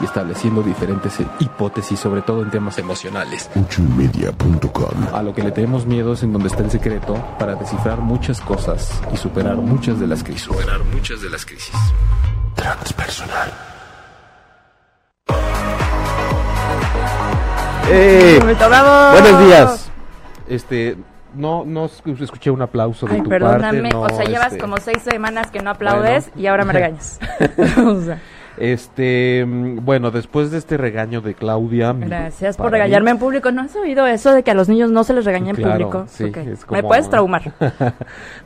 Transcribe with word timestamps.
Y 0.00 0.04
estableciendo 0.04 0.62
diferentes 0.62 1.18
hipótesis, 1.40 1.98
sobre 1.98 2.22
todo 2.22 2.42
en 2.42 2.50
temas 2.50 2.78
emocionales. 2.78 3.50
A 5.12 5.22
lo 5.22 5.34
que 5.34 5.42
le 5.42 5.50
tenemos 5.52 5.86
miedo 5.86 6.12
es 6.14 6.22
en 6.22 6.32
donde 6.32 6.48
está 6.48 6.62
el 6.62 6.70
secreto 6.70 7.14
para 7.38 7.54
descifrar 7.54 7.98
muchas 8.00 8.40
cosas 8.40 9.00
y 9.12 9.16
superar 9.16 9.56
muchas 9.56 9.98
de 10.00 10.06
las 10.06 10.22
crisis. 10.22 10.42
Superar 10.42 10.80
muchas 10.92 11.20
de 11.22 11.30
las 11.30 11.44
crisis. 11.46 11.74
Transpersonal. 12.54 13.52
¡Eh! 17.90 18.38
Momento, 18.40 18.68
bravo. 18.68 19.12
Buenos 19.20 19.40
días. 19.46 19.90
Este, 20.48 20.96
no, 21.34 21.64
no 21.64 21.86
escu- 21.88 22.20
escuché 22.22 22.50
un 22.50 22.62
aplauso 22.62 23.06
de 23.06 23.16
Ay, 23.16 23.22
tu 23.22 23.28
perdóname. 23.28 23.82
parte. 23.82 23.94
no, 23.94 24.00
o 24.02 24.08
sea, 24.08 24.24
llevas 24.24 24.46
este, 24.48 24.58
como 24.58 24.76
seis 24.78 25.02
semanas 25.02 25.50
que 25.50 25.60
no 25.60 25.70
aplaudes 25.70 26.26
Bueno. 26.28 26.42
y 26.42 26.46
ahora 26.46 26.64
me 26.64 26.72
regañas. 26.72 27.18
o 27.78 28.00
sea, 28.00 28.20
Este, 28.56 29.44
mm, 29.44 29.84
bueno, 29.84 30.10
después 30.10 30.50
de 30.50 30.58
este 30.58 30.76
regaño 30.76 31.20
de 31.20 31.34
Claudia. 31.34 31.92
gracias 31.92 32.56
por 32.56 32.70
regañarme 32.70 33.10
en 33.10 33.18
público. 33.18 33.50
¿No 33.50 33.62
has 33.62 33.74
oído 33.76 34.06
eso 34.06 34.32
de 34.32 34.42
que 34.42 34.50
a 34.50 34.54
los 34.54 34.68
niños 34.68 34.90
no 34.90 35.04
se 35.04 35.12
les 35.14 35.24
regaña 35.24 35.50
en 35.50 35.56
Claro, 35.56 35.72
público? 35.90 36.04
sí, 36.08 36.24
es 36.34 36.60
Me 36.70 36.78
como- 36.78 36.88
puedes 36.88 37.08
traumar. 37.10 37.52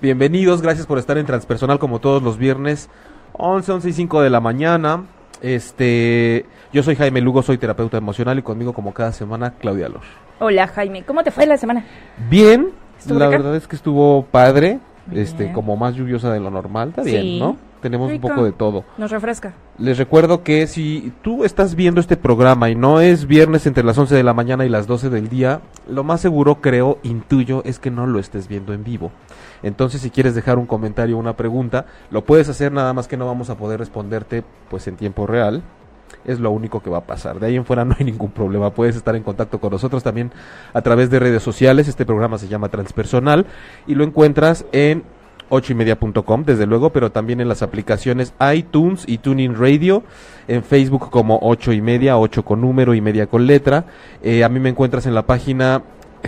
Bienvenidos, 0.03 0.63
gracias 0.63 0.87
por 0.87 0.99
estar 0.99 1.19
en 1.19 1.27
Transpersonal 1.27 1.79
como 1.79 1.99
todos 2.01 2.23
los 2.23 2.39
viernes, 2.39 2.89
11, 3.35 3.71
11 3.73 3.89
y 3.91 3.93
5 3.93 4.23
de 4.23 4.31
la 4.31 4.41
mañana. 4.41 5.05
Este, 5.43 6.47
yo 6.73 6.83
soy 6.83 6.97
Jaime 6.97 7.21
Lugo, 7.21 7.43
soy 7.43 7.59
terapeuta 7.59 7.97
emocional 7.97 8.39
y 8.39 8.43
conmigo 8.43 8.73
como 8.73 8.93
cada 8.93 9.13
semana 9.13 9.53
Claudia 9.61 9.89
Lor. 9.89 10.01
Hola, 10.41 10.67
Jaime. 10.69 11.03
¿Cómo 11.05 11.23
te 11.23 11.31
fue 11.31 11.47
la 11.47 11.57
semana? 11.57 11.85
Bien, 12.31 12.71
¿Estuvo 12.99 13.19
la 13.19 13.29
verdad 13.29 13.55
es 13.55 13.67
que 13.69 13.77
estuvo 13.77 14.25
padre, 14.25 14.81
Este, 15.13 15.53
como 15.53 15.77
más 15.77 15.95
lluviosa 15.95 16.33
de 16.33 16.41
lo 16.41 16.51
normal, 16.51 16.91
está 16.91 17.05
Sí. 17.05 17.11
bien, 17.11 17.39
¿no? 17.39 17.57
Tenemos 17.81 18.11
Rico. 18.11 18.27
un 18.27 18.33
poco 18.35 18.45
de 18.45 18.51
todo. 18.53 18.85
Nos 18.99 19.11
refresca. 19.13 19.55
Les 19.79 19.97
recuerdo 19.99 20.43
que 20.43 20.67
si 20.67 21.13
tú 21.23 21.45
estás 21.45 21.77
viendo 21.77 22.01
este 22.01 22.17
programa 22.17 22.69
y 22.71 22.75
no 22.75 23.01
es 23.01 23.27
viernes 23.29 23.67
entre 23.67 23.85
las 23.85 23.97
11 23.97 24.17
de 24.17 24.25
la 24.25 24.35
mañana 24.35 24.67
y 24.67 24.69
las 24.69 24.89
12 24.89 25.11
del 25.11 25.29
día, 25.29 25.61
lo 25.89 26.03
más 26.03 26.21
seguro, 26.21 26.57
creo, 26.61 26.99
intuyo, 27.05 27.63
es 27.65 27.79
que 27.79 27.93
no 27.93 28.07
lo 28.09 28.19
estés 28.19 28.49
viendo 28.49 28.73
en 28.75 28.83
vivo. 28.83 29.13
Entonces, 29.63 30.01
si 30.01 30.11
quieres 30.11 30.35
dejar 30.35 30.59
un 30.59 30.67
comentario 30.67 31.17
o 31.17 31.21
una 31.21 31.37
pregunta, 31.37 31.87
lo 32.11 32.25
puedes 32.25 32.49
hacer, 32.49 32.73
nada 32.73 32.93
más 32.93 33.07
que 33.07 33.17
no 33.17 33.27
vamos 33.27 33.49
a 33.49 33.57
poder 33.57 33.79
responderte 33.79 34.43
pues 34.69 34.89
en 34.89 34.97
tiempo 34.97 35.27
real. 35.29 35.63
Es 36.25 36.41
lo 36.41 36.51
único 36.51 36.83
que 36.83 36.91
va 36.91 36.99
a 36.99 37.07
pasar. 37.07 37.41
De 37.41 37.47
ahí 37.47 37.57
en 37.57 37.65
fuera 37.65 37.85
no 37.85 37.97
hay 37.99 38.05
ningún 38.05 38.31
problema. 38.31 38.71
Puedes 38.71 38.97
estar 38.97 39.17
en 39.17 39.23
contacto 39.23 39.61
con 39.61 39.73
nosotros 39.73 40.03
también 40.03 40.31
a 40.73 40.83
través 40.83 41.11
de 41.11 41.19
redes 41.19 41.43
sociales. 41.43 41.89
Este 41.89 42.05
programa 42.05 42.39
se 42.39 42.49
llama 42.49 42.69
Transpersonal 42.69 43.47
y 43.87 43.95
lo 43.95 44.05
encuentras 44.05 44.65
en 44.73 45.05
ochoymedia.com, 45.51 46.45
desde 46.45 46.67
luego, 46.67 46.91
pero 46.91 47.11
también 47.11 47.41
en 47.41 47.49
las 47.49 47.63
aplicaciones 47.63 48.35
iTunes 48.55 49.05
y 49.07 49.19
Tuning 49.19 49.55
Radio, 49.55 50.03
en 50.47 50.63
Facebook 50.63 51.11
como 51.11 51.39
ocho 51.43 51.73
y 51.73 51.81
media, 51.81 52.19
ocho 52.19 52.45
con 52.45 52.61
número 52.61 52.95
y 52.95 53.01
media 53.01 53.27
con 53.27 53.47
letra. 53.47 53.87
Eh, 54.23 54.45
a 54.45 54.49
mí 54.49 54.61
me 54.61 54.69
encuentras 54.69 55.07
en 55.07 55.15
la 55.15 55.27
página 55.27 55.83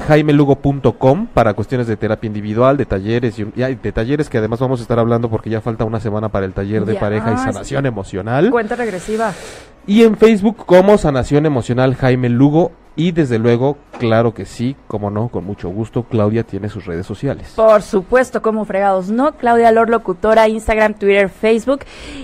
jaimelugo.com 0.06 1.27
para 1.27 1.55
cuestiones 1.55 1.87
de 1.87 1.97
terapia 1.97 2.27
individual, 2.28 2.77
de 2.77 2.87
talleres 2.87 3.39
y, 3.39 3.45
de 3.45 3.93
talleres 3.93 4.28
que 4.28 4.39
además 4.39 4.61
vamos 4.61 4.81
a 4.81 4.83
estar 4.83 4.99
hablando 4.99 5.28
porque 5.31 5.51
ya 5.51 5.61
falta 5.61 5.84
una 5.84 6.01
semana 6.01 6.28
para 6.28 6.47
el 6.47 6.53
taller 6.53 6.84
de 6.84 6.95
Ya, 6.95 7.01
pareja 7.01 7.33
y 7.33 7.37
sí. 7.39 7.45
sanación 7.45 7.87
emocional. 7.87 8.51
Cuenta 8.51 8.77
regresiva. 8.77 9.33
Y 9.87 10.03
en 10.03 10.17
Facebook 10.17 10.65
como 10.67 10.99
Sanación 10.99 11.47
Emocional 11.47 11.95
Jaime 11.95 12.28
Lugo. 12.28 12.73
Y 12.97 13.12
desde 13.12 13.39
luego, 13.39 13.78
claro 13.99 14.34
que 14.34 14.45
sí, 14.45 14.77
como 14.89 15.11
no, 15.11 15.28
con 15.28 15.45
mucho 15.45 15.71
gusto, 15.71 16.03
Claudia 16.03 16.43
tiene 16.43 16.69
sus 16.69 16.84
redes 16.87 17.07
sociales. 17.07 17.53
Por 17.57 17.83
supuesto, 17.83 18.43
como 18.43 18.65
fregados, 18.65 19.11
¿no? 19.11 19.33
Claudia 19.37 19.71
Lor, 19.71 19.89
locutora, 19.89 20.49
Instagram, 20.49 20.95
Twitter, 20.95 21.31
Facebook. 21.31 21.81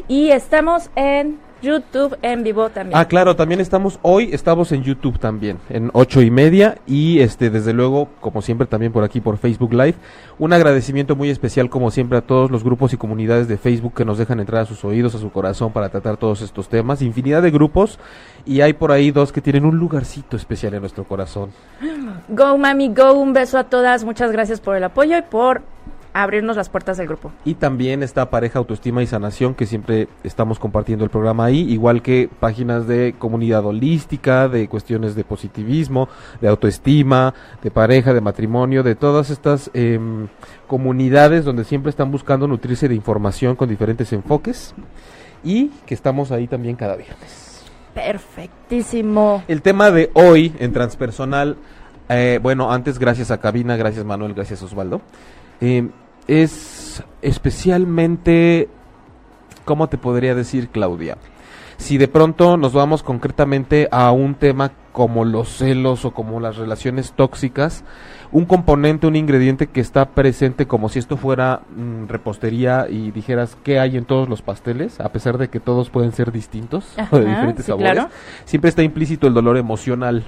Y 0.08 0.30
estamos 0.32 0.90
en 0.96 1.38
YouTube 1.62 2.16
en 2.22 2.42
vivo 2.42 2.68
también. 2.68 2.98
Ah, 2.98 3.06
claro, 3.06 3.34
también 3.34 3.60
estamos, 3.60 3.98
hoy 4.02 4.30
estamos 4.32 4.72
en 4.72 4.82
YouTube 4.82 5.18
también, 5.18 5.58
en 5.68 5.90
ocho 5.94 6.22
y 6.22 6.30
media, 6.30 6.78
y 6.86 7.20
este, 7.20 7.50
desde 7.50 7.72
luego, 7.72 8.08
como 8.20 8.42
siempre, 8.42 8.66
también 8.66 8.92
por 8.92 9.04
aquí 9.04 9.20
por 9.20 9.38
Facebook 9.38 9.72
Live. 9.72 9.94
Un 10.38 10.52
agradecimiento 10.52 11.16
muy 11.16 11.30
especial, 11.30 11.70
como 11.70 11.90
siempre, 11.90 12.18
a 12.18 12.20
todos 12.20 12.50
los 12.50 12.62
grupos 12.62 12.92
y 12.92 12.96
comunidades 12.96 13.48
de 13.48 13.56
Facebook 13.56 13.94
que 13.94 14.04
nos 14.04 14.18
dejan 14.18 14.40
entrar 14.40 14.62
a 14.62 14.66
sus 14.66 14.84
oídos, 14.84 15.14
a 15.14 15.18
su 15.18 15.30
corazón 15.30 15.72
para 15.72 15.88
tratar 15.88 16.16
todos 16.16 16.42
estos 16.42 16.68
temas. 16.68 17.02
Infinidad 17.02 17.42
de 17.42 17.50
grupos, 17.50 17.98
y 18.44 18.60
hay 18.60 18.74
por 18.74 18.92
ahí 18.92 19.10
dos 19.10 19.32
que 19.32 19.40
tienen 19.40 19.64
un 19.64 19.78
lugarcito 19.78 20.36
especial 20.36 20.74
en 20.74 20.80
nuestro 20.80 21.04
corazón. 21.04 21.50
Go, 22.28 22.58
mami, 22.58 22.92
go. 22.92 23.14
Un 23.14 23.32
beso 23.32 23.58
a 23.58 23.64
todas. 23.64 24.04
Muchas 24.04 24.30
gracias 24.30 24.60
por 24.60 24.76
el 24.76 24.84
apoyo 24.84 25.16
y 25.16 25.22
por 25.22 25.62
abrirnos 26.22 26.56
las 26.56 26.68
puertas 26.68 26.96
del 26.96 27.06
grupo. 27.06 27.32
Y 27.44 27.54
también 27.54 28.02
está 28.02 28.30
Pareja 28.30 28.58
Autoestima 28.58 29.02
y 29.02 29.06
Sanación, 29.06 29.54
que 29.54 29.66
siempre 29.66 30.08
estamos 30.24 30.58
compartiendo 30.58 31.04
el 31.04 31.10
programa 31.10 31.44
ahí, 31.44 31.60
igual 31.70 32.02
que 32.02 32.28
páginas 32.40 32.86
de 32.86 33.14
comunidad 33.18 33.64
holística, 33.64 34.48
de 34.48 34.68
cuestiones 34.68 35.14
de 35.14 35.24
positivismo, 35.24 36.08
de 36.40 36.48
autoestima, 36.48 37.34
de 37.62 37.70
pareja, 37.70 38.14
de 38.14 38.20
matrimonio, 38.20 38.82
de 38.82 38.94
todas 38.94 39.30
estas 39.30 39.70
em, 39.74 40.28
comunidades 40.66 41.44
donde 41.44 41.64
siempre 41.64 41.90
están 41.90 42.10
buscando 42.10 42.46
nutrirse 42.48 42.88
de 42.88 42.94
información 42.94 43.56
con 43.56 43.68
diferentes 43.68 44.12
enfoques 44.12 44.74
y 45.44 45.68
que 45.86 45.94
estamos 45.94 46.32
ahí 46.32 46.46
también 46.46 46.76
cada 46.76 46.96
viernes. 46.96 47.64
Perfectísimo. 47.94 49.42
El 49.48 49.62
tema 49.62 49.90
de 49.90 50.10
hoy 50.14 50.52
en 50.58 50.72
transpersonal, 50.72 51.56
eh, 52.08 52.38
bueno, 52.42 52.70
antes 52.70 52.98
gracias 52.98 53.30
a 53.30 53.38
Cabina, 53.38 53.76
gracias 53.76 54.04
Manuel, 54.04 54.34
gracias 54.34 54.62
Osvaldo, 54.62 55.00
eh, 55.60 55.88
es 56.28 57.02
especialmente, 57.22 58.68
¿cómo 59.64 59.88
te 59.88 59.98
podría 59.98 60.34
decir 60.34 60.68
Claudia? 60.68 61.18
Si 61.78 61.98
de 61.98 62.08
pronto 62.08 62.56
nos 62.56 62.72
vamos 62.72 63.02
concretamente 63.02 63.88
a 63.90 64.10
un 64.10 64.34
tema 64.34 64.72
como 64.92 65.26
los 65.26 65.58
celos 65.58 66.06
o 66.06 66.12
como 66.12 66.40
las 66.40 66.56
relaciones 66.56 67.12
tóxicas, 67.12 67.84
un 68.32 68.46
componente, 68.46 69.06
un 69.06 69.14
ingrediente 69.14 69.66
que 69.66 69.80
está 69.80 70.10
presente 70.10 70.66
como 70.66 70.88
si 70.88 70.98
esto 70.98 71.18
fuera 71.18 71.60
mm, 71.76 72.08
repostería 72.08 72.86
y 72.88 73.10
dijeras 73.10 73.58
qué 73.62 73.78
hay 73.78 73.98
en 73.98 74.06
todos 74.06 74.28
los 74.28 74.40
pasteles, 74.40 75.00
a 75.00 75.10
pesar 75.10 75.36
de 75.36 75.48
que 75.48 75.60
todos 75.60 75.90
pueden 75.90 76.12
ser 76.12 76.32
distintos 76.32 76.94
o 77.10 77.18
de 77.18 77.26
diferentes 77.26 77.66
sí, 77.66 77.72
sabores, 77.72 77.92
claro. 77.92 78.10
siempre 78.46 78.70
está 78.70 78.82
implícito 78.82 79.26
el 79.26 79.34
dolor 79.34 79.58
emocional. 79.58 80.24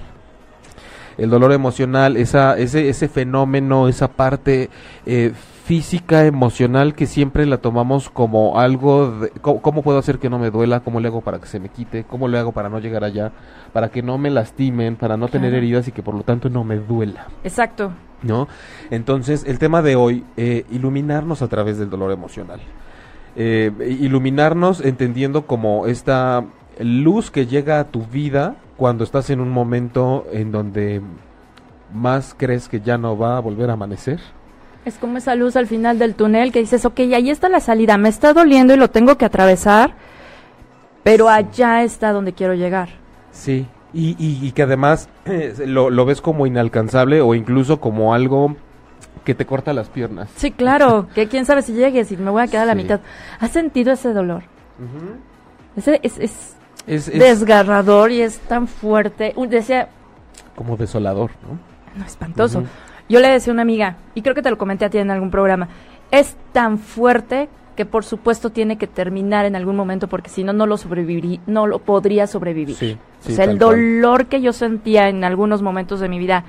El 1.17 1.29
dolor 1.29 1.51
emocional, 1.51 2.15
esa, 2.15 2.57
ese, 2.57 2.87
ese 2.87 3.09
fenómeno, 3.09 3.89
esa 3.89 4.07
parte 4.07 4.69
eh, 5.05 5.33
física, 5.69 6.25
emocional 6.25 6.95
que 6.95 7.05
siempre 7.05 7.45
la 7.45 7.59
tomamos 7.59 8.09
como 8.09 8.59
algo 8.59 9.11
de, 9.11 9.29
¿cómo, 9.29 9.61
cómo 9.61 9.83
puedo 9.83 9.99
hacer 9.99 10.17
que 10.17 10.27
no 10.27 10.39
me 10.39 10.49
duela? 10.49 10.79
¿Cómo 10.79 10.99
le 10.99 11.09
hago 11.09 11.21
para 11.21 11.37
que 11.37 11.45
se 11.45 11.59
me 11.59 11.69
quite? 11.69 12.05
¿Cómo 12.05 12.27
le 12.27 12.39
hago 12.39 12.53
para 12.53 12.69
no 12.69 12.79
llegar 12.79 13.03
allá? 13.03 13.31
Para 13.71 13.89
que 13.89 14.01
no 14.01 14.17
me 14.17 14.31
lastimen, 14.31 14.95
para 14.95 15.15
no 15.15 15.27
tener 15.27 15.53
heridas 15.53 15.87
y 15.87 15.91
que 15.91 16.01
por 16.01 16.15
lo 16.15 16.23
tanto 16.23 16.49
no 16.49 16.63
me 16.63 16.77
duela. 16.77 17.27
Exacto. 17.43 17.91
¿no? 18.23 18.47
Entonces, 18.89 19.43
el 19.45 19.59
tema 19.59 19.83
de 19.83 19.95
hoy, 19.95 20.23
eh, 20.37 20.65
iluminarnos 20.71 21.43
a 21.43 21.47
través 21.47 21.77
del 21.77 21.91
dolor 21.91 22.11
emocional. 22.11 22.61
Eh, 23.35 23.71
iluminarnos 23.99 24.83
entendiendo 24.83 25.45
como 25.45 25.85
esta 25.85 26.45
luz 26.79 27.29
que 27.29 27.45
llega 27.45 27.79
a 27.79 27.83
tu 27.83 28.07
vida 28.07 28.55
cuando 28.75 29.03
estás 29.03 29.29
en 29.29 29.39
un 29.39 29.51
momento 29.51 30.25
en 30.33 30.51
donde 30.51 31.03
más 31.93 32.33
crees 32.35 32.67
que 32.67 32.81
ya 32.81 32.97
no 32.97 33.15
va 33.15 33.37
a 33.37 33.39
volver 33.39 33.69
a 33.69 33.73
amanecer. 33.73 34.19
Es 34.89 34.97
como 34.97 35.17
esa 35.17 35.35
luz 35.35 35.55
al 35.55 35.67
final 35.67 35.97
del 35.99 36.15
túnel 36.15 36.51
que 36.51 36.59
dices, 36.59 36.83
ok, 36.85 36.99
ahí 37.13 37.29
está 37.29 37.47
la 37.49 37.59
salida, 37.59 37.97
me 37.97 38.09
está 38.09 38.33
doliendo 38.33 38.73
y 38.73 38.77
lo 38.77 38.89
tengo 38.89 39.17
que 39.17 39.25
atravesar, 39.25 39.93
pero 41.03 41.29
allá 41.29 41.83
está 41.83 42.11
donde 42.11 42.33
quiero 42.33 42.53
llegar. 42.55 42.89
Sí, 43.31 43.67
y, 43.93 44.09
y, 44.17 44.45
y 44.45 44.51
que 44.51 44.63
además 44.63 45.07
eh, 45.25 45.53
lo, 45.65 45.89
lo 45.89 46.05
ves 46.05 46.21
como 46.21 46.45
inalcanzable 46.47 47.21
o 47.21 47.33
incluso 47.35 47.79
como 47.79 48.13
algo 48.13 48.55
que 49.23 49.35
te 49.35 49.45
corta 49.45 49.73
las 49.73 49.89
piernas. 49.89 50.29
Sí, 50.35 50.51
claro, 50.51 51.07
que 51.15 51.27
quién 51.27 51.45
sabe 51.45 51.61
si 51.61 51.73
llegues 51.73 52.11
y 52.11 52.17
me 52.17 52.31
voy 52.31 52.41
a 52.43 52.47
quedar 52.47 52.63
a 52.63 52.67
la 52.67 52.75
mitad. 52.75 52.99
¿Has 53.39 53.51
sentido 53.51 53.93
ese 53.93 54.11
dolor? 54.13 54.43
Ese 55.75 55.99
es, 56.03 56.17
es, 56.17 56.55
Es, 56.87 57.07
es 57.07 57.19
desgarrador 57.19 58.11
y 58.11 58.21
es 58.21 58.39
tan 58.39 58.67
fuerte. 58.67 59.33
Un- 59.35 59.49
Decía, 59.49 59.89
como 60.55 60.75
desolador, 60.77 61.31
¿no? 61.43 61.59
no, 61.99 62.05
espantoso. 62.05 62.63
Yo 63.09 63.19
le 63.19 63.27
decía 63.29 63.51
a 63.51 63.55
una 63.55 63.63
amiga, 63.63 63.97
y 64.15 64.21
creo 64.21 64.35
que 64.35 64.41
te 64.41 64.49
lo 64.49 64.57
comenté 64.57 64.85
a 64.85 64.89
ti 64.89 64.99
en 64.99 65.11
algún 65.11 65.31
programa, 65.31 65.67
es 66.11 66.37
tan 66.53 66.77
fuerte 66.77 67.49
que 67.75 67.85
por 67.85 68.03
supuesto 68.03 68.49
tiene 68.49 68.77
que 68.77 68.87
terminar 68.87 69.45
en 69.45 69.55
algún 69.55 69.75
momento 69.75 70.07
porque 70.07 70.29
si 70.29 70.43
no, 70.43 70.51
no 70.53 70.65
lo 70.65 70.77
sobreviviría, 70.77 71.39
no 71.47 71.65
lo 71.65 71.79
podría 71.79 72.27
sobrevivir. 72.27 72.75
Sí, 72.75 72.97
sí, 73.21 73.31
o 73.31 73.35
sea, 73.35 73.45
el 73.45 73.57
cual. 73.57 73.77
dolor 73.77 74.25
que 74.25 74.41
yo 74.41 74.53
sentía 74.53 75.07
en 75.07 75.23
algunos 75.23 75.61
momentos 75.61 76.01
de 76.01 76.09
mi 76.09 76.19
vida, 76.19 76.43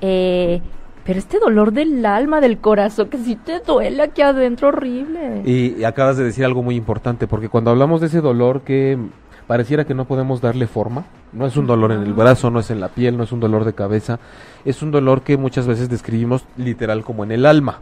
eh, 0.00 0.62
pero 1.04 1.18
este 1.18 1.38
dolor 1.38 1.72
del 1.72 2.04
alma, 2.06 2.40
del 2.40 2.58
corazón, 2.58 3.08
que 3.08 3.18
sí 3.18 3.36
te 3.36 3.60
duele 3.60 4.02
aquí 4.02 4.22
adentro, 4.22 4.68
horrible. 4.68 5.42
Y, 5.44 5.74
y 5.78 5.84
acabas 5.84 6.16
de 6.16 6.24
decir 6.24 6.44
algo 6.44 6.62
muy 6.62 6.76
importante, 6.76 7.26
porque 7.26 7.48
cuando 7.48 7.70
hablamos 7.70 8.00
de 8.00 8.06
ese 8.06 8.20
dolor 8.20 8.62
que 8.62 8.98
pareciera 9.46 9.84
que 9.84 9.94
no 9.94 10.06
podemos 10.06 10.40
darle 10.40 10.66
forma, 10.66 11.04
no 11.32 11.44
es 11.44 11.56
un 11.56 11.66
dolor 11.66 11.92
en 11.92 12.02
el 12.02 12.14
brazo, 12.14 12.50
no 12.50 12.60
es 12.60 12.70
en 12.70 12.80
la 12.80 12.88
piel, 12.88 13.16
no 13.16 13.24
es 13.24 13.32
un 13.32 13.40
dolor 13.40 13.64
de 13.64 13.72
cabeza, 13.72 14.18
es 14.64 14.82
un 14.82 14.90
dolor 14.90 15.22
que 15.22 15.36
muchas 15.36 15.66
veces 15.66 15.88
describimos 15.88 16.44
literal 16.56 17.04
como 17.04 17.24
en 17.24 17.32
el 17.32 17.46
alma. 17.46 17.80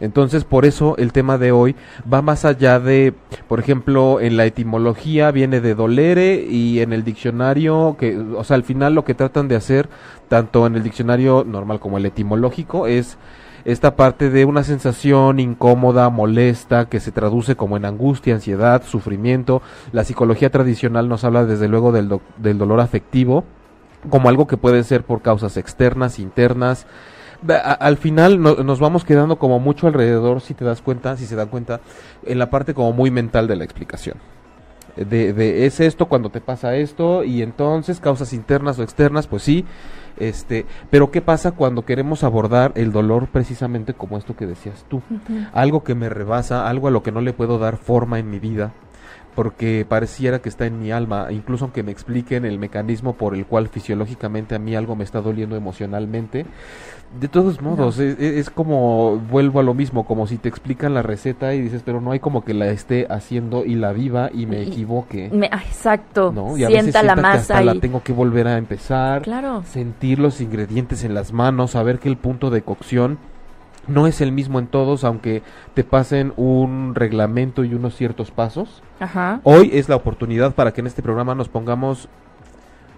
Entonces, 0.00 0.44
por 0.44 0.66
eso 0.66 0.96
el 0.98 1.12
tema 1.12 1.38
de 1.38 1.52
hoy 1.52 1.74
va 2.12 2.20
más 2.20 2.44
allá 2.44 2.78
de, 2.78 3.14
por 3.48 3.58
ejemplo, 3.58 4.20
en 4.20 4.36
la 4.36 4.44
etimología 4.44 5.30
viene 5.30 5.60
de 5.60 5.74
dolere 5.74 6.44
y 6.48 6.80
en 6.80 6.92
el 6.92 7.04
diccionario, 7.04 7.96
que, 7.98 8.18
o 8.18 8.44
sea, 8.44 8.56
al 8.56 8.64
final 8.64 8.94
lo 8.94 9.04
que 9.04 9.14
tratan 9.14 9.48
de 9.48 9.56
hacer, 9.56 9.88
tanto 10.28 10.66
en 10.66 10.76
el 10.76 10.82
diccionario 10.82 11.44
normal 11.46 11.80
como 11.80 11.96
el 11.98 12.04
etimológico, 12.06 12.86
es 12.86 13.16
esta 13.64 13.94
parte 13.94 14.28
de 14.28 14.44
una 14.44 14.64
sensación 14.64 15.38
incómoda, 15.38 16.10
molesta, 16.10 16.88
que 16.88 17.00
se 17.00 17.12
traduce 17.12 17.54
como 17.54 17.76
en 17.76 17.84
angustia, 17.84 18.34
ansiedad, 18.34 18.82
sufrimiento. 18.84 19.62
La 19.92 20.04
psicología 20.04 20.50
tradicional 20.50 21.08
nos 21.08 21.24
habla 21.24 21.46
desde 21.46 21.68
luego 21.68 21.92
del, 21.92 22.08
do- 22.08 22.22
del 22.38 22.58
dolor 22.58 22.80
afectivo 22.80 23.44
como 24.10 24.28
algo 24.28 24.46
que 24.46 24.56
puede 24.56 24.82
ser 24.84 25.04
por 25.04 25.22
causas 25.22 25.56
externas, 25.56 26.18
internas. 26.18 26.86
A- 27.48 27.72
Al 27.72 27.96
final 27.96 28.40
no- 28.40 28.56
nos 28.56 28.78
vamos 28.80 29.04
quedando 29.04 29.36
como 29.36 29.58
mucho 29.58 29.86
alrededor, 29.86 30.40
si 30.40 30.54
te 30.54 30.64
das 30.64 30.80
cuenta, 30.82 31.16
si 31.16 31.26
se 31.26 31.36
dan 31.36 31.48
cuenta, 31.48 31.80
en 32.24 32.38
la 32.38 32.50
parte 32.50 32.74
como 32.74 32.92
muy 32.92 33.10
mental 33.10 33.48
de 33.48 33.56
la 33.56 33.64
explicación. 33.64 34.16
De, 34.96 35.32
de 35.32 35.64
es 35.64 35.80
esto 35.80 36.06
cuando 36.06 36.28
te 36.28 36.42
pasa 36.42 36.76
esto 36.76 37.24
y 37.24 37.40
entonces 37.40 37.98
causas 37.98 38.34
internas 38.34 38.78
o 38.78 38.82
externas, 38.82 39.26
pues 39.26 39.42
sí, 39.42 39.64
este, 40.18 40.66
pero 40.90 41.10
qué 41.10 41.22
pasa 41.22 41.52
cuando 41.52 41.86
queremos 41.86 42.22
abordar 42.24 42.72
el 42.74 42.92
dolor 42.92 43.28
precisamente 43.28 43.94
como 43.94 44.18
esto 44.18 44.36
que 44.36 44.46
decías 44.46 44.84
tú, 44.90 45.00
algo 45.54 45.82
que 45.82 45.94
me 45.94 46.10
rebasa, 46.10 46.68
algo 46.68 46.88
a 46.88 46.90
lo 46.90 47.02
que 47.02 47.10
no 47.10 47.22
le 47.22 47.32
puedo 47.32 47.58
dar 47.58 47.78
forma 47.78 48.18
en 48.18 48.28
mi 48.30 48.38
vida, 48.38 48.72
porque 49.34 49.86
pareciera 49.88 50.40
que 50.40 50.48
está 50.48 50.66
en 50.66 50.80
mi 50.80 50.90
alma, 50.92 51.28
incluso 51.30 51.64
aunque 51.64 51.82
me 51.82 51.90
expliquen 51.92 52.44
el 52.44 52.58
mecanismo 52.58 53.14
por 53.14 53.34
el 53.34 53.46
cual 53.46 53.68
fisiológicamente 53.68 54.54
a 54.54 54.58
mí 54.58 54.74
algo 54.74 54.94
me 54.96 55.04
está 55.04 55.20
doliendo 55.20 55.56
emocionalmente. 55.56 56.46
De 57.20 57.28
todos 57.28 57.60
modos, 57.60 57.98
es, 57.98 58.18
es 58.18 58.48
como, 58.48 59.18
vuelvo 59.18 59.60
a 59.60 59.62
lo 59.62 59.74
mismo, 59.74 60.06
como 60.06 60.26
si 60.26 60.38
te 60.38 60.48
explican 60.48 60.94
la 60.94 61.02
receta 61.02 61.52
y 61.54 61.60
dices, 61.60 61.82
pero 61.84 62.00
no 62.00 62.10
hay 62.12 62.20
como 62.20 62.42
que 62.42 62.54
la 62.54 62.68
esté 62.70 63.06
haciendo 63.10 63.64
y 63.66 63.74
la 63.74 63.92
viva 63.92 64.30
y 64.32 64.46
me 64.46 64.62
Y- 64.62 64.68
equivoque. 64.68 65.28
Me- 65.30 65.48
ah, 65.52 65.62
exacto, 65.66 66.32
¿no? 66.34 66.56
Y 66.56 66.64
a 66.64 66.68
veces 66.68 66.84
sienta 66.84 67.02
la 67.02 67.12
sienta 67.12 67.14
que 67.16 67.20
masa 67.22 67.38
hasta 67.54 67.64
la 67.64 67.74
y... 67.74 67.80
tengo 67.80 68.02
que 68.02 68.12
volver 68.14 68.48
a 68.48 68.56
empezar 68.56 69.22
Claro, 69.22 69.62
sentir 69.66 70.18
los 70.18 70.40
ingredientes 70.40 71.04
en 71.04 71.12
las 71.12 71.32
manos, 71.34 71.72
saber 71.72 71.98
que 71.98 72.08
el 72.08 72.16
punto 72.16 72.48
de 72.48 72.62
cocción 72.62 73.18
no 73.86 74.06
es 74.06 74.20
el 74.20 74.32
mismo 74.32 74.58
en 74.58 74.66
todos, 74.66 75.04
aunque 75.04 75.42
te 75.74 75.84
pasen 75.84 76.32
un 76.36 76.94
reglamento 76.94 77.64
y 77.64 77.74
unos 77.74 77.96
ciertos 77.96 78.30
pasos. 78.30 78.82
ajá. 79.00 79.40
Hoy 79.44 79.70
es 79.72 79.88
la 79.88 79.96
oportunidad 79.96 80.54
para 80.54 80.72
que 80.72 80.80
en 80.80 80.86
este 80.86 81.02
programa 81.02 81.34
nos 81.34 81.48
pongamos, 81.48 82.08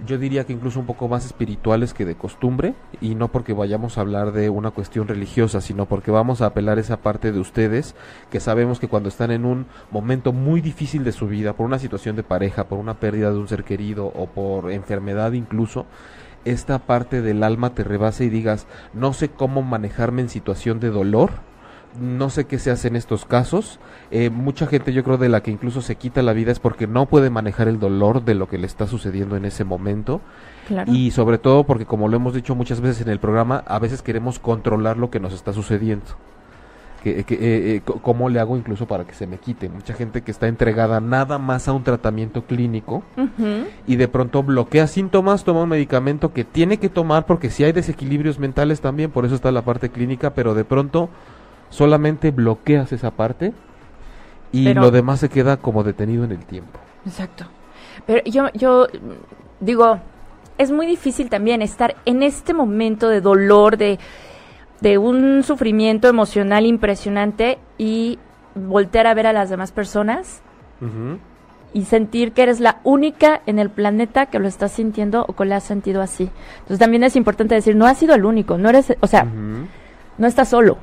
yo 0.06 0.19
diría 0.19 0.44
que 0.44 0.52
incluso 0.52 0.81
un 0.81 0.86
poco 0.86 1.08
más 1.08 1.25
espirituales 1.25 1.94
que 1.94 2.04
de 2.04 2.16
costumbre, 2.16 2.75
y 3.00 3.14
no 3.14 3.28
porque 3.28 3.52
vayamos 3.52 3.96
a 3.96 4.02
hablar 4.02 4.32
de 4.32 4.50
una 4.50 4.70
cuestión 4.70 5.08
religiosa, 5.08 5.60
sino 5.60 5.86
porque 5.86 6.10
vamos 6.10 6.42
a 6.42 6.46
apelar 6.46 6.78
esa 6.78 6.98
parte 6.98 7.32
de 7.32 7.40
ustedes 7.40 7.94
que 8.30 8.40
sabemos 8.40 8.80
que 8.80 8.88
cuando 8.88 9.08
están 9.08 9.30
en 9.30 9.44
un 9.44 9.66
momento 9.90 10.32
muy 10.32 10.60
difícil 10.60 11.04
de 11.04 11.12
su 11.12 11.26
vida, 11.26 11.54
por 11.54 11.66
una 11.66 11.78
situación 11.78 12.16
de 12.16 12.22
pareja, 12.22 12.64
por 12.64 12.78
una 12.78 12.94
pérdida 12.94 13.30
de 13.30 13.38
un 13.38 13.48
ser 13.48 13.64
querido 13.64 14.06
o 14.06 14.26
por 14.26 14.70
enfermedad 14.70 15.32
incluso, 15.32 15.87
esta 16.44 16.79
parte 16.81 17.23
del 17.23 17.43
alma 17.43 17.75
te 17.75 17.85
rebasa 17.85 18.25
y 18.25 18.29
digas, 18.29 18.67
no 18.93 19.12
sé 19.12 19.29
cómo 19.29 19.62
manejarme 19.62 20.23
en 20.23 20.29
situación 20.29 20.81
de 20.81 20.91
dolor, 20.91 21.31
no 22.00 22.29
sé 22.31 22.46
qué 22.46 22.58
se 22.58 22.70
hace 22.70 22.88
en 22.88 22.96
estos 22.96 23.25
casos. 23.25 23.79
Eh, 24.11 24.31
mucha 24.31 24.67
gente 24.67 24.93
yo 24.93 25.05
creo 25.05 25.17
de 25.17 25.29
la 25.29 25.43
que 25.43 25.50
incluso 25.50 25.81
se 25.81 25.96
quita 25.96 26.23
la 26.23 26.32
vida 26.32 26.52
es 26.52 26.58
porque 26.58 26.87
no 26.87 27.06
puede 27.06 27.31
manejar 27.31 27.69
el 27.69 27.79
dolor 27.79 28.25
de 28.25 28.35
lo 28.35 28.49
que 28.49 28.58
le 28.58 28.67
está 28.67 28.87
sucediendo 28.87 29.37
en 29.37 29.44
ese 29.44 29.64
momento. 29.64 30.20
Claro. 30.67 30.93
Y 30.93 31.11
sobre 31.11 31.38
todo 31.38 31.64
porque 31.64 31.87
como 31.87 32.08
lo 32.08 32.17
hemos 32.17 32.35
dicho 32.35 32.55
muchas 32.55 32.81
veces 32.81 33.02
en 33.02 33.11
el 33.11 33.20
programa, 33.20 33.62
a 33.67 33.79
veces 33.79 34.02
queremos 34.02 34.38
controlar 34.38 34.97
lo 34.97 35.11
que 35.11 35.20
nos 35.20 35.32
está 35.32 35.52
sucediendo. 35.52 36.06
Que, 37.04 37.22
que, 37.24 37.34
eh, 37.34 37.38
eh, 37.76 37.82
¿Cómo 37.84 38.30
le 38.30 38.40
hago 38.40 38.56
incluso 38.56 38.86
para 38.86 39.04
que 39.04 39.12
se 39.12 39.26
me 39.26 39.36
quite? 39.36 39.68
Mucha 39.68 39.92
gente 39.92 40.22
que 40.22 40.30
está 40.30 40.48
entregada 40.48 41.00
nada 41.00 41.38
más 41.38 41.68
a 41.68 41.72
un 41.74 41.84
tratamiento 41.84 42.44
clínico 42.46 43.02
y 43.86 43.96
de 43.96 44.08
pronto 44.08 44.42
bloquea 44.42 44.86
síntomas, 44.86 45.44
toma 45.44 45.62
un 45.64 45.68
medicamento 45.68 46.32
que 46.32 46.44
tiene 46.44 46.78
que 46.78 46.88
tomar 46.88 47.26
porque 47.26 47.50
si 47.50 47.62
hay 47.62 47.72
desequilibrios 47.72 48.38
mentales 48.38 48.80
también, 48.80 49.10
por 49.10 49.26
eso 49.26 49.34
está 49.34 49.52
la 49.52 49.60
parte 49.60 49.90
clínica, 49.90 50.30
pero 50.32 50.54
de 50.54 50.64
pronto 50.64 51.10
solamente 51.68 52.30
bloqueas 52.30 52.90
esa 52.92 53.10
parte 53.10 53.52
y 54.50 54.64
Pero- 54.64 54.80
lo 54.80 54.90
demás 54.90 55.20
se 55.20 55.28
queda 55.28 55.58
como 55.58 55.84
detenido 55.84 56.24
en 56.24 56.32
el 56.32 56.46
tiempo. 56.46 56.78
Exacto. 57.04 57.44
Pero 58.06 58.22
yo, 58.24 58.48
yo 58.54 58.86
digo, 59.60 59.98
es 60.56 60.70
muy 60.70 60.86
difícil 60.86 61.28
también 61.28 61.60
estar 61.60 61.96
en 62.06 62.22
este 62.22 62.54
momento 62.54 63.08
de 63.08 63.20
dolor, 63.20 63.76
de, 63.76 63.98
de 64.84 64.98
un 64.98 65.42
sufrimiento 65.42 66.08
emocional 66.08 66.66
impresionante 66.66 67.58
y 67.78 68.19
voltear 68.54 69.06
a 69.06 69.14
ver 69.14 69.26
a 69.26 69.32
las 69.32 69.48
demás 69.48 69.72
personas 69.72 70.42
y 71.72 71.86
sentir 71.86 72.32
que 72.32 72.42
eres 72.42 72.60
la 72.60 72.81
única 72.84 73.40
en 73.46 73.58
el 73.58 73.70
planeta 73.70 74.26
que 74.26 74.38
lo 74.38 74.46
está 74.46 74.69
sintiendo 74.69 75.25
o 75.26 75.34
que 75.34 75.46
lo 75.46 75.54
has 75.54 75.64
sentido 75.64 76.02
así. 76.02 76.28
Entonces 76.56 76.78
también 76.78 77.02
es 77.02 77.16
importante 77.16 77.54
decir, 77.54 77.75
no 77.75 77.86
has 77.86 77.96
sido 77.96 78.14
el 78.14 78.26
único, 78.26 78.58
no 78.58 78.69
eres, 78.69 78.94
o 79.00 79.06
sea, 79.06 79.25
no 79.25 80.26
estás 80.26 80.50
solo. 80.50 80.76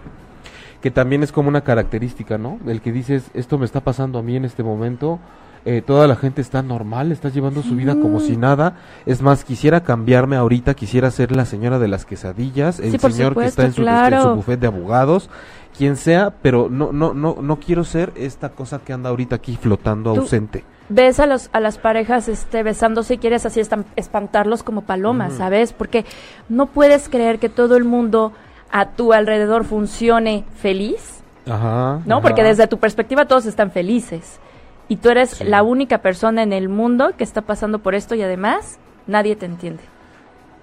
Que 0.82 0.90
también 0.90 1.22
es 1.22 1.32
como 1.32 1.50
una 1.50 1.62
característica, 1.62 2.40
¿no? 2.40 2.58
El 2.66 2.82
que 2.82 2.92
dices, 2.92 3.30
esto 3.36 3.60
me 3.60 3.66
está 3.66 3.82
pasando 3.82 4.18
a 4.18 4.24
mí 4.24 4.36
en 4.36 4.46
este 4.46 4.64
momento, 4.64 5.20
eh, 5.66 5.82
toda 5.86 6.08
la 6.08 6.16
gente 6.16 6.42
está 6.42 6.62
normal, 6.62 7.12
está 7.12 7.30
llevando 7.30 7.62
su 7.62 7.76
vida 7.76 7.94
como 7.96 8.20
si 8.20 8.36
nada. 8.38 8.78
Es 9.06 9.22
más, 9.22 9.44
quisiera 9.44 9.82
cambiarme 9.84 10.36
ahorita, 10.36 10.74
quisiera 10.74 11.12
ser 11.12 11.32
la 11.36 11.46
señora 11.46 11.78
de 11.80 11.88
las 11.88 12.06
quesadillas, 12.06 12.80
el 12.80 12.92
Sí, 12.92 12.98
señor 13.00 13.36
que 13.38 13.46
está 13.46 13.64
en 13.66 13.74
su, 13.74 13.82
supuesto, 13.82 14.02
en 14.02 14.12
su 14.12 14.18
claro. 14.22 14.36
buffet 14.36 14.60
de 14.60 14.68
abogados, 14.68 15.30
quien 15.78 15.98
sea, 15.98 16.34
pero 16.42 16.68
no, 16.70 16.92
no, 16.92 17.14
no, 17.14 17.38
no 17.42 17.56
quiero 17.60 17.84
ser 17.84 18.12
esta 18.16 18.50
cosa 18.50 18.80
que 18.80 18.94
anda 18.94 19.10
ahorita 19.10 19.36
aquí 19.36 19.56
flotando 19.62 20.14
Tú- 20.14 20.22
ausente. 20.22 20.64
ves 20.90 21.20
a, 21.20 21.26
los, 21.28 21.50
a 21.54 21.60
las 21.60 21.78
parejas 21.78 22.28
este, 22.28 22.64
besándose 22.64 23.14
y 23.14 23.18
quieres 23.20 23.46
así 23.46 23.62
espantarlos 23.96 24.64
como 24.64 24.82
palomas. 24.82 25.34
¿sabes? 25.34 25.74
Porque 25.74 26.06
no 26.50 26.66
puedes 26.66 27.08
creer 27.08 27.40
que 27.40 27.50
todo 27.50 27.78
el 27.78 27.84
mundo 27.86 28.34
a 28.72 28.88
tu 28.90 29.14
alrededor 29.14 29.64
funcione 29.66 30.44
feliz, 30.58 31.22
Ajá. 31.46 32.00
¿no? 32.06 32.16
ajá. 32.18 32.22
Porque 32.22 32.44
desde 32.44 32.68
tu 32.68 32.78
perspectiva 32.78 33.26
todos 33.26 33.46
están 33.46 33.72
felices. 33.72 34.40
Y 34.92 34.98
tú 34.98 35.08
eres 35.10 35.30
Sí. 35.30 35.46
la 35.46 35.64
única 35.64 36.00
persona 36.00 36.44
en 36.44 36.52
el 36.52 36.68
mundo 36.68 37.12
que 37.18 37.24
está 37.24 37.44
pasando 37.44 37.80
por 37.80 37.96
esto 37.96 38.14
y 38.14 38.22
además 38.24 38.78
nadie 39.08 39.38
te 39.38 39.46
entiende. 39.46 39.82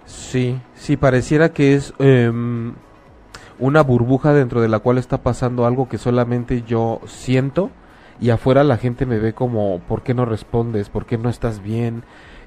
Sí, 0.04 0.60
sí, 0.74 0.98
pareciera 0.98 1.48
que 1.54 1.74
es 1.74 1.94
em, 1.98 2.74
una 3.58 3.82
burbuja 3.82 4.34
dentro 4.34 4.60
de 4.60 4.68
la 4.68 4.80
cual 4.80 4.98
está 4.98 5.22
pasando 5.22 5.64
algo 5.64 5.88
que 5.88 5.96
solamente 5.96 6.62
yo 6.66 7.00
siento 7.06 7.70
y 8.20 8.28
afuera 8.28 8.64
la 8.64 8.76
gente 8.76 9.06
me 9.06 9.18
ve 9.18 9.32
como, 9.32 9.78
¿por 9.88 10.02
qué 10.02 10.12
no 10.12 10.26
respondes? 10.26 10.90
¿Por 10.90 11.06
qué 11.06 11.16
no 11.16 11.30
estás 11.30 11.62
bien? 11.62 12.02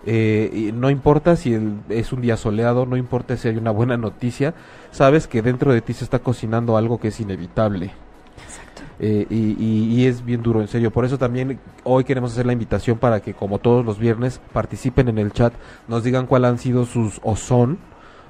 Eh, 0.05 0.51
y 0.53 0.71
no 0.73 0.91
importa 0.91 1.35
si 1.35 1.55
el- 1.55 1.79
es 1.89 2.13
un 2.13 2.21
día 2.21 2.37
soleado, 2.37 2.85
no 2.85 2.95
importa 2.95 3.35
si 3.37 3.47
hay 3.47 3.57
una 3.57 3.71
buena 3.71 3.97
noticia, 3.97 4.53
sabes 4.91 5.27
que 5.27 5.41
dentro 5.41 5.73
de 5.73 5.81
ti 5.81 5.93
se 5.93 6.03
está 6.03 6.19
cocinando 6.19 6.77
algo 6.77 6.99
que 6.99 7.07
es 7.07 7.19
inevitable. 7.19 7.91
Eh, 9.03 9.25
y, 9.31 10.05
es 10.05 10.23
bien 10.23 10.43
duro, 10.43 10.61
en 10.61 10.67
serio. 10.67 10.91
Por 10.91 11.05
eso 11.05 11.17
también 11.17 11.59
hoy 11.83 12.03
queremos 12.03 12.33
hacer 12.33 12.45
la 12.45 12.53
invitación 12.53 12.99
para 12.99 13.19
que, 13.19 13.33
como 13.33 13.57
todos 13.57 13.83
los 13.83 13.97
viernes, 13.97 14.39
participen 14.53 15.09
en 15.09 15.17
el 15.17 15.33
chat, 15.33 15.53
nos 15.87 16.03
digan 16.03 16.27
cuál 16.27 16.45
han 16.45 16.59
sido 16.59 16.85
sus 16.85 17.19
o 17.23 17.35
son 17.35 17.79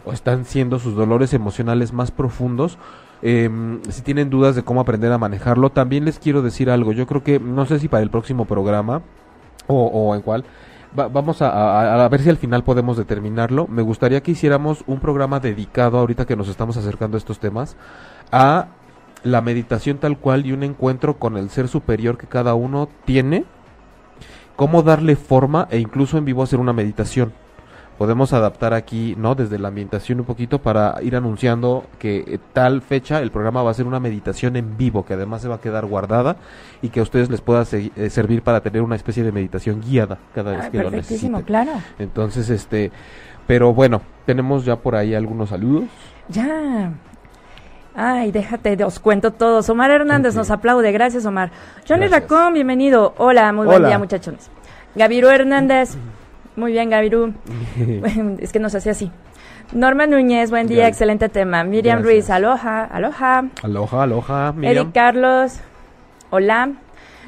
o 0.06 0.14
están 0.14 0.46
siendo 0.46 0.80
sus 0.80 0.96
dolores 0.96 1.34
emocionales 1.34 1.92
más 1.92 2.12
profundos. 2.12 2.78
Em, 3.22 3.82
si 3.90 4.02
tienen 4.02 4.30
dudas 4.30 4.56
de 4.56 4.64
cómo 4.64 4.80
aprender 4.80 5.12
a 5.12 5.18
manejarlo, 5.18 5.72
también 5.72 6.06
les 6.06 6.20
quiero 6.20 6.42
decir 6.42 6.70
algo. 6.70 6.94
Yo 6.94 7.06
creo 7.06 7.22
que, 7.22 7.38
no 7.40 7.66
sé 7.66 7.78
si 7.78 7.90
para 7.90 8.02
el 8.02 8.10
próximo 8.10 8.46
programa 8.46 9.02
o, 9.68 10.16
en 10.16 10.22
cuál, 10.22 10.46
va- 10.98 11.08
vamos 11.10 11.42
a, 11.42 11.50
a- 11.50 12.06
a 12.06 12.10
ver 12.10 12.22
si 12.22 12.30
al 12.30 12.38
final 12.38 12.64
podemos 12.64 12.98
determinarlo. 12.98 13.68
Me 13.68 13.82
gustaría 13.82 14.22
que 14.24 14.32
hiciéramos 14.32 14.84
un 14.88 15.00
programa 15.00 15.40
dedicado, 15.42 16.00
ahorita 16.00 16.26
que 16.26 16.36
nos 16.36 16.48
estamos 16.48 16.78
acercando 16.78 17.18
a 17.18 17.20
estos 17.20 17.40
temas, 17.40 17.76
a 18.32 18.68
la 19.24 19.42
meditación 19.42 19.98
tal 19.98 20.18
cual 20.18 20.46
y 20.46 20.52
un 20.52 20.64
encuentro 20.64 21.18
con 21.18 21.38
el 21.38 21.50
ser 21.50 21.68
superior 21.68 22.18
que 22.18 22.28
cada 22.28 22.54
uno 22.56 22.90
tiene 23.06 23.46
cómo 24.56 24.84
darle 24.84 25.16
forma 25.16 25.68
e 25.72 25.80
incluso 25.80 26.18
en 26.18 26.26
vivo 26.26 26.44
hacer 26.44 26.60
una 26.60 26.74
meditación. 26.74 27.34
Podemos 27.98 28.34
adaptar 28.34 28.74
aquí, 28.74 29.14
¿no? 29.16 29.36
Desde 29.36 29.60
la 29.60 29.68
ambientación 29.68 30.20
un 30.20 30.26
poquito 30.26 30.60
para 30.60 30.96
ir 31.04 31.16
anunciando 31.16 31.84
que 32.00 32.24
eh, 32.28 32.40
tal 32.52 32.82
fecha 32.82 33.20
el 33.22 33.30
programa 33.30 33.62
va 33.62 33.70
a 33.70 33.74
ser 33.76 33.86
una 33.86 34.00
meditación 34.00 34.56
en 34.56 34.76
vivo, 34.76 35.06
que 35.06 35.14
además 35.14 35.44
se 35.44 35.48
va 35.48 35.56
a 35.56 35.62
quedar 35.62 35.86
guardada 35.86 36.38
y 36.82 36.90
que 36.90 37.00
a 37.00 37.04
ustedes 37.04 37.30
les 37.30 37.42
pueda 37.42 37.64
se- 37.64 37.92
eh, 37.96 38.10
servir 38.10 38.42
para 38.42 38.62
tener 38.62 38.82
una 38.82 38.96
especie 38.96 39.24
de 39.24 39.32
meditación 39.32 39.82
guiada 39.82 40.18
cada 40.34 40.52
vez 40.54 40.62
Ah, 40.66 40.72
que 40.72 40.78
lo 40.82 40.90
necesiten. 40.90 41.42
claro. 41.44 41.74
Entonces, 42.00 42.50
este, 42.50 42.92
pero 43.46 43.72
bueno, 43.72 44.02
tenemos 44.26 44.66
ya 44.66 44.78
por 44.78 44.96
ahí 44.96 45.14
algunos 45.14 45.50
saludos. 45.50 45.84
Ya. 46.28 46.92
Ay, 47.96 48.32
déjate, 48.32 48.82
os 48.84 49.00
cuento 49.00 49.32
todos. 49.32 49.70
Omar 49.70 49.92
Hernández 49.92 50.36
nos 50.36 50.50
aplaude. 50.50 50.92
Gracias, 50.92 51.26
Omar. 51.26 51.52
Johnny 51.88 52.08
Gracias. 52.08 52.30
Racón, 52.30 52.54
bienvenido. 52.54 53.14
Hola, 53.18 53.52
muy 53.52 53.66
buen 53.66 53.86
día, 53.86 53.98
muchachones. 54.00 54.50
Gaviru 54.96 55.30
Hernández. 55.30 55.98
Muy 56.56 56.72
bien, 56.72 56.90
Gaviru. 56.90 57.34
es 58.40 58.52
que 58.52 58.60
nos 58.60 58.76
hace 58.76 58.90
así. 58.90 59.12
Norma 59.74 60.06
Núñez, 60.06 60.52
buen 60.52 60.68
día, 60.68 60.88
excelente 60.88 61.30
tema. 61.30 61.64
Miriam 61.64 62.00
Gracias. 62.00 62.14
Ruiz, 62.14 62.30
aloha, 62.30 62.84
aloha. 62.86 63.44
aloha, 63.64 64.04
aloha, 64.04 64.52
Miriam. 64.52 64.84
Eric 64.84 64.94
Carlos, 64.94 65.60
hola. 66.30 66.72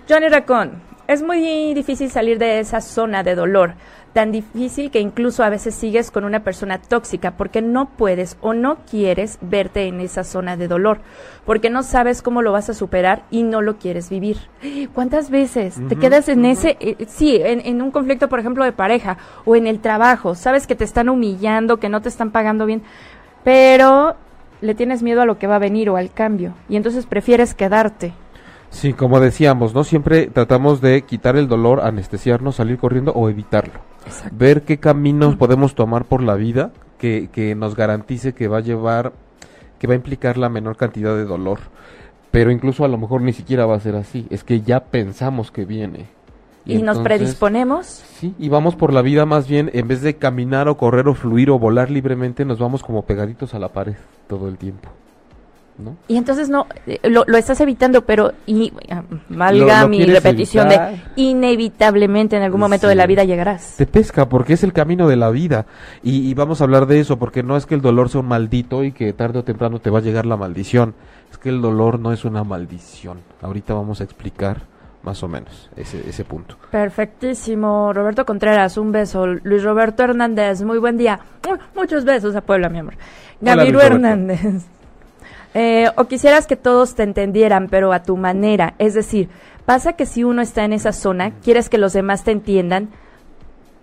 Johnny 0.10 0.28
Racón, 0.28 0.82
es 1.08 1.24
muy 1.24 1.74
difícil 1.74 2.10
salir 2.10 2.40
de 2.40 2.60
esa 2.60 2.82
zona 2.82 3.24
de 3.24 3.36
dolor, 3.36 3.76
tan 4.14 4.32
difícil 4.32 4.92
que 4.92 5.00
incluso 5.00 5.44
a 5.44 5.50
veces 5.50 5.74
sigues 5.74 6.12
con 6.12 6.24
una 6.24 6.44
persona 6.44 6.80
tóxica 6.80 7.32
porque 7.32 7.62
no 7.62 7.90
puedes 7.90 8.38
o 8.42 8.54
no 8.54 8.78
quieres 8.90 9.40
verte 9.42 9.88
en 9.88 10.00
esa 10.00 10.24
zona 10.24 10.56
de 10.56 10.68
dolor, 10.68 11.00
porque 11.46 11.70
no 11.70 11.84
sabes 11.84 12.22
cómo 12.22 12.42
lo 12.42 12.52
vas 12.52 12.70
a 12.70 12.74
superar 12.74 13.24
y 13.32 13.44
no 13.44 13.62
lo 13.62 13.78
quieres 13.78 14.10
vivir. 14.10 14.38
¿Cuántas 14.94 15.30
veces 15.30 15.82
te 15.90 15.96
quedas 15.96 16.30
en 16.30 16.46
ese, 16.46 16.78
eh, 16.80 16.96
sí, 17.08 17.36
en, 17.44 17.60
en 17.66 17.82
un 17.82 17.92
conflicto, 17.92 18.30
por 18.30 18.40
ejemplo, 18.40 18.64
de 18.64 18.72
pareja 18.72 19.18
o 19.46 19.56
en 19.56 19.68
el 19.68 19.80
trabajo, 19.80 20.36
sabes 20.36 20.68
que 20.68 20.76
te 20.76 20.84
están 20.84 21.10
humillando, 21.10 21.78
que 21.78 21.90
no 21.90 22.02
te 22.02 22.10
están 22.10 22.32
pagando 22.32 22.66
bien, 22.66 22.84
pero 23.44 24.16
le 24.62 24.76
tienes 24.76 25.04
miedo 25.04 25.22
a 25.22 25.26
lo 25.26 25.38
que 25.38 25.48
va 25.48 25.56
a 25.56 25.60
venir 25.60 25.90
o 25.90 25.98
al 25.98 26.12
cambio 26.12 26.54
y 26.70 26.78
entonces 26.78 27.06
prefieres 27.06 27.54
quedarte. 27.54 28.14
Sí, 28.70 28.94
como 28.94 29.20
decíamos, 29.20 29.76
¿no? 29.76 29.84
Siempre 29.84 30.28
tratamos 30.28 30.82
de 30.82 31.04
quitar 31.04 31.36
el 31.36 31.48
dolor, 31.48 31.82
anestesiarnos, 31.82 32.56
salir 32.56 32.78
corriendo 32.80 33.12
o 33.12 33.30
evitarlo. 33.30 33.93
Ver 34.32 34.64
qué 34.64 34.78
caminos 34.80 35.36
podemos 35.36 35.76
tomar 35.76 36.06
por 36.06 36.22
la 36.22 36.36
vida 36.36 36.72
que, 36.98 37.30
que 37.32 37.56
nos 37.56 37.76
garantice 37.76 38.34
que 38.34 38.48
va 38.48 38.58
a 38.58 38.62
llevar, 38.62 39.14
que 39.80 39.88
va 39.88 39.94
a 39.94 39.98
implicar 39.98 40.38
la 40.38 40.50
menor 40.50 40.78
cantidad 40.78 41.16
de 41.16 41.26
dolor. 41.26 41.60
Pero 42.32 42.52
incluso 42.52 42.84
a 42.84 42.88
lo 42.88 42.98
mejor 42.98 43.22
ni 43.22 43.34
siquiera 43.34 43.66
va 43.66 43.76
a 43.76 43.80
ser 43.80 43.96
así. 43.96 44.26
Es 44.30 44.44
que 44.44 44.62
ya 44.62 44.86
pensamos 44.86 45.52
que 45.52 45.66
viene. 45.66 46.08
Y, 46.66 46.76
nos 46.76 46.98
entonces, 46.98 47.04
predisponemos. 47.04 47.86
Sí, 47.88 48.34
y 48.40 48.50
vamos 48.50 48.76
por 48.76 48.94
la 48.94 49.02
vida 49.02 49.26
más 49.26 49.48
bien, 49.48 49.70
en 49.74 49.88
vez 49.88 50.02
de 50.02 50.16
caminar 50.16 50.70
o 50.70 50.78
correr 50.78 51.08
o 51.08 51.14
fluir 51.14 51.50
o 51.50 51.60
volar 51.60 51.92
libremente, 51.92 52.46
nos 52.46 52.58
vamos 52.58 52.82
como 52.82 53.04
pegaditos 53.04 53.54
a 53.54 53.60
la 53.60 53.70
pared 53.70 53.96
todo 54.28 54.48
el 54.48 54.58
tiempo. 54.58 54.90
¿No? 55.76 55.98
Y 56.08 56.18
entonces 56.18 56.50
no, 56.50 56.68
eh, 56.86 57.00
lo, 57.10 57.24
lo 57.26 57.36
estás 57.36 57.60
evitando, 57.60 58.06
pero 58.06 58.32
y, 58.46 58.72
ah, 58.92 59.02
valga 59.30 59.78
Lo- 59.78 59.82
lo 59.84 59.90
mi 59.90 60.06
repetición 60.06 60.68
evitar. 60.68 60.92
de 60.94 61.02
inevitablemente 61.22 62.38
en 62.38 62.44
algún 62.44 62.60
momento 62.60 62.88
de 62.88 62.94
la 62.96 63.08
vida 63.08 63.24
llegarás. 63.24 63.76
te 63.78 63.88
pesca 63.88 64.30
porque 64.30 64.54
es 64.54 64.64
el 64.64 64.72
camino 64.72 65.08
de 65.08 65.16
la 65.16 65.32
vida 65.32 65.66
y, 66.04 66.30
y 66.30 66.34
vamos 66.36 66.62
a 66.62 66.66
hablar 66.66 66.86
de 66.86 67.00
eso 67.00 67.18
porque 67.18 67.42
no 67.42 67.58
es 67.58 67.66
que 67.66 67.74
el 67.74 67.82
dolor 67.82 68.10
sea 68.10 68.22
un 68.22 68.28
maldito 68.28 68.84
y 68.84 68.92
que 68.92 69.14
tarde 69.14 69.40
o 69.40 69.44
temprano 69.44 69.80
te 69.80 69.90
va 69.90 69.98
a 69.98 70.02
llegar 70.04 70.28
la 70.28 70.38
maldición 70.38 70.94
es 71.32 71.40
que 71.40 71.50
el 71.50 71.60
dolor 71.62 72.00
no 72.00 72.14
es 72.14 72.24
una 72.24 72.44
maldición 72.44 73.18
ahorita 73.42 73.74
vamos 73.74 74.00
a 74.00 74.04
explicar 74.04 74.62
más 75.02 75.24
o 75.24 75.28
menos 75.28 75.70
ese, 75.76 76.08
ese 76.08 76.24
punto 76.24 76.56
Perfectísimo. 76.72 77.92
Roberto 77.94 78.26
Contreras, 78.26 78.78
un 78.78 78.92
beso. 78.92 79.26
Luis 79.26 79.64
Roberto 79.64 80.04
Hernández, 80.04 80.62
muy 80.62 80.78
buen 80.78 80.98
día. 80.98 81.20
Mu- 81.48 81.58
Muchos 81.76 82.06
besos 82.06 82.36
a 82.36 82.42
Puebla, 82.42 82.70
mi 82.70 82.80
amor. 82.80 82.94
Gabriel 83.42 83.74
Roberto. 83.74 84.64
Eh, 85.54 85.90
o 85.98 86.06
quisieras 86.06 86.48
que 86.48 86.56
todos 86.56 86.96
te 86.96 87.04
entendieran, 87.04 87.68
pero 87.70 87.94
a 87.94 88.02
tu 88.04 88.18
manera. 88.18 88.74
Es 88.80 88.94
decir, 88.96 89.30
pasa 89.66 89.94
que 89.94 90.06
si 90.06 90.24
uno 90.24 90.42
está 90.42 90.66
en 90.66 90.74
esa 90.74 90.92
zona, 90.94 91.32
quieres 91.44 91.70
que 91.70 91.78
los 91.78 91.94
demás 91.94 92.24
te 92.24 92.32
entiendan 92.32 92.90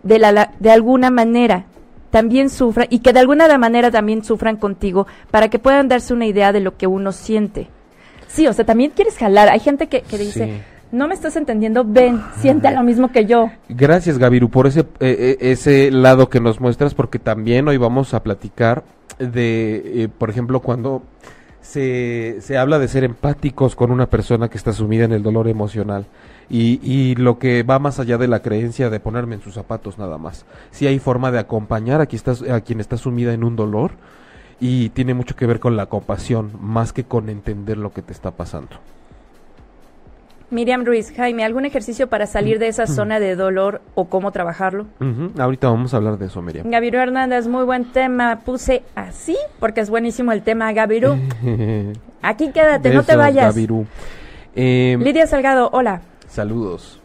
de, 0.03 0.19
la, 0.19 0.33
la- 0.33 0.53
de 0.59 0.71
alguna 0.71 1.11
manera. 1.11 1.65
También 2.11 2.51
sufran 2.51 2.89
y 2.91 2.99
que 3.01 3.13
de 3.13 3.21
alguna 3.21 3.57
manera 3.57 3.93
también 3.93 4.25
sufran 4.25 4.57
contigo 4.57 5.07
para 5.31 5.49
que 5.49 5.61
puedan 5.61 5.87
darse 5.87 6.13
una 6.13 6.27
idea 6.27 6.53
de 6.53 6.59
lo 6.61 6.77
que 6.77 6.89
uno 6.89 7.13
siente. 7.13 7.69
Sí, 8.27 8.49
o 8.49 8.53
sea, 8.53 8.65
también 8.67 8.91
quieres 8.95 9.17
jalar. 9.17 9.49
Hay 9.49 9.61
gente 9.61 9.87
que, 9.87 10.03
que 10.03 10.19
dice, 10.19 10.45
Sí. 10.47 10.53
no 10.91 11.07
me 11.07 11.15
estás 11.15 11.37
entendiendo, 11.37 11.85
ven, 11.87 12.21
siente 12.41 12.69
lo 12.73 12.83
mismo 12.83 13.13
que 13.13 13.27
yo. 13.27 13.51
Gracias, 13.69 14.19
Gaviru, 14.19 14.49
por 14.51 14.67
ese, 14.67 14.81
eh, 14.81 14.87
eh, 15.01 15.37
ese 15.41 15.93
lado 15.93 16.29
que 16.29 16.41
nos 16.41 16.61
muestras, 16.61 16.95
porque 16.95 17.21
también 17.21 17.69
hoy 17.69 17.77
vamos 17.77 18.13
a 18.13 18.25
platicar 18.25 18.83
de, 19.21 20.03
eh, 20.03 20.09
por 20.09 20.31
ejemplo, 20.31 20.59
cuando 20.61 21.03
se, 21.63 22.39
se 22.41 22.59
habla 22.59 22.79
de 22.79 22.89
ser 22.89 23.05
empáticos 23.05 23.77
con 23.77 23.91
una 23.91 24.07
persona 24.07 24.49
que 24.49 24.59
está 24.59 24.73
sumida 24.73 25.05
en 25.05 25.13
el 25.13 25.23
dolor 25.23 25.49
emocional. 25.49 26.07
Y, 26.49 26.81
y 26.83 27.15
lo 27.15 27.39
que 27.39 27.63
va 27.63 27.79
más 27.79 28.01
allá 28.01 28.19
de 28.19 28.27
la 28.27 28.43
creencia 28.43 28.91
de 28.91 28.99
ponerme 28.99 29.37
en 29.37 29.43
sus 29.43 29.55
zapatos 29.55 29.99
nada 29.99 30.19
más. 30.19 30.45
Si 30.73 30.87
hay 30.87 30.99
forma 30.99 31.31
de 31.31 31.39
acompañar 31.39 32.01
a 32.01 32.07
quien, 32.07 32.23
está, 32.25 32.55
a 32.55 32.61
quien 32.61 32.81
está 32.81 32.97
sumida 32.97 33.33
en 33.33 33.45
un 33.45 33.55
dolor 33.55 33.93
y 34.59 34.89
tiene 34.91 35.15
mucho 35.15 35.37
que 35.37 35.47
ver 35.47 35.61
con 35.61 35.77
la 35.77 35.87
compasión, 35.87 36.51
más 36.61 36.93
que 36.93 37.05
con 37.05 37.29
entender 37.29 37.79
lo 37.79 37.93
que 37.93 38.03
te 38.03 38.13
está 38.13 38.33
pasando. 38.33 38.77
Miriam 40.51 40.85
Ruiz, 40.85 41.13
Jaime, 41.17 41.45
¿algún 41.45 41.65
ejercicio 41.65 42.09
para 42.09 42.27
salir 42.27 42.59
de 42.59 42.69
esa 42.69 42.87
zona 42.87 43.21
de 43.21 43.37
dolor 43.37 43.81
o 43.95 44.07
cómo 44.07 44.33
trabajarlo? 44.33 44.87
Ahorita 45.39 45.69
vamos 45.69 45.95
a 45.95 45.99
hablar 45.99 46.19
de 46.19 46.27
eso, 46.27 46.43
Miriam. 46.43 46.69
Gaviru 46.69 46.99
Hernández, 46.99 47.47
muy 47.47 47.65
buen 47.65 47.85
tema. 47.93 48.41
Puse 48.45 48.83
así 48.95 49.37
porque 49.61 49.81
es 49.81 49.91
buenísimo 49.91 50.33
el 50.33 50.43
tema, 50.43 50.73
Gaviru. 50.73 51.17
Aquí 52.23 52.51
quédate, 52.51 52.93
no 52.93 53.05
te 53.05 53.17
vayas. 53.17 53.55
Gavirú. 53.55 53.87
Eh, 54.55 54.99
Lidia 55.01 55.27
Salgado, 55.27 55.71
hola. 55.73 56.03
saludos. 56.27 57.01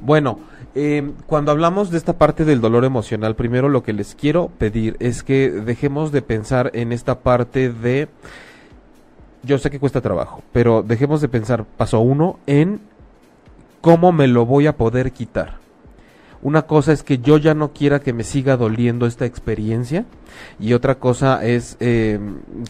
Bueno, 0.00 0.38
eh, 0.74 1.12
cuando 1.26 1.52
hablamos 1.52 1.90
de 1.90 1.98
esta 1.98 2.14
parte 2.14 2.44
del 2.44 2.60
dolor 2.60 2.84
emocional, 2.84 3.36
primero 3.36 3.68
lo 3.68 3.82
que 3.82 3.92
les 3.92 4.14
quiero 4.14 4.50
pedir 4.58 4.96
es 5.00 5.22
que 5.22 5.50
dejemos 5.50 6.12
de 6.12 6.22
pensar 6.22 6.70
en 6.74 6.92
esta 6.92 7.20
parte 7.20 7.70
de... 7.70 8.08
Yo 9.42 9.58
sé 9.58 9.70
que 9.70 9.78
cuesta 9.78 10.00
trabajo, 10.00 10.42
pero 10.52 10.82
dejemos 10.82 11.20
de 11.20 11.28
pensar, 11.28 11.64
paso 11.64 12.00
uno, 12.00 12.38
en 12.46 12.80
cómo 13.80 14.12
me 14.12 14.26
lo 14.26 14.46
voy 14.46 14.66
a 14.66 14.76
poder 14.76 15.12
quitar. 15.12 15.58
Una 16.42 16.62
cosa 16.62 16.92
es 16.92 17.02
que 17.02 17.18
yo 17.18 17.38
ya 17.38 17.54
no 17.54 17.72
quiera 17.72 18.00
que 18.00 18.12
me 18.12 18.22
siga 18.22 18.56
doliendo 18.56 19.06
esta 19.06 19.24
experiencia 19.24 20.04
y 20.60 20.74
otra 20.74 20.96
cosa 20.96 21.44
es 21.44 21.76
eh, 21.80 22.20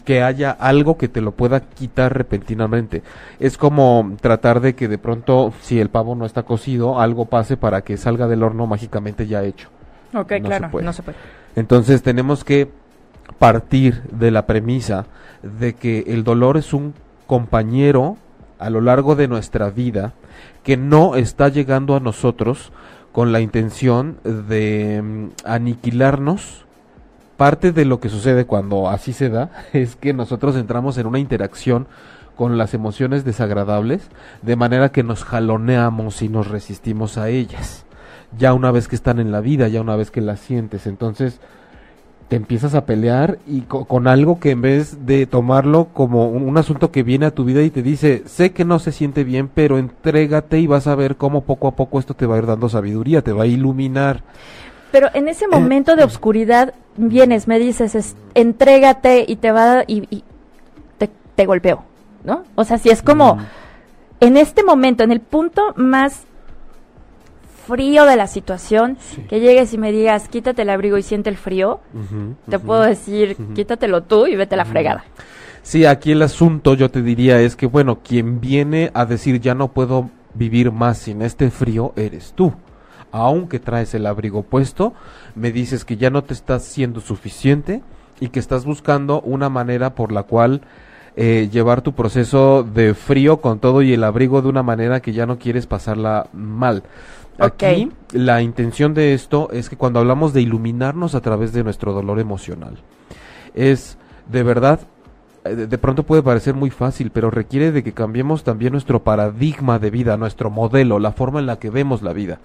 que 0.05 0.23
haya 0.23 0.51
algo 0.51 0.97
que 0.97 1.09
te 1.09 1.21
lo 1.21 1.33
pueda 1.33 1.59
quitar 1.59 2.17
repentinamente. 2.17 3.03
Es 3.39 3.57
como 3.57 4.15
tratar 4.21 4.61
de 4.61 4.73
que 4.73 4.87
de 4.87 4.97
pronto, 4.97 5.53
si 5.61 5.79
el 5.79 5.89
pavo 5.89 6.15
no 6.15 6.25
está 6.25 6.43
cocido, 6.43 6.99
algo 6.99 7.25
pase 7.25 7.57
para 7.57 7.81
que 7.81 7.97
salga 7.97 8.27
del 8.27 8.41
horno 8.41 8.67
mágicamente 8.67 9.27
ya 9.27 9.43
hecho. 9.43 9.69
Ok, 10.13 10.31
No 10.39 10.47
claro, 10.47 10.69
no 10.81 10.93
se 10.93 11.03
puede. 11.03 11.17
Entonces 11.55 12.01
tenemos 12.01 12.43
que 12.43 12.69
partir 13.39 14.03
de 14.11 14.31
la 14.31 14.45
premisa 14.45 15.05
de 15.41 15.73
que 15.73 16.05
el 16.07 16.23
dolor 16.23 16.57
es 16.57 16.73
un 16.73 16.93
compañero 17.27 18.17
a 18.59 18.69
lo 18.69 18.81
largo 18.81 19.15
de 19.15 19.27
nuestra 19.27 19.69
vida 19.69 20.13
que 20.63 20.77
no 20.77 21.15
está 21.15 21.49
llegando 21.49 21.95
a 21.95 21.99
nosotros 21.99 22.71
con 23.11 23.31
la 23.31 23.39
intención 23.39 24.17
de 24.23 25.01
mm, 25.01 25.27
aniquilarnos. 25.45 26.65
Parte 27.35 27.71
de 27.71 27.85
lo 27.85 27.99
que 27.99 28.09
sucede 28.09 28.45
cuando 28.45 28.89
así 28.89 29.13
se 29.13 29.29
da 29.29 29.51
es 29.73 29.95
que 29.95 30.13
nosotros 30.13 30.55
entramos 30.55 30.97
en 30.97 31.07
una 31.07 31.19
interacción 31.19 31.87
con 32.35 32.57
las 32.57 32.73
emociones 32.73 33.25
desagradables 33.25 34.09
de 34.43 34.55
manera 34.55 34.91
que 34.91 35.03
nos 35.03 35.23
jaloneamos 35.23 36.21
y 36.21 36.29
nos 36.29 36.47
resistimos 36.47 37.17
a 37.17 37.29
ellas. 37.29 37.85
Ya 38.37 38.53
una 38.53 38.71
vez 38.71 38.87
que 38.87 38.95
están 38.95 39.19
en 39.19 39.31
la 39.31 39.41
vida, 39.41 39.67
ya 39.67 39.81
una 39.81 39.95
vez 39.95 40.11
que 40.11 40.21
las 40.21 40.39
sientes, 40.39 40.85
entonces 40.85 41.39
te 42.27 42.35
empiezas 42.35 42.75
a 42.75 42.85
pelear 42.85 43.37
y 43.47 43.61
co- 43.61 43.85
con 43.85 44.07
algo 44.07 44.39
que 44.39 44.51
en 44.51 44.61
vez 44.61 45.05
de 45.05 45.25
tomarlo 45.25 45.87
como 45.93 46.27
un, 46.27 46.43
un 46.43 46.57
asunto 46.57 46.91
que 46.91 47.03
viene 47.03 47.25
a 47.25 47.31
tu 47.31 47.45
vida 47.45 47.61
y 47.61 47.69
te 47.69 47.81
dice, 47.81 48.23
sé 48.25 48.51
que 48.51 48.65
no 48.65 48.79
se 48.79 48.91
siente 48.91 49.23
bien, 49.23 49.49
pero 49.53 49.77
entrégate 49.77 50.59
y 50.59 50.67
vas 50.67 50.87
a 50.87 50.95
ver 50.95 51.15
cómo 51.15 51.41
poco 51.41 51.67
a 51.67 51.75
poco 51.75 51.99
esto 51.99 52.13
te 52.13 52.25
va 52.25 52.35
a 52.35 52.39
ir 52.39 52.45
dando 52.45 52.67
sabiduría, 52.69 53.21
te 53.21 53.31
va 53.31 53.43
a 53.43 53.47
iluminar. 53.47 54.23
Pero 54.91 55.07
en 55.13 55.27
ese 55.27 55.47
momento 55.47 55.95
de 55.95 56.03
oscuridad 56.03 56.73
vienes, 56.97 57.47
me 57.47 57.59
dices, 57.59 57.95
es- 57.95 58.15
entrégate 58.33 59.23
y 59.27 59.37
te 59.37 59.51
va 59.51 59.83
y, 59.87 60.03
y 60.13 60.23
te, 60.97 61.09
te 61.35 61.45
golpeo, 61.45 61.83
¿no? 62.25 62.43
O 62.55 62.63
sea, 62.65 62.77
si 62.77 62.89
es 62.89 63.01
como 63.01 63.35
Mm. 63.35 63.39
en 64.19 64.37
este 64.37 64.63
momento, 64.63 65.03
en 65.03 65.11
el 65.11 65.19
punto 65.21 65.61
más 65.77 66.23
frío 67.67 68.05
de 68.05 68.15
la 68.15 68.27
situación, 68.27 68.97
Sí. 68.99 69.21
que 69.29 69.39
llegues 69.39 69.73
y 69.73 69.77
me 69.77 69.91
digas, 69.91 70.27
quítate 70.29 70.61
el 70.63 70.69
abrigo 70.69 70.97
y 70.97 71.03
siente 71.03 71.29
el 71.29 71.37
frío, 71.37 71.79
te 72.49 72.59
puedo 72.59 72.81
decir, 72.81 73.35
quítatelo 73.53 74.03
tú 74.03 74.27
y 74.27 74.35
vete 74.35 74.55
a 74.55 74.57
la 74.57 74.65
fregada. 74.65 75.03
Sí, 75.63 75.85
aquí 75.85 76.13
el 76.13 76.21
asunto 76.21 76.73
yo 76.75 76.89
te 76.89 77.01
diría 77.01 77.41
es 77.41 77.55
que, 77.57 77.65
bueno, 77.65 77.99
quien 78.01 78.39
viene 78.39 78.89
a 78.93 79.05
decir 79.05 79.41
ya 79.41 79.53
no 79.53 79.67
puedo 79.69 80.09
vivir 80.33 80.71
más 80.71 80.97
sin 80.99 81.21
este 81.21 81.49
frío 81.51 81.93
eres 81.95 82.33
tú. 82.35 82.53
aunque 83.11 83.59
traes 83.59 83.93
el 83.95 84.05
abrigo 84.05 84.43
puesto, 84.43 84.93
me 85.33 85.51
dices 85.51 85.85
que 85.85 85.95
ya 85.97 86.09
no 86.09 86.23
te 86.23 86.33
estás 86.33 86.63
siendo 86.65 86.99
suficiente 86.99 87.81
y 88.19 88.27
que 88.29 88.39
estás 88.39 88.65
buscando 88.65 89.21
una 89.21 89.49
manera 89.49 89.95
por 89.95 90.11
la 90.11 90.23
cual 90.23 90.61
eh, 91.15 91.49
llevar 91.51 91.81
tu 91.81 91.93
proceso 91.93 92.63
de 92.63 92.93
frío 92.93 93.37
con 93.37 93.59
todo 93.59 93.81
y 93.81 93.93
el 93.93 94.03
abrigo 94.03 94.41
de 94.41 94.49
una 94.49 94.61
manera 94.61 94.99
que 94.99 95.13
ya 95.13 95.25
no 95.25 95.39
quieres 95.39 95.65
pasarla 95.65 96.27
mal. 96.33 96.83
Aquí 97.39 97.91
la 98.11 98.41
intención 98.41 98.93
de 98.93 99.13
esto 99.13 99.49
es 99.51 99.69
que 99.69 99.77
cuando 99.77 99.99
hablamos 99.99 100.33
de 100.33 100.41
iluminarnos 100.41 101.15
a 101.15 101.21
través 101.21 101.53
de 101.53 101.63
nuestro 101.63 101.93
dolor 101.93 102.19
emocional, 102.19 102.77
es 103.53 103.97
de 104.27 104.43
verdad, 104.43 104.79
eh, 105.43 105.55
de 105.55 105.77
pronto 105.77 106.03
puede 106.03 106.23
parecer 106.23 106.55
muy 106.55 106.69
fácil, 106.69 107.11
pero 107.11 107.29
requiere 107.29 107.71
de 107.71 107.83
que 107.83 107.93
cambiemos 107.93 108.43
también 108.43 108.71
nuestro 108.71 109.03
paradigma 109.03 109.79
de 109.79 109.91
vida, 109.91 110.17
nuestro 110.17 110.49
modelo, 110.49 110.99
la 110.99 111.11
forma 111.11 111.39
en 111.39 111.45
la 111.45 111.59
que 111.59 111.69
vemos 111.69 112.01
la 112.01 112.13
vida. 112.13 112.39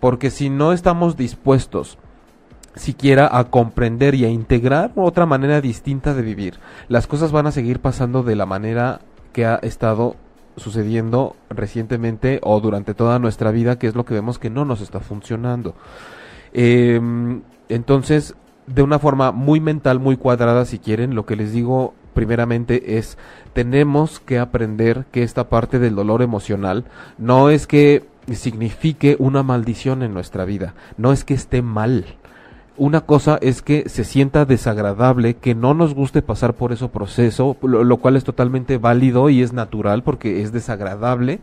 Porque 0.00 0.30
si 0.30 0.50
no 0.50 0.72
estamos 0.72 1.16
dispuestos 1.16 1.98
siquiera 2.74 3.28
a 3.38 3.44
comprender 3.44 4.14
y 4.14 4.24
a 4.24 4.28
integrar 4.28 4.92
otra 4.96 5.26
manera 5.26 5.60
distinta 5.60 6.14
de 6.14 6.22
vivir. 6.22 6.58
Las 6.88 7.06
cosas 7.06 7.32
van 7.32 7.46
a 7.46 7.52
seguir 7.52 7.80
pasando 7.80 8.22
de 8.22 8.36
la 8.36 8.46
manera 8.46 9.00
que 9.32 9.46
ha 9.46 9.56
estado 9.56 10.16
sucediendo 10.56 11.36
recientemente 11.50 12.40
o 12.42 12.60
durante 12.60 12.94
toda 12.94 13.18
nuestra 13.18 13.50
vida, 13.50 13.78
que 13.78 13.86
es 13.86 13.94
lo 13.94 14.04
que 14.04 14.14
vemos 14.14 14.38
que 14.38 14.50
no 14.50 14.64
nos 14.64 14.80
está 14.80 15.00
funcionando. 15.00 15.74
Em, 16.52 17.42
entonces, 17.68 18.34
de 18.66 18.82
una 18.82 18.98
forma 18.98 19.32
muy 19.32 19.60
mental, 19.60 20.00
muy 20.00 20.16
cuadrada, 20.16 20.64
si 20.64 20.78
quieren, 20.78 21.14
lo 21.14 21.26
que 21.26 21.36
les 21.36 21.52
digo 21.52 21.94
primeramente 22.14 22.96
es, 22.96 23.18
tenemos 23.52 24.20
que 24.20 24.38
aprender 24.38 25.04
que 25.10 25.22
esta 25.22 25.48
parte 25.48 25.78
del 25.78 25.96
dolor 25.96 26.22
emocional 26.22 26.84
no 27.18 27.50
es 27.50 27.66
que 27.66 28.06
signifique 28.32 29.16
una 29.18 29.42
maldición 29.42 30.02
en 30.02 30.14
nuestra 30.14 30.44
vida, 30.44 30.74
no 30.96 31.12
es 31.12 31.24
que 31.24 31.34
esté 31.34 31.60
mal, 31.60 32.06
una 32.76 33.02
cosa 33.02 33.38
es 33.40 33.62
que 33.62 33.88
se 33.88 34.04
sienta 34.04 34.44
desagradable, 34.44 35.34
que 35.34 35.54
no 35.54 35.74
nos 35.74 35.94
guste 35.94 36.22
pasar 36.22 36.54
por 36.54 36.72
ese 36.72 36.88
proceso, 36.88 37.56
lo, 37.62 37.96
cual 37.98 38.16
es 38.16 38.24
totalmente 38.24 38.78
válido 38.78 39.30
y 39.30 39.42
es 39.42 39.52
natural 39.52 40.02
porque 40.02 40.42
es 40.42 40.52
desagradable, 40.52 41.40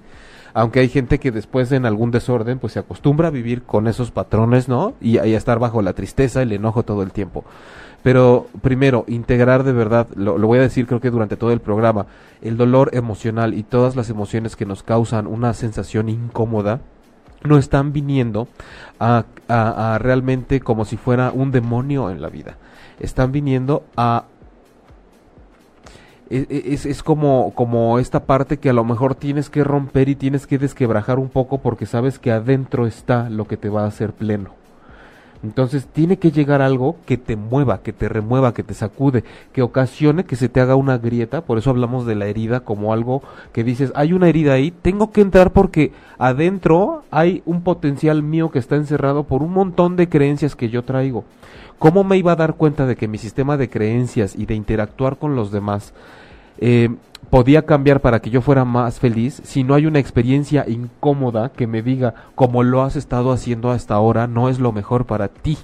aunque 0.54 0.82
hay 0.82 0.90
gente 0.90 1.20
que 1.20 1.32
después 1.32 1.72
en 1.72 1.86
algún 1.86 2.12
desorden 2.12 2.60
pues 2.60 2.74
se 2.74 2.80
acostumbra 2.80 3.30
a 3.30 3.32
vivir 3.32 3.64
con 3.64 3.88
esos 3.88 4.12
patrones, 4.12 4.68
¿no? 4.68 4.94
Y, 5.00 5.18
a 5.18 5.24
estar 5.24 5.60
bajo 5.60 5.82
la 5.82 5.94
tristeza, 5.94 6.42
el 6.42 6.52
enojo 6.52 6.84
todo 6.84 7.02
el 7.04 7.12
tiempo. 7.12 7.46
Pero 8.04 8.48
primero, 8.62 9.06
integrar 9.08 9.64
de 9.64 9.72
verdad, 9.72 10.08
lo, 10.16 10.38
lo 10.38 10.48
voy 10.48 10.60
a 10.60 10.64
decir 10.64 10.88
creo 10.88 11.00
que 11.00 11.12
durante 11.12 11.38
todo 11.38 11.52
el 11.52 11.62
programa, 11.62 12.08
el 12.42 12.58
dolor 12.58 12.90
emocional 12.94 13.54
y 13.54 13.64
todas 13.64 13.96
las 13.96 14.10
emociones 14.10 14.58
que 14.58 14.66
nos 14.66 14.84
causan 14.84 15.28
una 15.28 15.54
sensación 15.54 16.10
incómoda, 16.10 16.82
no 17.44 17.58
están 17.58 17.94
viniendo 17.94 18.48
a, 19.00 19.26
a, 19.48 19.98
realmente 20.00 20.60
como 20.60 20.86
si 20.86 20.98
fuera 20.98 21.32
un 21.32 21.52
demonio 21.52 22.10
en 22.10 22.22
la 22.22 22.30
vida. 22.30 22.58
Están 23.00 23.32
viniendo 23.32 23.84
a 23.98 24.26
e, 26.30 26.48
e, 26.50 26.74
es, 26.74 26.86
es, 26.86 27.04
como, 27.04 27.54
como 27.56 28.00
esta 28.00 28.26
parte 28.26 28.58
que 28.58 28.70
a 28.70 28.74
lo 28.74 28.86
mejor 28.86 29.16
tienes 29.16 29.50
que 29.50 29.64
romper 29.64 30.08
y 30.08 30.16
tienes 30.16 30.48
que 30.48 30.58
desquebrajar 30.58 31.20
un 31.20 31.30
poco 31.30 31.58
porque 31.58 31.86
sabes 31.86 32.20
que 32.20 32.32
adentro 32.32 32.88
está 32.88 33.30
lo 33.30 33.46
que 33.46 33.58
te 33.58 33.70
va 33.70 33.84
a 33.84 33.88
hacer 33.88 34.14
pleno. 34.14 34.61
Entonces 35.44 35.88
tiene 35.88 36.18
que 36.18 36.32
llegar 36.32 36.62
algo 36.62 36.98
que 37.06 37.18
te 37.18 37.36
mueva, 37.36 37.82
que 37.82 37.94
te 37.94 38.08
remueva, 38.08 38.54
que 38.54 38.64
te 38.64 38.76
sacude, 38.76 39.24
que 39.54 39.64
ocasione 39.64 40.24
que 40.24 40.36
se 40.36 40.50
te 40.50 40.62
haga 40.62 40.76
una 40.76 40.98
grieta. 41.00 41.42
Por 41.42 41.58
eso 41.58 41.72
hablamos 41.72 42.06
de 42.06 42.16
la 42.16 42.28
herida 42.28 42.60
como 42.60 42.94
algo 42.94 43.24
que 43.52 43.64
dices, 43.64 43.92
hay 43.96 44.14
una 44.14 44.30
herida 44.30 44.54
ahí, 44.54 44.72
tengo 44.72 45.12
que 45.12 45.22
entrar 45.22 45.52
porque 45.52 45.92
adentro 46.20 47.04
hay 47.10 47.42
un 47.46 47.64
potencial 47.64 48.22
mío 48.22 48.52
que 48.52 48.60
está 48.60 48.76
encerrado 48.76 49.24
por 49.24 49.42
un 49.42 49.54
montón 49.54 49.96
de 49.96 50.10
creencias 50.10 50.56
que 50.56 50.70
yo 50.70 50.84
traigo. 50.84 51.24
¿Cómo 51.80 52.04
me 52.04 52.18
iba 52.18 52.34
a 52.34 52.36
dar 52.36 52.54
cuenta 52.54 52.86
de 52.86 52.96
que 52.96 53.08
mi 53.08 53.18
sistema 53.18 53.58
de 53.58 53.70
creencias 53.70 54.36
y 54.36 54.46
de 54.46 54.54
interactuar 54.54 55.18
con 55.18 55.36
los 55.36 55.52
demás 55.52 55.94
eh, 56.60 56.90
podía 57.30 57.66
cambiar 57.66 58.02
para 58.02 58.20
que 58.22 58.30
yo 58.30 58.42
fuera 58.42 58.66
más 58.66 59.00
feliz 59.00 59.42
si 59.44 59.64
no 59.64 59.74
hay 59.76 59.86
una 59.86 60.00
experiencia 60.00 60.66
incómoda 60.68 61.50
que 61.50 61.68
me 61.68 61.82
diga 61.82 62.14
como 62.36 62.64
lo 62.64 62.82
has 62.82 62.96
estado 62.96 63.32
haciendo 63.32 63.72
hasta 63.72 63.96
ahora 63.96 64.28
no 64.28 64.50
es 64.50 64.60
lo 64.60 64.72
mejor 64.72 65.06
para 65.06 65.28
ti. 65.28 65.58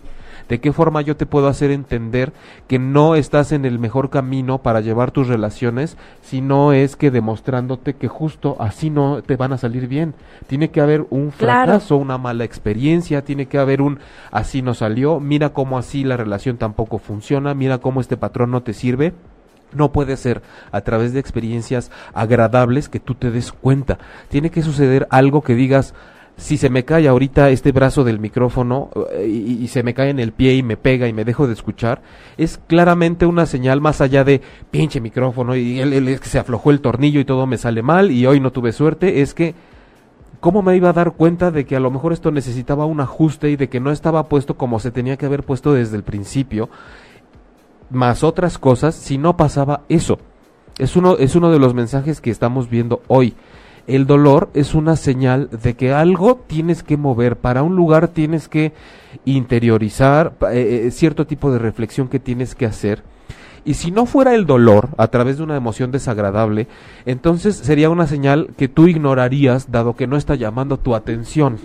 ¿De 0.48 0.62
qué 0.62 0.72
forma 0.72 1.02
yo 1.02 1.18
te 1.18 1.26
puedo 1.26 1.48
hacer 1.48 1.72
entender 1.72 2.32
que 2.68 2.80
no 2.80 3.16
estás 3.16 3.52
en 3.52 3.66
el 3.66 3.80
mejor 3.80 4.10
camino 4.10 4.60
para 4.60 4.80
llevar 4.80 5.12
tus 5.12 5.28
relaciones 5.28 5.98
si 6.22 6.40
no 6.40 6.72
es 6.72 6.96
que 6.96 7.12
demostrándote 7.12 7.96
que 7.96 8.08
justo 8.08 8.56
así 8.60 8.90
no 8.90 9.22
te 9.22 9.36
van 9.36 9.52
a 9.52 9.58
salir 9.58 9.88
bien? 9.88 10.14
Tiene 10.48 10.70
que 10.70 10.80
haber 10.80 11.06
un 11.10 11.32
fracaso, 11.32 11.98
una 11.98 12.18
mala 12.18 12.46
experiencia, 12.46 13.26
tiene 13.26 13.48
que 13.48 13.58
haber 13.58 13.82
un 13.82 14.00
así 14.32 14.62
no 14.62 14.74
salió, 14.74 15.20
mira 15.20 15.50
cómo 15.50 15.78
así 15.78 16.06
la 16.06 16.16
relación 16.16 16.58
tampoco 16.58 16.98
funciona, 16.98 17.54
mira 17.54 17.80
cómo 17.80 18.00
este 18.00 18.16
patrón 18.16 18.52
no 18.52 18.64
te 18.64 18.74
sirve 18.74 19.14
no 19.74 19.92
puede 19.92 20.18
ser 20.18 20.42
a 20.72 20.82
través 20.82 21.14
de 21.14 21.20
experiencias 21.20 21.92
agradables 22.14 22.90
que 22.90 23.00
tú 23.00 23.16
te 23.16 23.32
des 23.32 23.52
cuenta. 23.52 23.98
Tiene 24.30 24.50
que 24.50 24.62
suceder 24.62 25.08
algo 25.10 25.42
que 25.42 25.56
digas, 25.56 25.94
si 26.38 26.58
se 26.58 26.70
me 26.70 26.86
cae 26.86 27.08
ahorita 27.08 27.50
este 27.50 27.72
brazo 27.72 28.04
del 28.04 28.20
micrófono 28.20 28.90
eh, 29.12 29.28
y, 29.28 29.68
se 29.68 29.82
me 29.82 29.96
cae 29.96 30.12
en 30.12 30.20
el 30.20 30.32
pie 30.32 30.54
y 30.54 30.64
me 30.64 30.78
pega 30.78 31.08
y 31.08 31.14
me 31.14 31.26
dejo 31.26 31.48
de 31.48 31.54
escuchar, 31.54 32.02
es 32.38 32.60
claramente 32.68 33.26
una 33.26 33.48
señal 33.48 33.82
más 33.82 34.02
allá 34.02 34.24
de 34.24 34.42
pinche 34.70 35.02
micrófono 35.02 35.56
y 35.56 35.80
él, 35.80 36.08
es 36.08 36.20
que 36.20 36.30
se 36.30 36.40
aflojó 36.40 36.70
el 36.70 36.80
tornillo 36.80 37.20
y 37.20 37.26
todo 37.26 37.48
me 37.48 37.58
sale 37.58 37.82
mal 37.82 38.12
y 38.12 38.26
hoy 38.28 38.40
no 38.40 38.52
tuve 38.52 38.72
suerte, 38.72 39.22
es 39.22 39.34
que 39.34 39.56
¿cómo 40.40 40.62
me 40.62 40.76
iba 40.76 40.90
a 40.90 40.94
dar 40.94 41.14
cuenta 41.14 41.50
de 41.50 41.66
que 41.66 41.76
a 41.76 41.80
lo 41.80 41.90
mejor 41.90 42.14
esto 42.14 42.32
necesitaba 42.32 42.86
un 42.86 43.02
ajuste 43.02 43.50
y 43.50 43.56
de 43.56 43.68
que 43.68 43.80
no 43.80 43.92
estaba 43.92 44.28
puesto 44.30 44.56
como 44.58 44.80
se 44.80 44.92
tenía 44.92 45.18
que 45.18 45.26
haber 45.26 45.44
puesto 45.44 45.74
desde 45.74 45.98
el 45.98 46.04
principio? 46.04 46.70
Más 47.90 48.24
otras 48.24 48.58
cosas 48.58 48.96
si 48.96 49.18
no 49.18 49.38
pasaba 49.38 49.82
eso. 49.90 50.20
Es 50.78 50.96
uno, 50.96 51.18
es 51.18 51.36
uno 51.36 51.52
de 51.52 51.60
los 51.60 51.74
mensajes 51.74 52.22
que 52.22 52.30
estamos 52.30 52.70
viendo 52.70 53.02
hoy. 53.08 53.36
El 53.88 54.06
dolor 54.06 54.50
es 54.54 54.76
una 54.76 54.98
señal 54.98 55.50
de 55.50 55.76
que 55.76 55.94
algo 55.94 56.36
tienes 56.46 56.84
que 56.84 56.98
mover, 56.98 57.38
para 57.38 57.64
un 57.64 57.76
lugar 57.76 58.10
tienes 58.10 58.50
que 58.50 58.74
interiorizar 59.24 60.34
eh, 60.52 60.84
eh, 60.88 60.92
cierto 60.92 61.26
tipo 61.26 61.52
de 61.52 61.60
reflexión 61.60 62.10
que 62.10 62.20
tienes 62.20 62.54
que 62.54 62.66
hacer. 62.66 63.04
Y 63.64 63.76
si 63.76 63.92
no 63.92 64.06
fuera 64.06 64.36
el 64.36 64.46
dolor 64.46 64.90
a 64.98 65.08
través 65.08 65.38
de 65.38 65.44
una 65.44 65.58
emoción 65.58 65.92
desagradable, 65.92 66.68
entonces 67.06 67.56
sería 67.56 67.90
una 67.90 68.08
señal 68.08 68.50
que 68.58 68.68
tú 68.68 68.88
ignorarías 68.88 69.72
dado 69.72 69.96
que 69.96 70.08
no 70.08 70.16
está 70.16 70.36
llamando 70.36 70.78
tu 70.78 70.94
atención. 70.94 71.58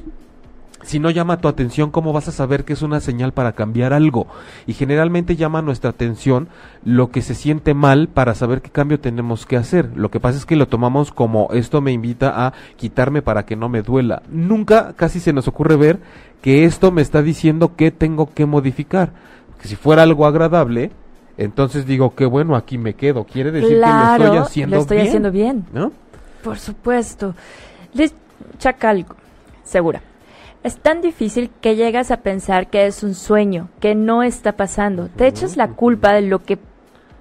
Si 0.83 0.99
no 0.99 1.11
llama 1.11 1.41
tu 1.41 1.49
atención, 1.49 1.91
¿cómo 1.91 2.13
vas 2.13 2.29
a 2.29 2.33
saber 2.33 2.65
que 2.65 2.73
es 2.73 2.83
una 2.83 3.01
señal 3.01 3.33
para 3.33 3.53
cambiar 3.53 3.93
algo? 3.93 4.27
Y 4.67 4.75
generalmente 4.75 5.37
llama 5.37 5.63
nuestra 5.63 5.91
atención 5.91 6.49
lo 6.85 7.11
que 7.11 7.23
se 7.23 7.35
siente 7.35 7.73
mal 7.73 8.09
para 8.09 8.35
saber 8.35 8.63
qué 8.63 8.71
cambio 8.71 8.99
tenemos 8.99 9.47
que 9.47 9.57
hacer. 9.57 9.91
Lo 9.95 10.11
que 10.11 10.21
pasa 10.21 10.39
es 10.39 10.47
que 10.47 10.57
lo 10.57 10.69
tomamos 10.69 11.13
como 11.13 11.49
esto 11.53 11.81
me 11.81 11.93
invita 11.93 12.47
a 12.47 12.53
quitarme 12.77 13.23
para 13.23 13.47
que 13.47 13.57
no 13.57 13.69
me 13.69 13.83
duela. 13.83 14.23
Nunca 14.29 14.95
casi 14.95 15.21
se 15.21 15.33
nos 15.33 15.47
ocurre 15.47 15.77
ver 15.77 16.01
que 16.41 16.65
esto 16.65 16.91
me 16.91 17.03
está 17.03 17.23
diciendo 17.23 17.77
que 17.77 17.93
tengo 17.93 18.33
que 18.35 18.47
modificar. 18.47 19.13
Que 19.61 19.69
si 19.69 19.77
fuera 19.77 20.03
algo 20.03 20.27
agradable, 20.27 20.91
entonces 21.39 21.87
digo 21.87 22.15
que 22.17 22.27
bueno, 22.27 22.57
aquí 22.57 22.77
me 22.77 22.95
quedo. 22.95 23.25
Quiere 23.25 23.53
decir 23.53 23.69
que 23.69 23.77
lo 23.77 24.13
estoy 24.13 24.37
haciendo 24.37 24.77
lo 24.77 24.83
estoy 24.83 24.97
bien. 24.97 25.07
haciendo 25.07 25.31
bien. 25.31 25.65
¿No? 25.73 25.93
Por 26.43 26.59
supuesto. 26.59 27.37
Les 27.95 28.13
chacal, 28.59 29.07
segura. 29.63 30.03
Es 30.63 30.79
tan 30.79 31.01
difícil 31.01 31.51
que 31.61 31.75
llegas 31.75 32.11
a 32.11 32.19
pensar 32.19 32.69
que 32.69 32.87
es 32.87 33.03
un 33.03 33.15
sueño, 33.15 33.69
que 33.81 33.95
no 33.95 34.23
está 34.23 34.53
pasando. 34.53 35.09
Te 35.09 35.27
echas 35.27 35.57
la 35.57 35.69
culpa 35.69 36.13
de 36.13 36.23
lo 36.23 36.39
que 36.45 36.59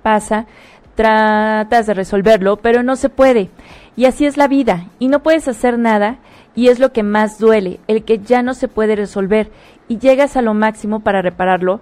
pasa, 0.04 0.46
tratas 0.96 1.88
de 1.88 1.94
resolverlo, 1.96 2.58
pero 2.58 2.84
no 2.84 2.96
se 2.96 3.10
puede. 3.10 3.50
Y 3.96 4.06
así 4.06 4.26
es 4.26 4.38
la 4.38 4.48
vida, 4.48 4.88
y 5.00 5.08
no 5.08 5.24
puedes 5.24 5.48
hacer 5.48 5.80
nada, 5.80 6.18
y 6.56 6.68
es 6.68 6.80
lo 6.80 6.94
que 6.94 7.04
más 7.04 7.40
duele, 7.40 7.80
el 7.88 8.04
que 8.04 8.20
ya 8.20 8.44
no 8.44 8.54
se 8.54 8.68
puede 8.68 8.96
resolver, 8.96 9.52
y 9.88 9.98
llegas 9.98 10.38
a 10.38 10.42
lo 10.42 10.54
máximo 10.54 11.00
para 11.00 11.22
repararlo, 11.22 11.82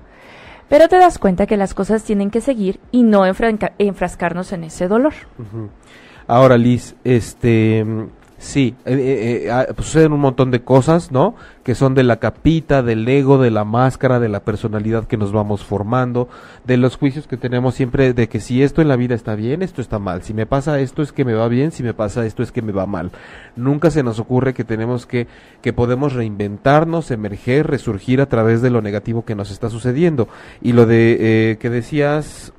pero 0.69 0.87
te 0.87 0.97
das 0.97 1.17
cuenta 1.17 1.45
que 1.45 1.57
las 1.57 1.73
cosas 1.73 2.03
tienen 2.03 2.29
que 2.29 2.41
seguir 2.41 2.79
y 2.91 3.03
no 3.03 3.25
enfrascarnos 3.25 4.53
en 4.53 4.63
ese 4.63 4.87
dolor. 4.87 5.13
Ahora, 6.27 6.57
Liz, 6.57 6.95
este 7.03 7.85
Sí, 8.39 8.73
eh, 8.85 8.93
eh, 8.93 9.43
eh 9.45 9.51
ah, 9.51 9.65
pues 9.75 9.87
suceden 9.87 10.13
un 10.13 10.21
montón 10.21 10.49
de 10.49 10.61
cosas, 10.61 11.11
¿no? 11.11 11.35
Que 11.61 11.75
son 11.75 11.93
de 11.93 12.03
la 12.03 12.17
capita, 12.17 12.81
del 12.81 13.05
ego, 13.05 13.37
de 13.37 13.51
la 13.51 13.65
máscara, 13.65 14.17
de 14.21 14.29
la 14.29 14.45
personalidad 14.45 15.03
que 15.07 15.17
nos 15.17 15.33
vamos 15.33 15.65
formando, 15.65 16.29
de 16.65 16.77
los 16.77 16.95
juicios 16.95 17.27
que 17.27 17.35
tenemos 17.35 17.75
siempre 17.75 18.13
de 18.13 18.29
que 18.29 18.39
si 18.39 18.63
esto 18.63 18.81
en 18.81 18.87
la 18.87 18.95
vida 18.95 19.13
está 19.13 19.35
bien, 19.35 19.61
esto 19.61 19.81
está 19.81 19.99
mal. 19.99 20.23
Si 20.23 20.33
me 20.33 20.45
pasa 20.45 20.79
esto 20.79 21.01
es 21.01 21.11
que 21.11 21.25
me 21.25 21.33
va 21.33 21.49
bien, 21.49 21.73
si 21.73 21.83
me 21.83 21.93
pasa 21.93 22.25
esto 22.25 22.41
es 22.41 22.53
que 22.53 22.61
me 22.61 22.71
va 22.71 22.85
mal. 22.85 23.11
Nunca 23.57 23.91
se 23.91 24.03
nos 24.03 24.19
ocurre 24.19 24.53
que 24.53 24.63
tenemos 24.63 25.05
que, 25.05 25.27
que 25.61 25.73
podemos 25.73 26.13
reinventarnos, 26.13 27.11
emerger, 27.11 27.67
resurgir 27.67 28.21
a 28.21 28.27
través 28.27 28.61
de 28.61 28.69
lo 28.69 28.81
negativo 28.81 29.25
que 29.25 29.35
nos 29.35 29.51
está 29.51 29.69
sucediendo. 29.69 30.29
Y 30.61 30.71
lo 30.71 30.85
de 30.85 31.17
eh, 31.51 31.57
que 31.57 31.69
decías 31.69 32.53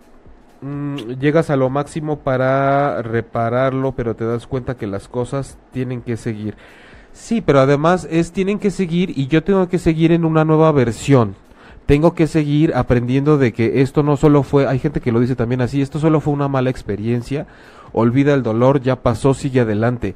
Mm, 0.62 1.18
llegas 1.18 1.48
a 1.48 1.56
lo 1.56 1.70
máximo 1.70 2.18
para 2.18 3.00
repararlo, 3.02 3.92
pero 3.92 4.14
te 4.14 4.26
das 4.26 4.46
cuenta 4.46 4.76
que 4.76 4.86
las 4.86 5.08
cosas 5.08 5.56
tienen 5.72 6.02
que 6.02 6.16
seguir. 6.16 6.54
Sí, 7.12 7.40
pero 7.40 7.60
además 7.60 8.06
es 8.10 8.32
tienen 8.32 8.58
que 8.58 8.70
seguir 8.70 9.18
y 9.18 9.26
yo 9.26 9.42
tengo 9.42 9.68
que 9.68 9.78
seguir 9.78 10.12
en 10.12 10.24
una 10.24 10.44
nueva 10.44 10.70
versión. 10.72 11.34
Tengo 11.86 12.14
que 12.14 12.26
seguir 12.26 12.74
aprendiendo 12.74 13.36
de 13.38 13.52
que 13.52 13.80
esto 13.80 14.02
no 14.02 14.16
solo 14.16 14.42
fue, 14.42 14.66
hay 14.66 14.78
gente 14.78 15.00
que 15.00 15.10
lo 15.12 15.18
dice 15.18 15.34
también 15.34 15.60
así, 15.60 15.82
esto 15.82 15.98
solo 15.98 16.20
fue 16.20 16.34
una 16.34 16.46
mala 16.46 16.70
experiencia, 16.70 17.46
olvida 17.92 18.34
el 18.34 18.44
dolor, 18.44 18.80
ya 18.80 18.96
pasó, 18.96 19.34
sigue 19.34 19.60
adelante. 19.60 20.14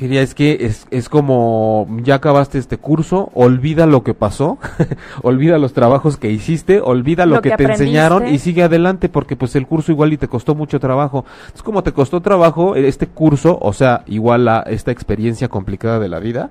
Diría, 0.00 0.22
es 0.22 0.34
que 0.34 0.56
es, 0.62 0.86
es 0.90 1.10
como 1.10 1.86
ya 2.02 2.14
acabaste 2.14 2.56
este 2.56 2.78
curso, 2.78 3.30
olvida 3.34 3.84
lo 3.84 4.02
que 4.02 4.14
pasó, 4.14 4.56
olvida 5.22 5.58
los 5.58 5.74
trabajos 5.74 6.16
que 6.16 6.30
hiciste, 6.30 6.80
olvida 6.80 7.26
lo, 7.26 7.34
Lo 7.34 7.42
que, 7.42 7.50
que 7.50 7.56
te 7.58 7.64
enseñaron 7.64 8.26
y 8.26 8.38
sigue 8.38 8.62
adelante 8.62 9.10
porque 9.10 9.36
pues 9.36 9.54
el 9.56 9.66
curso 9.66 9.92
igual 9.92 10.14
y 10.14 10.16
te 10.16 10.26
costó 10.26 10.54
mucho 10.54 10.80
trabajo. 10.80 11.26
Es 11.54 11.62
como 11.62 11.82
te 11.82 11.92
costó 11.92 12.22
trabajo 12.22 12.76
este 12.76 13.08
curso, 13.08 13.58
o 13.60 13.74
sea, 13.74 14.02
igual 14.06 14.48
a 14.48 14.60
esta 14.60 14.90
experiencia 14.90 15.48
complicada 15.48 15.98
de 15.98 16.08
la 16.08 16.18
vida. 16.18 16.48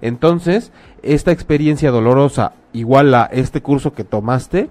Entonces, 0.00 0.70
esta 1.02 1.32
experiencia 1.32 1.90
dolorosa 1.90 2.52
igual 2.72 3.12
a 3.14 3.24
este 3.24 3.62
curso 3.62 3.94
que 3.94 4.04
tomaste, 4.04 4.70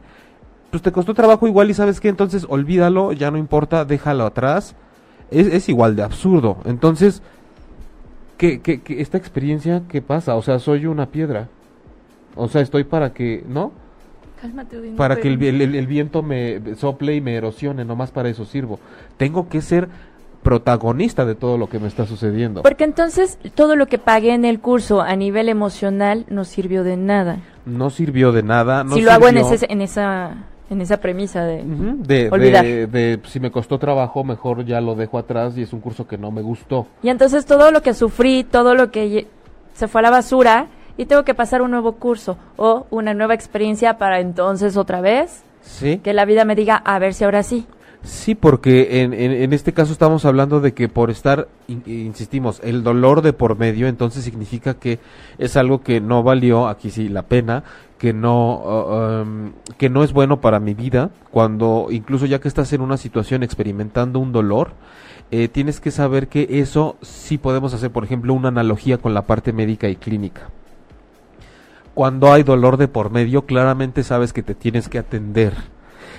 pues 0.70 0.82
te 0.82 0.94
costó 0.94 1.14
trabajo 1.14 1.48
igual 1.48 1.70
y 1.70 1.74
sabes 1.74 2.00
que 2.00 2.08
entonces 2.08 2.46
olvídalo, 2.48 3.12
ya 3.12 3.30
no 3.30 3.38
importa, 3.38 3.84
déjalo 3.84 4.26
atrás. 4.26 4.74
Es, 5.32 5.48
es 5.48 5.68
igual 5.68 5.98
de 5.98 6.04
absurdo. 6.04 6.58
Entonces, 6.64 7.22
¿qué, 8.42 8.60
qué, 8.60 8.82
qué- 8.82 9.00
esta 9.02 9.18
experiencia 9.20 9.84
qué 9.88 10.02
pasa? 10.02 10.36
O 10.36 10.42
sea, 10.42 10.58
soy 10.58 10.88
una 10.88 11.06
piedra. 11.06 11.48
O 12.36 12.48
sea, 12.48 12.62
estoy 12.62 12.84
para 12.86 13.14
que, 13.14 13.44
¿no? 13.48 13.72
Cálmate, 14.42 14.78
Para 14.98 15.18
que 15.18 15.28
el, 15.28 15.38
viento 15.38 16.24
me 16.24 16.60
sople 16.76 17.16
y 17.16 17.22
me 17.22 17.36
erosione, 17.36 17.86
nomás 17.86 18.10
para 18.10 18.30
eso 18.30 18.44
sirvo. 18.46 18.80
Tengo 19.18 19.48
que 19.48 19.62
ser 19.62 19.88
protagonista 20.42 21.24
de 21.26 21.36
todo 21.36 21.60
lo 21.60 21.70
que 21.70 21.78
me 21.78 21.88
está 21.88 22.08
sucediendo. 22.08 22.64
Porque 22.64 22.84
entonces 22.84 23.38
todo 23.54 23.76
lo 23.76 23.86
que 23.86 24.00
pagué 24.00 24.34
en 24.34 24.44
el 24.44 24.60
curso 24.60 25.02
a 25.02 25.16
nivel 25.16 25.48
emocional 25.48 26.26
no 26.30 26.44
sirvió 26.46 26.84
de 26.84 26.98
nada. 26.98 27.38
No 27.68 27.92
sirvió 27.92 28.32
de 28.32 28.42
nada. 28.42 28.84
No 28.84 28.96
si 28.96 29.04
lo 29.04 29.12
hago 29.12 29.28
en, 29.28 29.36
sirvió- 29.36 29.54
ese, 29.54 29.68
en, 29.70 29.82
esa, 29.82 30.34
en 30.72 30.82
esa 30.82 30.98
premisa 30.98 31.44
de... 31.46 32.30
Olvidar. 32.32 32.64
de, 32.66 32.88
de, 32.88 33.20
si 33.26 33.40
me 33.40 33.52
costó 33.52 33.78
trabajo, 33.78 34.24
mejor 34.24 34.66
ya 34.66 34.80
lo 34.82 34.96
dejo 34.96 35.18
atrás 35.18 35.58
y 35.58 35.64
es 35.64 35.74
un 35.74 35.82
curso 35.82 36.08
que 36.08 36.18
no 36.18 36.32
me 36.32 36.42
gustó. 36.42 36.88
Y 37.04 37.10
entonces 37.10 37.46
todo 37.46 37.72
lo 37.72 37.82
que 37.82 37.94
sufrí, 37.94 38.44
todo 38.44 38.74
lo 38.74 38.90
que 38.90 39.28
se 39.74 39.88
fue 39.88 40.00
a 40.00 40.04
la 40.04 40.10
basura 40.10 40.68
y 40.98 41.06
tengo 41.06 41.24
que 41.24 41.34
pasar 41.34 41.62
un 41.62 41.72
nuevo 41.72 41.94
curso 41.94 42.38
o 42.58 42.86
una 42.90 43.14
nueva 43.14 43.34
experiencia 43.34 43.98
para 43.98 44.20
entonces 44.20 44.78
otra 44.78 45.02
vez 45.02 45.44
Sí. 45.62 46.00
que 46.00 46.14
la 46.14 46.26
vida 46.26 46.44
me 46.44 46.56
diga 46.56 46.76
a 46.76 46.98
ver 47.00 47.14
si 47.14 47.24
ahora 47.24 47.44
sí. 47.44 47.68
Sí, 48.04 48.34
porque 48.34 49.02
en, 49.02 49.14
en, 49.14 49.32
en 49.32 49.54
este 49.54 49.74
caso 49.74 49.92
estamos 49.92 50.26
hablando 50.26 50.60
de 50.60 50.74
que 50.74 50.90
por 50.90 51.12
estar, 51.12 51.48
in- 51.68 51.84
insistimos, 51.86 52.60
el 52.64 52.82
dolor 52.82 53.22
de 53.22 53.32
por 53.32 53.60
medio, 53.60 53.88
entonces 53.88 54.24
significa 54.24 54.74
que 54.74 54.98
es 55.38 55.56
algo 55.56 55.82
que 55.84 56.02
no 56.02 56.24
valió, 56.24 56.68
aquí 56.68 56.90
sí, 56.90 57.10
la 57.10 57.22
pena, 57.22 57.64
que 58.00 58.12
no, 58.12 58.56
uh, 58.58 59.22
um, 59.22 59.52
que 59.78 59.92
no 59.92 60.04
es 60.04 60.14
bueno 60.14 60.42
para 60.42 60.60
mi 60.60 60.74
vida, 60.74 61.12
cuando 61.30 61.90
incluso 61.92 62.26
ya 62.26 62.40
que 62.40 62.48
estás 62.48 62.74
en 62.74 62.82
una 62.82 62.98
situación 62.98 63.44
experimentando 63.44 64.18
un 64.18 64.32
dolor, 64.32 64.72
eh, 65.30 65.48
tienes 65.48 65.80
que 65.80 65.92
saber 65.92 66.28
que 66.28 66.60
eso 66.60 66.98
sí 67.04 67.38
podemos 67.38 67.76
hacer, 67.76 67.92
por 67.92 68.04
ejemplo, 68.04 68.34
una 68.34 68.48
analogía 68.48 68.98
con 68.98 69.14
la 69.14 69.28
parte 69.28 69.54
médica 69.54 69.90
y 69.90 69.96
clínica. 69.96 70.50
Cuando 71.94 72.34
hay 72.34 72.42
dolor 72.42 72.78
de 72.78 72.88
por 72.88 73.12
medio, 73.12 73.46
claramente 73.46 74.02
sabes 74.02 74.34
que 74.34 74.42
te 74.42 74.56
tienes 74.56 74.90
que 74.90 74.98
atender 74.98 75.54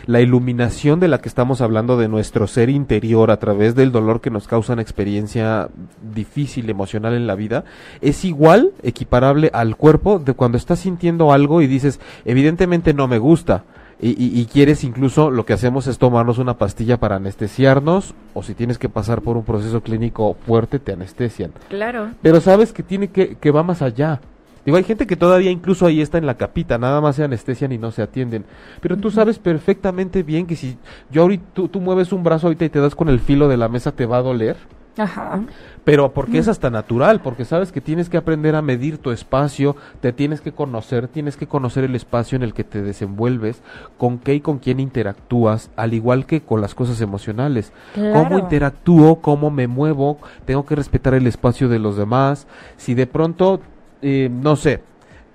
la 0.07 0.21
iluminación 0.21 1.01
de 1.01 1.09
la 1.09 1.21
que 1.21 1.29
estamos 1.29 1.61
hablando 1.61 1.97
de 1.97 2.09
nuestro 2.09 2.47
ser 2.47 2.71
interior 2.71 3.31
a 3.31 3.39
través 3.39 3.75
del 3.75 3.93
dolor 3.93 4.21
que 4.21 4.31
nos 4.31 4.47
causa 4.49 4.73
una 4.73 4.83
experiencia 4.83 5.69
difícil 6.15 6.69
emocional 6.71 7.15
en 7.15 7.27
la 7.27 7.35
vida 7.35 7.65
es 8.01 8.25
igual 8.25 8.73
equiparable 8.83 9.51
al 9.53 9.77
cuerpo 9.77 10.19
de 10.19 10.35
cuando 10.35 10.59
estás 10.59 10.81
sintiendo 10.81 11.33
algo 11.33 11.63
y 11.63 11.67
dices 11.67 12.01
evidentemente 12.25 12.95
no 12.95 13.09
me 13.09 13.19
gusta 13.19 13.65
y, 14.01 14.11
y- 14.11 14.41
y 14.41 14.47
quieres 14.47 14.83
incluso 14.83 15.31
lo 15.31 15.47
que 15.47 15.53
hacemos 15.53 15.87
es 15.87 15.99
tomarnos 15.99 16.39
una 16.39 16.59
pastilla 16.59 16.99
para 16.99 17.17
anestesiarnos 17.17 18.15
o 18.35 18.43
si 18.43 18.55
tienes 18.55 18.79
que 18.79 18.89
pasar 18.89 19.21
por 19.23 19.37
un 19.37 19.45
proceso 19.45 19.81
clínico 19.83 20.37
fuerte 20.47 20.79
te 20.81 20.93
anestesian 20.93 21.53
Claro. 21.69 22.09
pero 22.21 22.41
sabes 22.41 22.73
que 22.73 22.83
tiene 22.83 23.09
que, 23.09 23.37
que 23.37 23.51
va 23.53 23.63
más 23.63 23.81
allá. 23.83 24.21
Digo, 24.65 24.77
hay 24.77 24.85
gente 24.85 25.07
que 25.07 25.17
todavía 25.17 25.51
incluso 25.51 25.87
ahí 25.87 26.01
está 26.01 26.19
en 26.19 26.27
la 26.27 26.37
capita, 26.37 26.79
nada 26.79 27.01
más 27.01 27.17
se 27.17 27.25
anestesian 27.25 27.73
y 27.73 27.79
no 27.79 27.91
se 27.91 28.03
atienden. 28.03 28.45
Pero 28.81 28.97
tú 28.97 29.11
sabes 29.11 29.39
perfectamente 29.39 30.23
bien 30.23 30.47
que 30.47 30.57
si 30.57 30.79
yo 31.11 31.23
ahorita, 31.23 31.45
tú, 31.53 31.69
tú 31.69 31.81
mueves 31.81 32.13
un 32.13 32.23
brazo 32.23 32.47
ahorita 32.47 32.65
y 32.65 32.71
te 32.71 32.81
das 32.81 32.95
con 32.95 33.09
el 33.09 33.21
filo 33.21 33.49
de 33.49 33.57
la 33.57 33.69
mesa, 33.69 33.93
te 33.93 34.07
va 34.07 34.19
a 34.19 34.23
doler. 34.23 34.57
Ajá. 34.99 35.43
Pero 35.85 36.13
porque 36.13 36.39
es 36.39 36.49
hasta 36.49 36.71
natural, 36.71 37.21
porque 37.23 37.45
sabes 37.45 37.73
que 37.73 37.81
tienes 37.81 38.09
que 38.09 38.17
aprender 38.17 38.55
a 38.55 38.63
medir 38.63 38.99
tu 38.99 39.11
espacio, 39.11 39.75
te 40.01 40.13
tienes 40.13 40.41
que 40.41 40.53
conocer, 40.53 41.09
tienes 41.09 41.37
que 41.37 41.49
conocer 41.49 41.85
el 41.85 41.97
espacio 41.97 42.37
en 42.37 42.43
el 42.43 42.55
que 42.55 42.63
te 42.63 42.83
desenvuelves, 42.83 43.63
con 43.99 44.19
qué 44.19 44.35
y 44.35 44.41
con 44.41 44.59
quién 44.59 44.79
interactúas, 44.79 45.71
al 45.77 45.95
igual 45.95 46.27
que 46.27 46.43
con 46.43 46.61
las 46.61 46.75
cosas 46.75 47.01
emocionales. 47.01 47.73
Claro. 47.95 48.13
¿Cómo 48.13 48.39
interactúo? 48.39 49.21
¿Cómo 49.21 49.51
me 49.51 49.67
muevo? 49.67 50.19
Tengo 50.45 50.65
que 50.67 50.77
respetar 50.77 51.15
el 51.15 51.27
espacio 51.27 51.69
de 51.69 51.81
los 51.81 51.97
demás. 51.97 52.47
Si 52.77 52.95
de 52.95 53.07
pronto, 53.09 53.61
eh, 54.03 54.29
no 54.31 54.57
sé, 54.57 54.83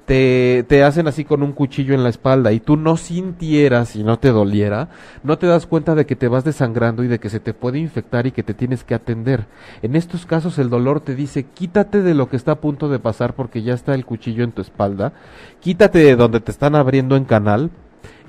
te, 0.06 0.64
te 0.68 0.84
hacen 0.84 1.08
así 1.08 1.26
con 1.26 1.44
un 1.44 1.52
cuchillo 1.52 1.94
en 1.94 2.02
la 2.02 2.10
espalda 2.10 2.54
y 2.54 2.62
tú 2.62 2.78
no 2.78 2.96
sintieras 2.96 3.96
y 3.98 4.04
no 4.04 4.20
te 4.20 4.30
doliera, 4.30 4.88
no 5.24 5.38
te 5.38 5.48
das 5.48 5.66
cuenta 5.66 5.96
de 5.96 6.06
que 6.06 6.16
te 6.16 6.30
vas 6.30 6.46
desangrando 6.46 7.04
y 7.04 7.08
de 7.08 7.20
que 7.20 7.30
se 7.30 7.42
te 7.42 7.54
puede 7.54 7.80
infectar 7.80 8.26
y 8.26 8.32
que 8.32 8.44
te 8.44 8.54
tienes 8.54 8.86
que 8.86 8.96
atender. 8.96 9.46
En 9.82 9.98
estos 9.98 10.26
casos 10.26 10.60
el 10.60 10.70
dolor 10.70 11.02
te 11.02 11.14
dice 11.14 11.44
quítate 11.44 12.02
de 12.02 12.14
lo 12.14 12.30
que 12.30 12.38
está 12.38 12.54
a 12.54 12.62
punto 12.62 12.88
de 12.88 13.00
pasar 13.00 13.34
porque 13.34 13.64
ya 13.64 13.74
está 13.74 13.96
el 13.96 14.06
cuchillo 14.06 14.46
en 14.46 14.54
tu 14.54 14.62
espalda, 14.62 15.12
quítate 15.60 16.00
de 16.00 16.16
donde 16.16 16.40
te 16.40 16.52
están 16.52 16.76
abriendo 16.76 17.18
en 17.18 17.26
canal. 17.26 17.70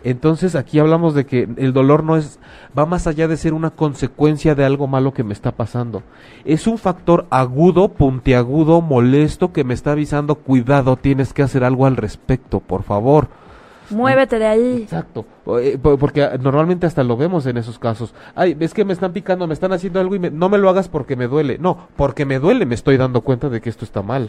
Entonces 0.04 0.54
aquí 0.54 0.78
hablamos 0.78 1.14
de 1.14 1.26
que 1.26 1.48
el 1.56 1.72
dolor 1.72 2.04
no 2.04 2.16
es, 2.16 2.38
va 2.78 2.86
más 2.86 3.06
allá 3.06 3.26
de 3.28 3.36
ser 3.36 3.52
una 3.54 3.70
consecuencia 3.70 4.54
de 4.54 4.64
algo 4.64 4.86
malo 4.86 5.12
que 5.12 5.24
me 5.24 5.32
está 5.32 5.52
pasando. 5.52 6.02
Es 6.44 6.66
un 6.66 6.78
factor 6.78 7.26
agudo, 7.30 7.88
puntiagudo, 7.88 8.80
molesto 8.80 9.52
que 9.52 9.64
me 9.64 9.74
está 9.74 9.92
avisando, 9.92 10.36
cuidado, 10.36 10.96
tienes 10.96 11.32
que 11.32 11.42
hacer 11.42 11.64
algo 11.64 11.86
al 11.86 11.96
respecto, 11.96 12.60
por 12.60 12.82
favor. 12.84 13.28
Muévete 13.90 14.38
de 14.38 14.46
ahí. 14.46 14.82
Exacto, 14.82 15.24
eh, 15.62 15.78
po- 15.82 15.96
porque 15.96 16.22
ah, 16.22 16.36
normalmente 16.38 16.86
hasta 16.86 17.02
lo 17.02 17.16
vemos 17.16 17.46
en 17.46 17.56
esos 17.56 17.78
casos. 17.78 18.14
Ay, 18.34 18.54
es 18.60 18.74
que 18.74 18.84
me 18.84 18.92
están 18.92 19.12
picando, 19.14 19.46
me 19.46 19.54
están 19.54 19.72
haciendo 19.72 19.98
algo 19.98 20.14
y 20.14 20.18
me- 20.18 20.30
no 20.30 20.50
me 20.50 20.58
lo 20.58 20.68
hagas 20.68 20.88
porque 20.88 21.16
me 21.16 21.26
duele. 21.26 21.56
No, 21.58 21.88
porque 21.96 22.26
me 22.26 22.38
duele 22.38 22.66
me 22.66 22.74
estoy 22.74 22.98
dando 22.98 23.22
cuenta 23.22 23.48
de 23.48 23.62
que 23.62 23.70
esto 23.70 23.86
está 23.86 24.02
mal. 24.02 24.28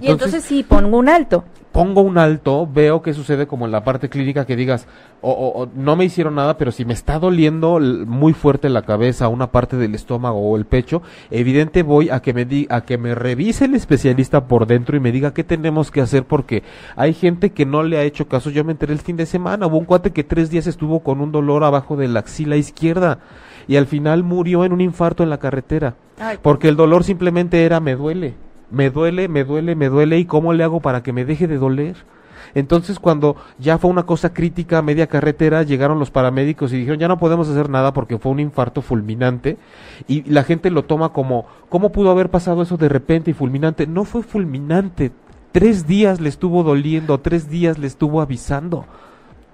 Y 0.00 0.10
entonces 0.10 0.42
sí, 0.44 0.62
pongo 0.62 0.96
un 0.98 1.08
alto. 1.08 1.44
pongo 1.72 2.02
un 2.02 2.18
alto, 2.18 2.68
veo 2.70 3.00
qué 3.00 3.14
sucede 3.14 3.46
como 3.46 3.64
en 3.64 3.72
la 3.72 3.82
parte 3.82 4.10
clínica 4.10 4.44
que 4.44 4.56
digas, 4.56 4.86
o, 5.22 5.30
o- 5.30 5.62
o 5.62 5.68
no 5.74 5.96
me 5.96 6.04
hicieron 6.04 6.34
nada, 6.34 6.58
pero 6.58 6.70
si 6.70 6.84
me 6.84 6.92
está 6.92 7.18
doliendo 7.18 7.80
muy 8.06 8.34
fuerte 8.34 8.68
la 8.68 8.82
cabeza, 8.82 9.28
una 9.28 9.50
parte 9.52 9.76
del 9.78 9.94
estómago 9.94 10.38
o 10.38 10.56
el 10.58 10.66
pecho, 10.66 11.00
evidente 11.30 11.82
voy 11.82 12.10
a 12.10 12.20
que 12.20 12.34
me 12.34 12.44
di 12.44 12.66
a 12.68 12.82
que 12.82 12.98
me 12.98 13.14
revise 13.14 13.64
el 13.64 13.74
especialista 13.74 14.46
por 14.48 14.66
dentro 14.66 14.96
y 14.96 15.00
me 15.00 15.12
diga 15.12 15.32
qué 15.32 15.44
tenemos 15.44 15.90
que 15.90 16.02
hacer 16.02 16.24
porque 16.24 16.62
hay 16.94 17.14
gente 17.14 17.52
que 17.52 17.64
no 17.64 17.82
le 17.82 17.96
ha 17.98 18.02
hecho 18.02 18.28
caso. 18.28 18.50
Yo 18.50 18.64
me 18.64 18.72
enteré 18.72 18.92
el 18.92 18.98
fin 19.00 19.16
de 19.16 19.24
semana, 19.26 19.66
hubo 19.66 19.78
un 19.78 19.86
cuate 19.86 20.10
que 20.10 20.24
tres 20.24 20.50
días 20.50 20.66
estuvo 20.66 21.00
con 21.00 21.20
un 21.22 21.32
dolor 21.32 21.64
abajo 21.64 21.96
de 21.96 22.08
la 22.08 22.20
axila 22.20 22.56
izquierda 22.56 23.18
y 23.66 23.76
al 23.76 23.86
final 23.86 24.24
murió 24.24 24.64
en 24.66 24.72
un 24.74 24.80
infarto 24.82 25.22
en 25.22 25.30
la 25.30 25.38
carretera. 25.38 25.94
Ay, 26.18 26.36
Porque 26.42 26.68
el 26.68 26.76
dolor 26.76 27.02
simplemente 27.04 27.64
era 27.64 27.80
me 27.80 27.94
duele, 27.96 28.34
me 28.72 28.90
duele, 28.90 29.28
me 29.28 29.44
duele, 29.44 29.74
me 29.76 29.88
duele 29.88 30.18
y 30.18 30.24
cómo 30.24 30.52
le 30.52 30.64
hago 30.64 30.80
para 30.80 31.02
que 31.02 31.12
me 31.12 31.24
deje 31.24 31.46
de 31.46 31.58
doler. 31.58 31.96
Entonces 32.54 32.98
cuando 32.98 33.36
ya 33.58 33.78
fue 33.78 33.90
una 33.90 34.04
cosa 34.04 34.34
crítica 34.34 34.82
media 34.82 35.06
carretera, 35.06 35.62
llegaron 35.62 35.98
los 35.98 36.10
paramédicos 36.10 36.72
y 36.72 36.78
dijeron 36.78 36.98
ya 36.98 37.08
no 37.08 37.18
podemos 37.18 37.48
hacer 37.48 37.70
nada 37.70 37.92
porque 37.92 38.18
fue 38.18 38.32
un 38.32 38.40
infarto 38.40 38.82
fulminante 38.82 39.56
y 40.08 40.22
la 40.30 40.42
gente 40.42 40.70
lo 40.70 40.84
toma 40.84 41.10
como 41.10 41.46
¿cómo 41.68 41.92
pudo 41.92 42.10
haber 42.10 42.30
pasado 42.30 42.62
eso 42.62 42.76
de 42.76 42.88
repente 42.88 43.30
y 43.30 43.34
fulminante? 43.34 43.86
No 43.86 44.04
fue 44.04 44.22
fulminante, 44.22 45.12
tres 45.52 45.86
días 45.86 46.20
le 46.20 46.28
estuvo 46.28 46.62
doliendo, 46.62 47.20
tres 47.20 47.48
días 47.48 47.78
le 47.78 47.86
estuvo 47.86 48.20
avisando. 48.20 48.84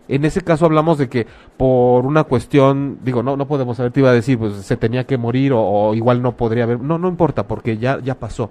En 0.09 0.25
ese 0.25 0.41
caso 0.41 0.65
hablamos 0.65 0.97
de 0.97 1.09
que 1.11 1.27
por 1.59 2.07
una 2.07 2.25
cuestión, 2.25 2.99
digo, 3.05 3.23
no, 3.23 3.37
no 3.37 3.47
podemos 3.47 3.77
saber, 3.77 3.93
te 3.93 4.01
iba 4.01 4.09
a 4.09 4.15
decir, 4.15 4.39
pues 4.39 4.55
se 4.55 4.77
tenía 4.79 5.05
que 5.05 5.19
morir 5.19 5.53
o, 5.53 5.61
o 5.61 5.95
igual 5.95 6.23
no 6.23 6.33
podría 6.33 6.65
haber, 6.65 6.81
no, 6.81 6.99
no 6.99 7.09
importa, 7.09 7.47
porque 7.47 7.77
ya, 7.77 8.01
ya 8.01 8.15
pasó. 8.15 8.51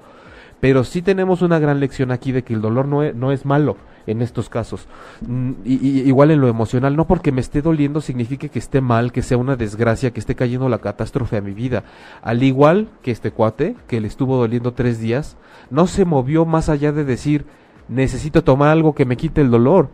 Pero 0.60 0.84
sí 0.84 1.02
tenemos 1.02 1.42
una 1.42 1.60
gran 1.60 1.80
lección 1.80 2.12
aquí 2.12 2.32
de 2.32 2.44
que 2.44 2.54
el 2.54 2.62
dolor 2.62 2.88
no 2.88 3.04
es, 3.04 3.14
no 3.16 3.32
es 3.32 3.46
malo 3.46 3.78
en 4.08 4.22
estos 4.22 4.50
casos. 4.50 4.88
Mm, 5.28 5.52
y, 5.66 5.74
y- 5.88 6.02
igual 6.08 6.32
en 6.32 6.42
lo 6.42 6.48
emocional, 6.48 6.96
no 6.96 7.06
porque 7.06 7.32
me 7.32 7.42
esté 7.42 7.62
doliendo 7.62 8.02
signifique 8.02 8.50
que 8.50 8.58
esté 8.60 8.82
mal, 8.82 9.12
que 9.12 9.22
sea 9.22 9.38
una 9.38 9.56
desgracia, 9.56 10.12
que 10.12 10.20
esté 10.20 10.34
cayendo 10.36 10.68
la 10.70 10.80
catástrofe 10.80 11.38
a 11.38 11.42
mi 11.42 11.52
vida. 11.52 11.84
Al 12.24 12.42
igual 12.42 12.88
que 13.04 13.12
este 13.12 13.32
cuate, 13.32 13.76
que 13.88 14.02
le 14.02 14.08
estuvo 14.08 14.38
doliendo 14.38 14.74
tres 14.74 15.00
días, 15.00 15.38
no 15.70 15.86
se 15.88 16.06
movió 16.06 16.46
más 16.46 16.70
allá 16.70 16.92
de 16.92 17.04
decir, 17.04 17.46
necesito 17.88 18.44
tomar 18.44 18.70
algo 18.70 18.96
que 18.96 19.06
me 19.06 19.18
quite 19.18 19.42
el 19.42 19.52
dolor. 19.52 19.90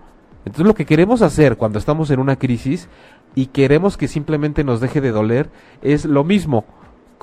Entonces 0.46 0.66
lo 0.68 0.76
que 0.76 0.86
queremos 0.86 1.22
hacer 1.22 1.58
cuando 1.58 1.80
estamos 1.80 2.10
en 2.12 2.20
una 2.20 2.36
crisis 2.38 2.88
y 3.36 3.48
queremos 3.48 3.98
que 3.98 4.08
simplemente 4.08 4.64
nos 4.64 4.80
deje 4.82 5.02
de 5.02 5.12
doler 5.12 5.50
es 5.82 6.06
lo 6.06 6.24
mismo. 6.24 6.66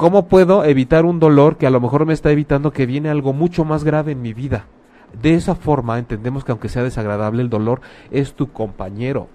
¿Cómo 0.00 0.28
puedo 0.28 0.64
evitar 0.64 1.04
un 1.04 1.20
dolor 1.20 1.58
que 1.58 1.66
a 1.66 1.70
lo 1.70 1.78
mejor 1.78 2.06
me 2.06 2.14
está 2.14 2.30
evitando 2.30 2.72
que 2.72 2.86
viene 2.86 3.10
algo 3.10 3.34
mucho 3.34 3.66
más 3.66 3.84
grave 3.84 4.12
en 4.12 4.22
mi 4.22 4.32
vida? 4.32 4.64
De 5.20 5.34
esa 5.34 5.54
forma 5.54 5.98
entendemos 5.98 6.42
que 6.42 6.52
aunque 6.52 6.70
sea 6.70 6.82
desagradable 6.82 7.42
el 7.42 7.50
dolor, 7.50 7.82
es 8.10 8.32
tu 8.32 8.50
compañero, 8.50 9.28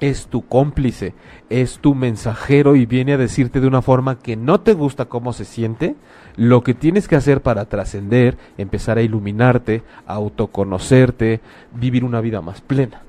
es 0.00 0.28
tu 0.28 0.46
cómplice, 0.46 1.12
es 1.50 1.80
tu 1.80 1.94
mensajero 1.94 2.76
y 2.76 2.86
viene 2.86 3.12
a 3.12 3.18
decirte 3.18 3.60
de 3.60 3.66
una 3.66 3.82
forma 3.82 4.18
que 4.18 4.36
no 4.36 4.58
te 4.58 4.72
gusta 4.72 5.04
cómo 5.04 5.34
se 5.34 5.44
siente, 5.44 5.96
lo 6.34 6.62
que 6.62 6.72
tienes 6.72 7.08
que 7.08 7.16
hacer 7.16 7.42
para 7.42 7.66
trascender, 7.66 8.38
empezar 8.56 8.96
a 8.96 9.02
iluminarte, 9.02 9.82
a 10.06 10.14
autoconocerte, 10.14 11.42
vivir 11.74 12.04
una 12.04 12.22
vida 12.22 12.40
más 12.40 12.62
plena 12.62 13.02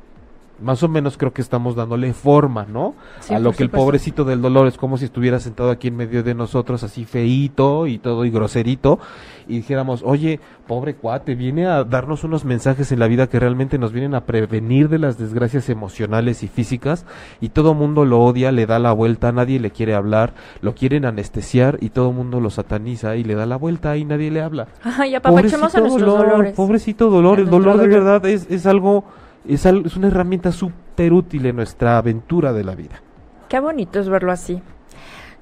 más 0.61 0.83
o 0.83 0.87
menos 0.87 1.17
creo 1.17 1.33
que 1.33 1.41
estamos 1.41 1.75
dándole 1.75 2.13
forma, 2.13 2.65
¿no? 2.65 2.95
a 3.29 3.39
lo 3.39 3.51
que 3.51 3.63
el 3.63 3.69
pobrecito 3.69 4.23
del 4.23 4.41
dolor 4.41 4.67
es 4.67 4.77
como 4.77 4.97
si 4.97 5.05
estuviera 5.05 5.39
sentado 5.39 5.69
aquí 5.69 5.89
en 5.89 5.97
medio 5.97 6.23
de 6.23 6.33
nosotros, 6.33 6.83
así 6.83 7.05
feíto 7.05 7.87
y 7.87 7.97
todo 7.97 8.25
y 8.25 8.31
groserito, 8.31 8.99
y 9.47 9.57
dijéramos, 9.57 10.01
oye, 10.03 10.39
pobre 10.67 10.95
cuate, 10.95 11.35
viene 11.35 11.67
a 11.67 11.83
darnos 11.83 12.23
unos 12.23 12.43
mensajes 12.43 12.91
en 12.91 12.99
la 12.99 13.07
vida 13.07 13.27
que 13.27 13.39
realmente 13.39 13.77
nos 13.77 13.93
vienen 13.93 14.15
a 14.15 14.25
prevenir 14.25 14.89
de 14.89 14.99
las 14.99 15.17
desgracias 15.17 15.69
emocionales 15.69 16.43
y 16.43 16.47
físicas, 16.47 17.05
y 17.39 17.49
todo 17.49 17.73
mundo 17.73 18.05
lo 18.05 18.21
odia, 18.21 18.51
le 18.51 18.65
da 18.65 18.79
la 18.79 18.91
vuelta, 18.91 19.31
nadie 19.31 19.59
le 19.59 19.71
quiere 19.71 19.95
hablar, 19.95 20.33
lo 20.61 20.75
quieren 20.75 21.05
anestesiar 21.05 21.77
y 21.81 21.89
todo 21.89 22.11
mundo 22.11 22.39
lo 22.39 22.49
sataniza 22.49 23.15
y 23.15 23.23
le 23.23 23.35
da 23.35 23.45
la 23.45 23.57
vuelta 23.57 23.97
y 23.97 24.05
nadie 24.05 24.31
le 24.31 24.41
habla. 24.41 24.67
Ay, 24.83 25.15
apapachemos 25.15 25.73
a 25.75 25.79
nuestros 25.79 26.01
dolor, 26.01 26.29
dolores. 26.29 26.53
Pobrecito 26.53 27.09
dolor, 27.09 27.39
el 27.39 27.49
dolor 27.49 27.77
de 27.77 27.87
verdad 27.87 28.25
es, 28.25 28.47
es 28.49 28.65
algo 28.65 29.05
es, 29.47 29.65
es 29.65 29.97
una 29.97 30.07
herramienta 30.07 30.51
súper 30.51 31.13
útil 31.13 31.45
en 31.45 31.55
nuestra 31.55 31.97
aventura 31.97 32.53
de 32.53 32.63
la 32.63 32.75
vida. 32.75 33.01
Qué 33.49 33.59
bonito 33.59 33.99
es 33.99 34.09
verlo 34.09 34.31
así. 34.31 34.61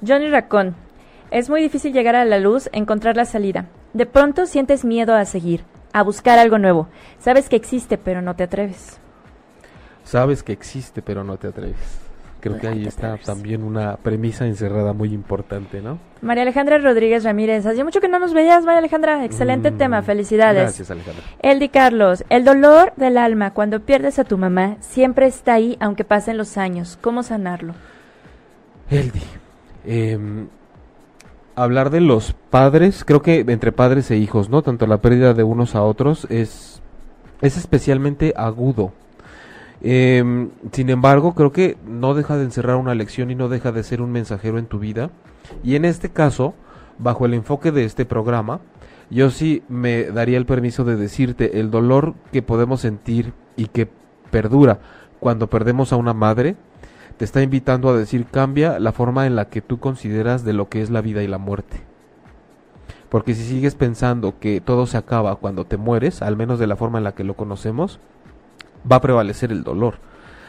Johnny 0.06 0.30
Racón, 0.30 0.76
es 1.32 1.50
muy 1.50 1.62
difícil 1.62 1.94
llegar 1.94 2.16
a 2.16 2.26
la 2.26 2.40
luz, 2.40 2.70
encontrar 2.72 3.16
la 3.16 3.26
salida. 3.26 3.68
De 3.94 4.06
pronto 4.06 4.46
sientes 4.46 4.86
miedo 4.86 5.16
a 5.16 5.26
seguir, 5.26 5.64
a 5.94 6.04
buscar 6.04 6.38
algo 6.38 6.58
nuevo. 6.58 6.88
Sabes 7.20 7.50
que 7.50 7.56
existe, 7.56 7.98
pero 7.98 8.22
no 8.22 8.36
te 8.36 8.44
atreves. 8.44 9.00
Sabes 10.04 10.44
que 10.44 10.54
existe, 10.54 11.02
pero 11.02 11.24
no 11.24 11.38
te 11.38 11.48
atreves. 11.48 12.05
Creo 12.46 12.60
que 12.60 12.68
ahí 12.68 12.86
está 12.86 13.18
también 13.18 13.64
una 13.64 13.98
premisa 13.98 14.46
encerrada 14.46 14.94
muy 14.94 15.12
importante, 15.12 15.82
¿no? 15.82 15.98
María 16.22 16.44
Alejandra 16.44 16.78
Rodríguez 16.78 17.24
Ramírez, 17.24 17.66
hacía 17.66 17.84
mucho 17.84 18.00
que 18.00 18.08
no 18.08 18.20
nos 18.20 18.36
veías, 18.36 18.64
María 18.64 18.78
Alejandra. 18.78 19.26
Excelente 19.26 19.72
mm, 19.72 19.78
tema, 19.80 20.04
felicidades. 20.04 20.62
Gracias, 20.62 20.92
Alejandra. 20.92 21.24
Eldi 21.42 21.70
Carlos, 21.70 22.24
el 22.30 22.46
dolor 22.46 22.94
del 22.98 23.18
alma 23.18 23.56
cuando 23.56 23.80
pierdes 23.80 24.20
a 24.20 24.26
tu 24.26 24.38
mamá 24.38 24.78
siempre 24.80 25.26
está 25.26 25.56
ahí, 25.56 25.76
aunque 25.80 26.04
pasen 26.04 26.38
los 26.38 26.56
años. 26.60 27.00
¿Cómo 27.02 27.24
sanarlo? 27.24 27.74
Eldi, 28.92 29.24
em, 29.84 30.48
hablar 31.56 31.90
de 31.90 32.02
los 32.02 32.34
padres, 32.52 33.04
creo 33.04 33.24
que 33.24 33.40
entre 33.40 33.72
padres 33.72 34.12
e 34.12 34.18
hijos, 34.18 34.52
¿no? 34.52 34.62
Tanto 34.62 34.86
la 34.86 35.02
pérdida 35.02 35.34
de 35.34 35.42
unos 35.42 35.74
a 35.74 35.82
otros 35.82 36.28
es, 36.30 36.80
es 37.42 37.58
especialmente 37.58 38.36
agudo 38.38 38.94
Em, 39.88 40.50
sin 40.72 40.90
embargo, 40.90 41.36
creo 41.36 41.52
que 41.52 41.78
no 41.86 42.16
deja 42.16 42.38
de 42.38 42.44
encerrar 42.44 42.78
una 42.78 42.96
lección 42.96 43.30
y 43.30 43.36
no 43.36 43.50
deja 43.50 43.72
de 43.72 43.84
ser 43.84 44.02
un 44.02 44.12
mensajero 44.12 44.58
en 44.58 44.66
tu 44.66 44.80
vida. 44.80 45.12
Y 45.64 45.76
en 45.76 45.86
este 45.86 46.10
caso, 46.10 46.56
bajo 46.98 47.28
el 47.28 47.36
enfoque 47.36 47.72
de 47.72 47.86
este 47.86 48.04
programa, 48.04 48.62
yo 49.12 49.30
sí 49.30 49.62
me 49.70 50.06
daría 50.06 50.40
el 50.40 50.48
permiso 50.48 50.86
de 50.86 50.96
decirte 50.96 51.60
el 51.60 51.70
dolor 51.70 52.16
que 52.32 52.42
podemos 52.42 52.82
sentir 52.82 53.34
y 53.58 53.68
que 53.68 53.88
perdura 54.32 54.80
cuando 55.20 55.52
perdemos 55.52 55.94
a 55.94 55.98
una 55.98 56.16
madre, 56.16 56.56
te 57.18 57.26
está 57.26 57.44
invitando 57.44 57.88
a 57.90 57.96
decir 57.96 58.26
cambia 58.26 58.80
la 58.80 58.92
forma 58.92 59.28
en 59.28 59.36
la 59.36 59.50
que 59.50 59.62
tú 59.62 59.78
consideras 59.78 60.44
de 60.44 60.54
lo 60.54 60.68
que 60.68 60.82
es 60.82 60.90
la 60.90 61.02
vida 61.02 61.22
y 61.22 61.28
la 61.28 61.38
muerte. 61.38 61.82
Porque 63.10 63.36
si 63.36 63.44
sigues 63.44 63.76
pensando 63.76 64.40
que 64.40 64.62
todo 64.62 64.88
se 64.88 64.98
acaba 64.98 65.36
cuando 65.36 65.66
te 65.66 65.78
mueres, 65.78 66.24
al 66.24 66.36
menos 66.38 66.58
de 66.58 66.66
la 66.66 66.76
forma 66.76 66.98
en 66.98 67.04
la 67.04 67.14
que 67.14 67.24
lo 67.24 67.36
conocemos, 67.36 68.00
va 68.90 68.98
a 68.98 69.02
prevalecer 69.02 69.52
el 69.52 69.64
dolor. 69.64 69.96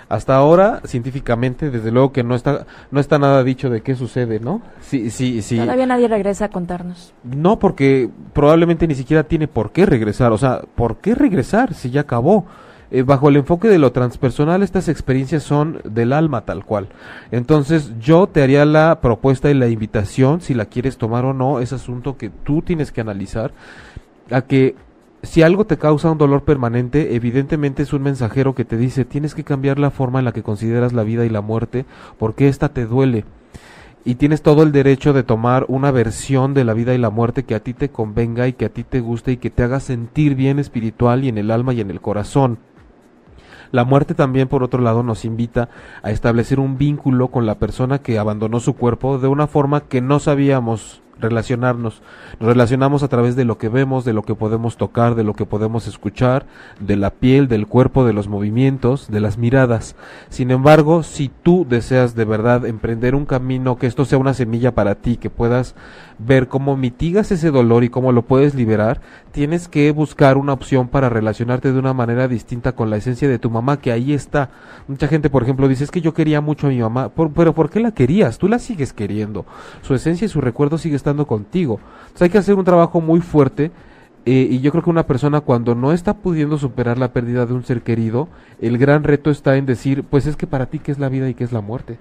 Hasta 0.09 0.37
ahora, 0.37 0.83
científicamente, 0.85 1.70
desde 1.70 1.90
luego 1.90 2.12
que 2.12 2.22
no 2.22 2.37
está, 2.37 2.64
no 2.92 3.01
está 3.01 3.18
nada 3.18 3.42
dicho 3.42 3.70
de 3.70 3.83
qué 3.83 3.96
sucede, 3.96 4.38
¿no? 4.38 4.62
Sí, 4.81 5.11
sí, 5.11 5.42
sí. 5.42 5.59
Todavía 5.59 5.87
nadie 5.87 6.07
regresa 6.07 6.44
a 6.44 6.49
contarnos. 6.49 7.12
No, 7.25 7.59
porque 7.59 8.09
probablemente 8.33 8.87
ni 8.87 8.94
siquiera 8.94 9.25
tiene 9.25 9.49
por 9.49 9.72
qué 9.72 9.85
regresar. 9.85 10.31
O 10.31 10.38
sea, 10.38 10.62
¿por 10.77 10.99
qué 10.99 11.16
regresar 11.16 11.75
si 11.75 11.90
ya 11.90 12.03
acabó? 12.03 12.46
Eh, 12.92 13.03
bajo 13.03 13.29
el 13.29 13.37
enfoque 13.37 13.66
de 13.66 13.79
lo 13.79 13.90
transpersonal, 13.90 14.62
estas 14.62 14.88
experiencias 14.88 15.42
son 15.42 15.81
del 15.83 16.12
alma 16.12 16.42
tal 16.42 16.64
cual. 16.64 16.87
Entonces, 17.33 17.92
yo 17.99 18.29
te 18.29 18.44
haría 18.44 18.64
la 18.64 19.01
propuesta 19.01 19.51
y 19.51 19.55
la 19.55 19.66
invitación, 19.66 20.40
si 20.40 20.55
la 20.55 20.66
quieres 20.66 20.99
tomar 20.99 21.25
o 21.25 21.33
no, 21.33 21.59
es 21.59 21.72
asunto 21.72 22.16
que 22.16 22.31
tú 22.31 22.62
tienes 22.62 22.92
que 22.92 23.01
analizar, 23.01 23.51
a 24.31 24.42
que 24.42 24.77
si 25.26 25.42
algo 25.42 25.66
te 25.66 25.76
causa 25.76 26.10
un 26.10 26.18
dolor 26.18 26.44
permanente, 26.44 27.14
evidentemente 27.14 27.82
es 27.82 27.92
un 27.92 28.02
mensajero 28.02 28.54
que 28.54 28.64
te 28.64 28.76
dice 28.76 29.04
tienes 29.04 29.34
que 29.34 29.44
cambiar 29.44 29.78
la 29.78 29.90
forma 29.90 30.18
en 30.18 30.24
la 30.24 30.32
que 30.32 30.42
consideras 30.42 30.92
la 30.92 31.02
vida 31.02 31.24
y 31.26 31.28
la 31.28 31.40
muerte 31.40 31.84
porque 32.18 32.48
esta 32.48 32.70
te 32.70 32.86
duele. 32.86 33.24
Y 34.04 34.14
tienes 34.14 34.40
todo 34.40 34.62
el 34.62 34.70
derecho 34.70 35.12
de 35.12 35.24
tomar 35.24 35.66
una 35.68 35.90
versión 35.90 36.54
de 36.54 36.64
la 36.64 36.74
vida 36.74 36.94
y 36.94 36.98
la 36.98 37.10
muerte 37.10 37.44
que 37.44 37.56
a 37.56 37.60
ti 37.60 37.74
te 37.74 37.88
convenga 37.88 38.46
y 38.46 38.52
que 38.52 38.66
a 38.66 38.68
ti 38.68 38.84
te 38.84 39.00
guste 39.00 39.32
y 39.32 39.36
que 39.36 39.50
te 39.50 39.64
haga 39.64 39.80
sentir 39.80 40.36
bien 40.36 40.60
espiritual 40.60 41.24
y 41.24 41.28
en 41.28 41.38
el 41.38 41.50
alma 41.50 41.74
y 41.74 41.80
en 41.80 41.90
el 41.90 42.00
corazón. 42.00 42.58
La 43.72 43.84
muerte 43.84 44.14
también, 44.14 44.46
por 44.46 44.62
otro 44.62 44.80
lado, 44.80 45.02
nos 45.02 45.24
invita 45.24 45.68
a 46.04 46.12
establecer 46.12 46.60
un 46.60 46.78
vínculo 46.78 47.28
con 47.28 47.46
la 47.46 47.58
persona 47.58 47.98
que 47.98 48.18
abandonó 48.18 48.60
su 48.60 48.74
cuerpo 48.74 49.18
de 49.18 49.26
una 49.26 49.48
forma 49.48 49.80
que 49.80 50.00
no 50.00 50.20
sabíamos 50.20 51.02
relacionarnos. 51.18 52.02
Nos 52.40 52.48
relacionamos 52.48 53.02
a 53.02 53.09
través 53.09 53.37
de 53.37 53.44
lo 53.44 53.59
que 53.59 53.68
vemos, 53.68 54.05
de 54.05 54.12
lo 54.12 54.22
que 54.22 54.35
podemos 54.35 54.76
tocar, 54.76 55.14
de 55.14 55.24
lo 55.24 55.35
que 55.35 55.46
podemos 55.46 55.87
escuchar, 55.87 56.46
de 56.81 56.96
la 56.96 57.11
piel, 57.11 57.48
del 57.48 57.66
cuerpo, 57.66 58.05
de 58.05 58.12
los 58.12 58.29
movimientos, 58.29 59.11
de 59.11 59.20
las 59.20 59.38
miradas. 59.38 59.96
Sin 60.29 60.50
embargo, 60.50 61.02
si 61.02 61.29
tú 61.29 61.66
deseas 61.68 62.14
de 62.14 62.24
verdad 62.24 62.66
emprender 62.66 63.14
un 63.14 63.26
camino, 63.26 63.76
que 63.76 63.87
esto 63.87 64.05
sea 64.05 64.18
una 64.18 64.35
semilla 64.35 64.74
para 64.74 64.96
ti, 64.96 65.16
que 65.16 65.31
puedas 65.31 65.74
ver 66.18 66.48
cómo 66.48 66.76
mitigas 66.76 67.31
ese 67.31 67.50
dolor 67.50 67.85
y 67.85 67.88
cómo 67.88 68.12
lo 68.12 68.22
puedes 68.22 68.55
liberar, 68.55 69.00
tienes 69.33 69.68
que 69.68 69.90
buscar 69.92 70.37
una 70.37 70.52
opción 70.52 70.88
para 70.88 71.09
relacionarte 71.09 71.72
de 71.72 71.79
una 71.79 71.92
manera 71.92 72.29
distinta 72.29 72.72
con 72.72 72.90
la 72.90 72.96
esencia 72.96 73.29
de 73.29 73.38
tu 73.38 73.50
mamá, 73.50 73.79
que 73.79 73.92
ahí 73.92 74.12
está. 74.12 74.50
Mucha 74.88 75.09
gente, 75.09 75.31
por 75.31 75.42
ejemplo, 75.42 75.68
dice, 75.68 75.85
es 75.85 75.90
que 75.90 76.00
yo 76.00 76.14
quería 76.14 76.40
mucho 76.40 76.66
a 76.66 76.70
mi 76.70 76.79
mamá, 76.79 77.11
pero 77.11 77.55
¿por 77.55 77.70
qué 77.70 77.81
la 77.81 77.92
querías? 77.92 78.38
Tú 78.38 78.48
la 78.48 78.59
sigues 78.59 78.92
queriendo. 78.92 79.44
Su 79.83 79.94
esencia 79.94 80.24
y 80.24 80.29
su 80.29 80.40
recuerdo 80.40 80.79
sigue 80.79 80.96
estando 80.96 81.26
contigo. 81.26 81.81
Entonces 82.00 82.22
hay 82.22 82.31
que 82.31 82.38
hacer 82.38 82.55
un 82.55 82.64
trabajo 82.64 83.00
muy 83.00 83.20
fuerte. 83.20 83.70
Eh, 84.29 84.48
y 84.50 84.59
yo 84.59 84.72
creo 84.72 84.83
que 84.83 84.90
una 84.90 85.07
persona 85.07 85.40
cuando 85.40 85.76
no 85.76 85.92
está 85.92 86.14
pudiendo 86.14 86.59
superar 86.59 86.98
la 86.98 87.12
pérdida 87.12 87.46
de 87.46 87.55
un 87.55 87.62
ser 87.62 87.83
querido, 87.83 88.29
el 88.61 88.76
gran 88.76 89.05
reto 89.05 89.31
está 89.31 89.57
en 89.57 89.66
decir, 89.66 90.02
pues 90.02 90.26
es 90.26 90.35
que 90.35 90.48
para 90.48 90.66
ti 90.66 90.81
qué 90.81 90.90
es 90.90 90.98
la 90.98 91.09
vida 91.09 91.29
y 91.29 91.35
qué 91.35 91.44
es 91.44 91.52
la 91.52 91.61
muerte. 91.61 91.98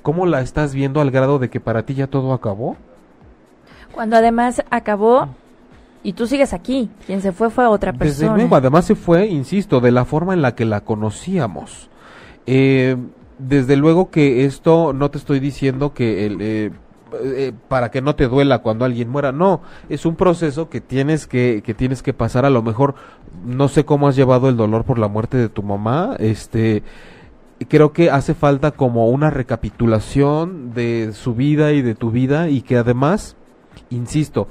¿Cómo 0.00 0.24
la 0.24 0.40
estás 0.40 0.74
viendo 0.74 1.02
al 1.02 1.10
grado 1.10 1.38
de 1.38 1.50
que 1.50 1.60
para 1.60 1.84
ti 1.84 1.92
ya 1.92 2.06
todo 2.06 2.32
acabó? 2.32 2.78
Cuando 3.92 4.16
además 4.16 4.62
acabó 4.70 5.28
y 6.02 6.14
tú 6.14 6.26
sigues 6.26 6.52
aquí. 6.52 6.90
Quien 7.06 7.20
se 7.20 7.32
fue 7.32 7.50
fue 7.50 7.66
otra 7.66 7.92
persona. 7.92 8.34
Desde 8.34 8.54
además 8.54 8.84
se 8.86 8.94
fue, 8.94 9.26
insisto, 9.26 9.80
de 9.80 9.90
la 9.90 10.04
forma 10.04 10.32
en 10.32 10.42
la 10.42 10.54
que 10.54 10.64
la 10.64 10.80
conocíamos. 10.82 11.90
Eh, 12.46 12.96
desde 13.38 13.76
luego 13.76 14.10
que 14.10 14.44
esto 14.44 14.92
no 14.92 15.10
te 15.10 15.18
estoy 15.18 15.40
diciendo 15.40 15.92
que 15.92 16.26
el, 16.26 16.38
eh, 16.40 16.70
eh, 17.22 17.52
para 17.68 17.90
que 17.90 18.02
no 18.02 18.14
te 18.14 18.28
duela 18.28 18.60
cuando 18.60 18.84
alguien 18.84 19.08
muera, 19.08 19.32
no, 19.32 19.62
es 19.88 20.06
un 20.06 20.16
proceso 20.16 20.68
que 20.68 20.80
tienes 20.80 21.26
que, 21.26 21.62
que 21.64 21.74
tienes 21.74 22.02
que 22.02 22.12
pasar, 22.12 22.44
a 22.44 22.50
lo 22.50 22.62
mejor 22.62 22.94
no 23.44 23.68
sé 23.68 23.84
cómo 23.84 24.08
has 24.08 24.16
llevado 24.16 24.48
el 24.48 24.56
dolor 24.56 24.84
por 24.84 24.98
la 24.98 25.08
muerte 25.08 25.36
de 25.36 25.48
tu 25.48 25.62
mamá, 25.62 26.16
este 26.18 26.82
creo 27.68 27.92
que 27.92 28.10
hace 28.10 28.32
falta 28.32 28.70
como 28.70 29.08
una 29.08 29.28
recapitulación 29.28 30.72
de 30.72 31.12
su 31.12 31.34
vida 31.34 31.72
y 31.72 31.82
de 31.82 31.94
tu 31.94 32.10
vida 32.10 32.48
y 32.48 32.62
que 32.62 32.78
además 32.78 33.36
insisto, 33.90 34.48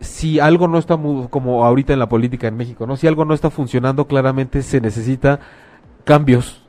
si 0.00 0.40
algo 0.40 0.68
no 0.68 0.78
está 0.78 0.98
como 1.30 1.64
ahorita 1.64 1.92
en 1.92 1.98
la 1.98 2.08
política 2.08 2.48
en 2.48 2.56
México, 2.56 2.86
¿no? 2.86 2.96
Si 2.96 3.06
algo 3.06 3.24
no 3.24 3.34
está 3.34 3.50
funcionando, 3.50 4.06
claramente 4.06 4.62
se 4.62 4.80
necesita 4.80 5.40
cambios. 6.04 6.62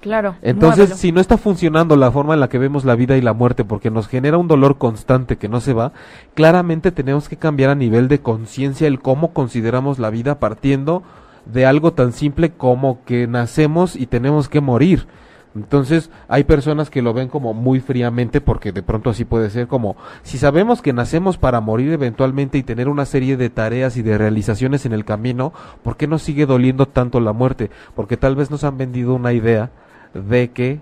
Claro. 0.00 0.34
Entonces, 0.42 0.96
si 0.96 1.12
no 1.12 1.20
está 1.20 1.38
funcionando 1.38 1.94
la 1.94 2.10
forma 2.10 2.34
en 2.34 2.40
la 2.40 2.48
que 2.48 2.58
vemos 2.58 2.84
la 2.84 2.96
vida 2.96 3.16
y 3.16 3.20
la 3.20 3.34
muerte 3.34 3.64
porque 3.64 3.88
nos 3.88 4.08
genera 4.08 4.36
un 4.36 4.48
dolor 4.48 4.76
constante 4.76 5.36
que 5.36 5.48
no 5.48 5.60
se 5.60 5.74
va, 5.74 5.92
claramente 6.34 6.90
tenemos 6.90 7.28
que 7.28 7.36
cambiar 7.36 7.70
a 7.70 7.76
nivel 7.76 8.08
de 8.08 8.20
conciencia 8.20 8.88
el 8.88 8.98
cómo 8.98 9.32
consideramos 9.32 10.00
la 10.00 10.10
vida 10.10 10.40
partiendo 10.40 11.04
de 11.46 11.66
algo 11.66 11.92
tan 11.92 12.12
simple 12.12 12.50
como 12.50 13.04
que 13.04 13.28
nacemos 13.28 13.94
y 13.94 14.06
tenemos 14.06 14.48
que 14.48 14.60
morir. 14.60 15.06
Entonces 15.54 16.10
hay 16.28 16.44
personas 16.44 16.88
que 16.88 17.02
lo 17.02 17.12
ven 17.12 17.28
como 17.28 17.52
muy 17.52 17.80
fríamente 17.80 18.40
porque 18.40 18.72
de 18.72 18.82
pronto 18.82 19.10
así 19.10 19.24
puede 19.24 19.50
ser 19.50 19.66
como 19.66 19.96
si 20.22 20.38
sabemos 20.38 20.80
que 20.80 20.92
nacemos 20.92 21.36
para 21.36 21.60
morir 21.60 21.92
eventualmente 21.92 22.56
y 22.56 22.62
tener 22.62 22.88
una 22.88 23.04
serie 23.04 23.36
de 23.36 23.50
tareas 23.50 23.96
y 23.96 24.02
de 24.02 24.16
realizaciones 24.16 24.86
en 24.86 24.92
el 24.92 25.04
camino, 25.04 25.52
¿por 25.82 25.96
qué 25.96 26.06
nos 26.06 26.22
sigue 26.22 26.46
doliendo 26.46 26.86
tanto 26.86 27.20
la 27.20 27.32
muerte? 27.32 27.70
Porque 27.94 28.16
tal 28.16 28.34
vez 28.34 28.50
nos 28.50 28.64
han 28.64 28.78
vendido 28.78 29.14
una 29.14 29.32
idea 29.32 29.70
de 30.14 30.50
que 30.50 30.80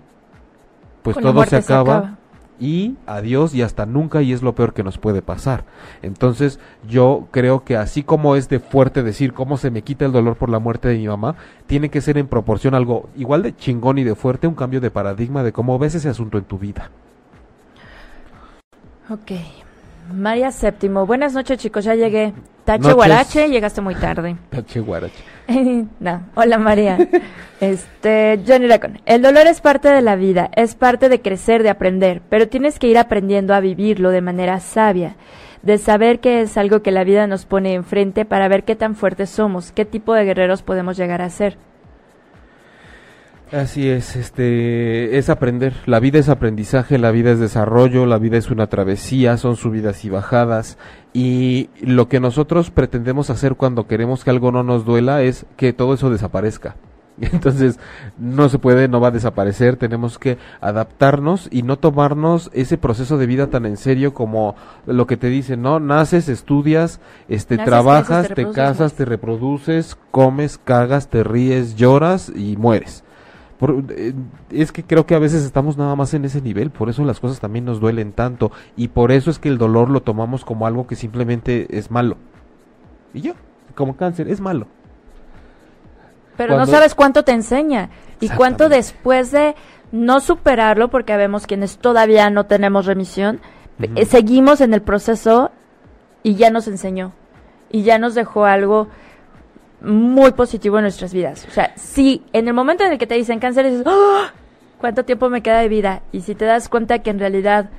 pues 1.03 1.17
todo 1.17 1.43
se 1.45 1.57
acaba, 1.57 2.17
y 2.61 2.95
adiós 3.07 3.55
y 3.55 3.63
hasta 3.63 3.87
nunca 3.87 4.21
y 4.21 4.31
es 4.31 4.43
lo 4.43 4.53
peor 4.53 4.73
que 4.73 4.83
nos 4.83 4.99
puede 4.99 5.23
pasar. 5.23 5.65
Entonces 6.03 6.59
yo 6.87 7.27
creo 7.31 7.65
que 7.65 7.75
así 7.75 8.03
como 8.03 8.35
es 8.35 8.47
de 8.47 8.59
fuerte 8.59 9.01
decir 9.01 9.33
cómo 9.33 9.57
se 9.57 9.71
me 9.71 9.81
quita 9.81 10.05
el 10.05 10.11
dolor 10.11 10.37
por 10.37 10.49
la 10.49 10.59
muerte 10.59 10.87
de 10.87 10.97
mi 10.97 11.07
mamá, 11.07 11.35
tiene 11.65 11.89
que 11.89 12.01
ser 12.01 12.19
en 12.19 12.27
proporción 12.27 12.75
algo 12.75 13.09
igual 13.17 13.41
de 13.41 13.55
chingón 13.55 13.97
y 13.97 14.03
de 14.03 14.15
fuerte, 14.15 14.45
un 14.45 14.53
cambio 14.53 14.79
de 14.79 14.91
paradigma 14.91 15.43
de 15.43 15.51
cómo 15.51 15.79
ves 15.79 15.95
ese 15.95 16.09
asunto 16.09 16.37
en 16.37 16.43
tu 16.43 16.59
vida. 16.59 16.91
Ok. 19.09 19.31
María 20.13 20.51
Séptimo, 20.51 21.05
buenas 21.05 21.33
noches 21.33 21.57
chicos, 21.57 21.85
ya 21.85 21.95
llegué. 21.95 22.33
Tache 22.65 22.79
Noches. 22.79 22.95
Guarache, 22.95 23.49
llegaste 23.49 23.81
muy 23.81 23.95
tarde. 23.95 24.35
Tache 24.49 24.79
guarache. 24.79 25.23
no, 25.99 26.23
hola 26.35 26.57
María. 26.57 26.97
Este, 27.59 28.39
Johnny 28.45 28.67
Racon. 28.67 28.99
El 29.05 29.21
dolor 29.21 29.47
es 29.47 29.61
parte 29.61 29.89
de 29.89 30.01
la 30.01 30.15
vida, 30.15 30.49
es 30.55 30.75
parte 30.75 31.09
de 31.09 31.21
crecer, 31.21 31.63
de 31.63 31.69
aprender, 31.69 32.21
pero 32.29 32.47
tienes 32.47 32.79
que 32.79 32.87
ir 32.87 32.97
aprendiendo 32.97 33.53
a 33.53 33.59
vivirlo 33.59 34.09
de 34.09 34.21
manera 34.21 34.59
sabia, 34.59 35.15
de 35.61 35.77
saber 35.77 36.19
que 36.19 36.41
es 36.41 36.57
algo 36.57 36.81
que 36.81 36.91
la 36.91 37.03
vida 37.03 37.27
nos 37.27 37.45
pone 37.45 37.73
enfrente 37.73 38.25
para 38.25 38.47
ver 38.47 38.63
qué 38.63 38.75
tan 38.75 38.95
fuertes 38.95 39.29
somos, 39.29 39.71
qué 39.71 39.85
tipo 39.85 40.13
de 40.13 40.25
guerreros 40.25 40.63
podemos 40.63 40.97
llegar 40.97 41.21
a 41.21 41.29
ser. 41.29 41.57
Así 43.51 43.89
es, 43.89 44.15
este 44.15 45.17
es 45.17 45.29
aprender. 45.29 45.73
La 45.85 45.99
vida 45.99 46.19
es 46.19 46.29
aprendizaje, 46.29 46.97
la 46.97 47.11
vida 47.11 47.31
es 47.31 47.39
desarrollo, 47.39 48.05
la 48.05 48.17
vida 48.17 48.37
es 48.37 48.49
una 48.49 48.67
travesía, 48.67 49.35
son 49.35 49.57
subidas 49.57 50.05
y 50.05 50.09
bajadas. 50.09 50.77
Y 51.11 51.69
lo 51.81 52.07
que 52.07 52.21
nosotros 52.21 52.71
pretendemos 52.71 53.29
hacer 53.29 53.55
cuando 53.55 53.87
queremos 53.87 54.23
que 54.23 54.29
algo 54.29 54.53
no 54.53 54.63
nos 54.63 54.85
duela 54.85 55.21
es 55.21 55.45
que 55.57 55.73
todo 55.73 55.93
eso 55.93 56.09
desaparezca. 56.09 56.77
Entonces, 57.19 57.77
no 58.17 58.47
se 58.47 58.57
puede, 58.57 58.87
no 58.87 59.01
va 59.01 59.09
a 59.09 59.11
desaparecer, 59.11 59.75
tenemos 59.75 60.17
que 60.17 60.37
adaptarnos 60.61 61.49
y 61.51 61.63
no 61.63 61.77
tomarnos 61.77 62.49
ese 62.53 62.77
proceso 62.77 63.17
de 63.17 63.25
vida 63.25 63.47
tan 63.47 63.65
en 63.65 63.75
serio 63.75 64.13
como 64.13 64.55
lo 64.85 65.07
que 65.07 65.17
te 65.17 65.27
dicen, 65.27 65.61
¿no? 65.61 65.81
Naces, 65.81 66.29
estudias, 66.29 67.01
este 67.27 67.57
Naces, 67.57 67.69
trabajas, 67.69 68.27
creces, 68.27 68.35
te 68.35 68.51
casas, 68.53 68.93
te 68.93 69.03
reproduces, 69.03 69.97
comes, 70.09 70.57
cagas, 70.57 71.09
te 71.09 71.25
ríes, 71.25 71.75
lloras 71.75 72.31
y 72.33 72.55
mueres. 72.55 73.03
Por- 73.61 73.85
eh, 73.91 74.13
es 74.49 74.71
que 74.73 74.83
creo 74.83 75.05
que 75.05 75.15
a 75.15 75.19
veces 75.19 75.45
estamos 75.45 75.77
nada 75.77 75.95
más 75.95 76.13
en 76.15 76.25
ese 76.25 76.41
nivel, 76.41 76.69
por 76.71 76.89
eso 76.89 77.05
las 77.05 77.19
cosas 77.21 77.39
también 77.39 77.63
nos 77.63 77.79
duelen 77.79 78.11
tanto 78.11 78.51
y 78.75 78.89
por 78.89 79.11
eso 79.13 79.29
es 79.31 79.39
que 79.39 79.47
el 79.49 79.57
dolor 79.57 79.89
lo 79.89 80.01
tomamos 80.01 80.43
como 80.43 80.65
algo 80.67 80.85
que 80.87 80.95
simplemente 80.95 81.77
es 81.77 81.89
malo. 81.91 82.17
Y 83.13 83.21
yo, 83.21 83.33
como 83.75 83.95
cáncer, 83.95 84.27
es 84.27 84.41
malo. 84.41 84.65
Pero 86.37 86.55
Cuando- 86.55 86.65
no 86.71 86.77
sabes 86.77 86.95
cuánto 86.95 87.23
te 87.23 87.33
enseña 87.33 87.89
y 88.19 88.29
cuánto 88.29 88.67
después 88.69 89.31
de 89.31 89.55
no 89.91 90.19
superarlo, 90.21 90.89
porque 90.89 91.15
vemos 91.17 91.45
quienes 91.45 91.77
todavía 91.77 92.29
no 92.29 92.45
tenemos 92.45 92.85
remisión, 92.85 93.41
seguimos 94.07 94.61
en 94.61 94.73
el 94.73 94.81
proceso 94.81 95.51
y 96.23 96.35
ya 96.35 96.49
nos 96.49 96.67
enseñó 96.67 97.13
y 97.69 97.83
ya 97.83 97.99
nos 97.99 98.15
dejó 98.15 98.45
algo 98.45 98.87
muy 99.81 100.31
positivo 100.31 100.77
en 100.77 100.83
nuestras 100.83 101.13
vidas. 101.13 101.45
O 101.49 101.51
sea, 101.51 101.73
si 101.75 102.23
en 102.33 102.47
el 102.47 102.53
momento 102.53 102.83
en 102.83 102.93
el 102.93 102.97
que 102.97 103.07
te 103.07 103.15
dicen 103.15 103.39
cáncer 103.39 103.65
dices, 103.65 103.83
¡Ah! 103.85 104.31
¿cuánto 104.77 105.05
tiempo 105.05 105.29
me 105.29 105.41
queda 105.41 105.59
de 105.59 105.69
vida? 105.69 106.01
Y 106.11 106.21
si 106.21 106.35
te 106.35 106.45
das 106.45 106.69
cuenta 106.69 106.99
que 106.99 107.09
en 107.09 107.19
realidad 107.19 107.69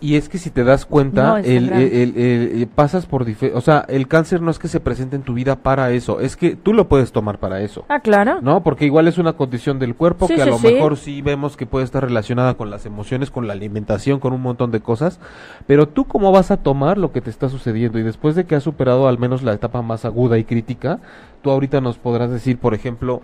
Y 0.00 0.14
es 0.14 0.28
que 0.28 0.38
si 0.38 0.50
te 0.50 0.62
das 0.62 0.86
cuenta, 0.86 1.22
No, 1.30 1.36
el, 1.38 1.72
el- 1.72 2.16
el- 2.16 2.16
el- 2.16 2.66
pasas 2.68 3.04
por... 3.06 3.26
O 3.54 3.60
sea, 3.60 3.84
el 3.88 4.06
cáncer 4.06 4.40
no 4.40 4.48
es 4.52 4.60
que 4.60 4.68
se 4.68 4.78
presente 4.78 5.16
en 5.16 5.22
tu 5.22 5.34
vida 5.34 5.56
para 5.56 5.90
eso, 5.90 6.20
es 6.20 6.36
que 6.36 6.54
tú 6.54 6.72
lo 6.72 6.86
puedes 6.86 7.10
tomar 7.10 7.38
para 7.40 7.62
eso. 7.62 7.84
Ah, 7.88 7.98
claro. 7.98 8.40
¿No? 8.40 8.62
Porque 8.62 8.84
igual 8.84 9.08
es 9.08 9.18
una 9.18 9.32
condición 9.32 9.80
del 9.80 9.96
cuerpo 9.96 10.28
Sí, 10.28 10.36
que 10.36 10.42
a 10.42 10.44
sí, 10.44 10.50
lo 10.50 10.58
sí. 10.58 10.66
mejor 10.72 10.96
sí 10.98 11.20
vemos 11.20 11.56
que 11.56 11.66
puede 11.66 11.84
estar 11.84 12.04
relacionada 12.04 12.54
con 12.54 12.70
las 12.70 12.86
emociones, 12.86 13.32
con 13.32 13.48
la 13.48 13.54
alimentación, 13.54 14.20
con 14.20 14.32
un 14.32 14.40
montón 14.40 14.70
de 14.70 14.78
cosas. 14.78 15.18
Pero 15.66 15.88
tú 15.88 16.04
cómo 16.04 16.30
vas 16.30 16.52
a 16.52 16.58
tomar 16.58 16.96
lo 16.96 17.10
que 17.10 17.20
te 17.20 17.30
está 17.30 17.48
sucediendo 17.48 17.98
y 17.98 18.04
después 18.04 18.36
de 18.36 18.44
que 18.44 18.54
has 18.54 18.62
superado 18.62 19.08
al 19.08 19.18
menos 19.18 19.42
la 19.42 19.52
etapa 19.52 19.82
más 19.82 20.04
aguda 20.04 20.38
y 20.38 20.44
crítica, 20.44 21.00
tú 21.42 21.50
ahorita 21.50 21.80
nos 21.80 21.98
podrás 21.98 22.30
decir, 22.30 22.58
por 22.58 22.72
ejemplo, 22.72 23.20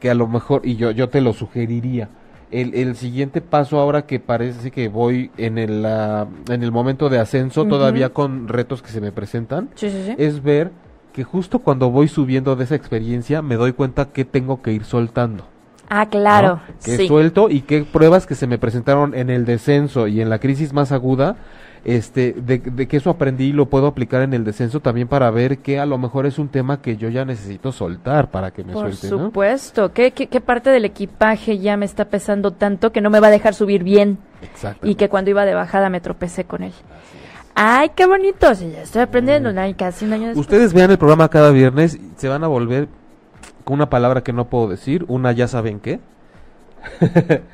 que 0.00 0.10
a 0.10 0.14
lo 0.14 0.26
mejor, 0.26 0.62
y 0.64 0.74
yo, 0.74 0.90
yo 0.90 1.08
te 1.08 1.20
lo 1.20 1.34
sugeriría, 1.34 2.08
el, 2.50 2.74
el 2.74 2.96
siguiente 2.96 3.40
paso 3.40 3.78
ahora 3.78 4.02
que 4.06 4.20
parece 4.20 4.70
que 4.70 4.88
voy 4.88 5.30
en 5.36 5.58
el, 5.58 5.84
en 6.48 6.62
el 6.62 6.72
momento 6.72 7.08
de 7.08 7.18
ascenso, 7.18 7.64
todavía 7.66 8.10
con 8.10 8.48
retos 8.48 8.82
que 8.82 8.90
se 8.90 9.00
me 9.00 9.12
presentan, 9.12 9.68
Sí, 9.74 9.90
sí, 9.90 10.02
sí. 10.06 10.14
es 10.18 10.42
ver 10.42 10.70
que 11.12 11.24
justo 11.24 11.58
cuando 11.60 11.90
voy 11.90 12.08
subiendo 12.08 12.56
de 12.56 12.64
esa 12.64 12.74
experiencia 12.76 13.42
me 13.42 13.56
doy 13.56 13.72
cuenta 13.72 14.06
que 14.06 14.24
tengo 14.24 14.62
que 14.62 14.72
ir 14.72 14.84
soltando. 14.84 15.44
Ah, 15.88 16.06
claro. 16.08 16.60
¿no? 16.68 16.74
Que 16.84 17.08
suelto 17.08 17.50
y 17.50 17.62
qué 17.62 17.82
pruebas 17.82 18.26
que 18.26 18.36
se 18.36 18.46
me 18.46 18.58
presentaron 18.58 19.12
en 19.14 19.28
el 19.28 19.44
descenso 19.44 20.06
y 20.06 20.20
en 20.20 20.30
la 20.30 20.38
crisis 20.38 20.72
más 20.72 20.92
aguda, 20.92 21.34
este, 21.84 22.32
de, 22.32 22.58
de 22.58 22.86
que 22.88 22.98
eso 22.98 23.08
aprendí 23.10 23.44
y 23.46 23.52
lo 23.52 23.66
puedo 23.66 23.86
aplicar 23.86 24.22
en 24.22 24.34
el 24.34 24.44
descenso 24.44 24.80
también 24.80 25.08
para 25.08 25.30
ver 25.30 25.58
que 25.58 25.78
a 25.80 25.86
lo 25.86 25.96
mejor 25.98 26.26
es 26.26 26.38
un 26.38 26.48
tema 26.48 26.82
que 26.82 26.96
yo 26.96 27.08
ya 27.08 27.24
necesito 27.24 27.72
soltar 27.72 28.30
para 28.30 28.50
que 28.50 28.62
me 28.64 28.72
Por 28.74 28.94
suelte, 28.94 29.16
¿no? 29.16 29.26
supuesto. 29.26 29.92
¿Qué, 29.92 30.10
qué, 30.12 30.26
qué 30.28 30.40
parte 30.40 30.70
del 30.70 30.84
equipaje 30.84 31.58
ya 31.58 31.76
me 31.76 31.86
está 31.86 32.04
pesando 32.06 32.50
tanto 32.52 32.92
que 32.92 33.00
no 33.00 33.08
me 33.10 33.20
va 33.20 33.28
a 33.28 33.30
dejar 33.30 33.54
subir 33.54 33.82
bien? 33.84 34.18
Y 34.82 34.94
que 34.96 35.08
cuando 35.08 35.30
iba 35.30 35.44
de 35.44 35.54
bajada 35.54 35.88
me 35.90 36.00
tropecé 36.00 36.44
con 36.44 36.62
él. 36.62 36.72
Ay, 37.54 37.90
qué 37.94 38.06
bonito. 38.06 38.54
Sí, 38.54 38.70
ya 38.72 38.82
estoy 38.82 39.02
aprendiendo. 39.02 39.50
Ay, 39.58 39.74
casi 39.74 40.04
un 40.04 40.12
año 40.12 40.26
después. 40.28 40.46
Ustedes 40.46 40.72
vean 40.72 40.90
el 40.90 40.98
programa 40.98 41.28
cada 41.28 41.50
viernes, 41.50 41.94
y 41.96 42.00
se 42.16 42.28
van 42.28 42.44
a 42.44 42.46
volver 42.46 42.88
con 43.64 43.74
una 43.74 43.90
palabra 43.90 44.22
que 44.22 44.32
no 44.32 44.46
puedo 44.46 44.68
decir, 44.68 45.04
una 45.08 45.32
ya 45.32 45.48
saben 45.48 45.80
qué. 45.80 46.00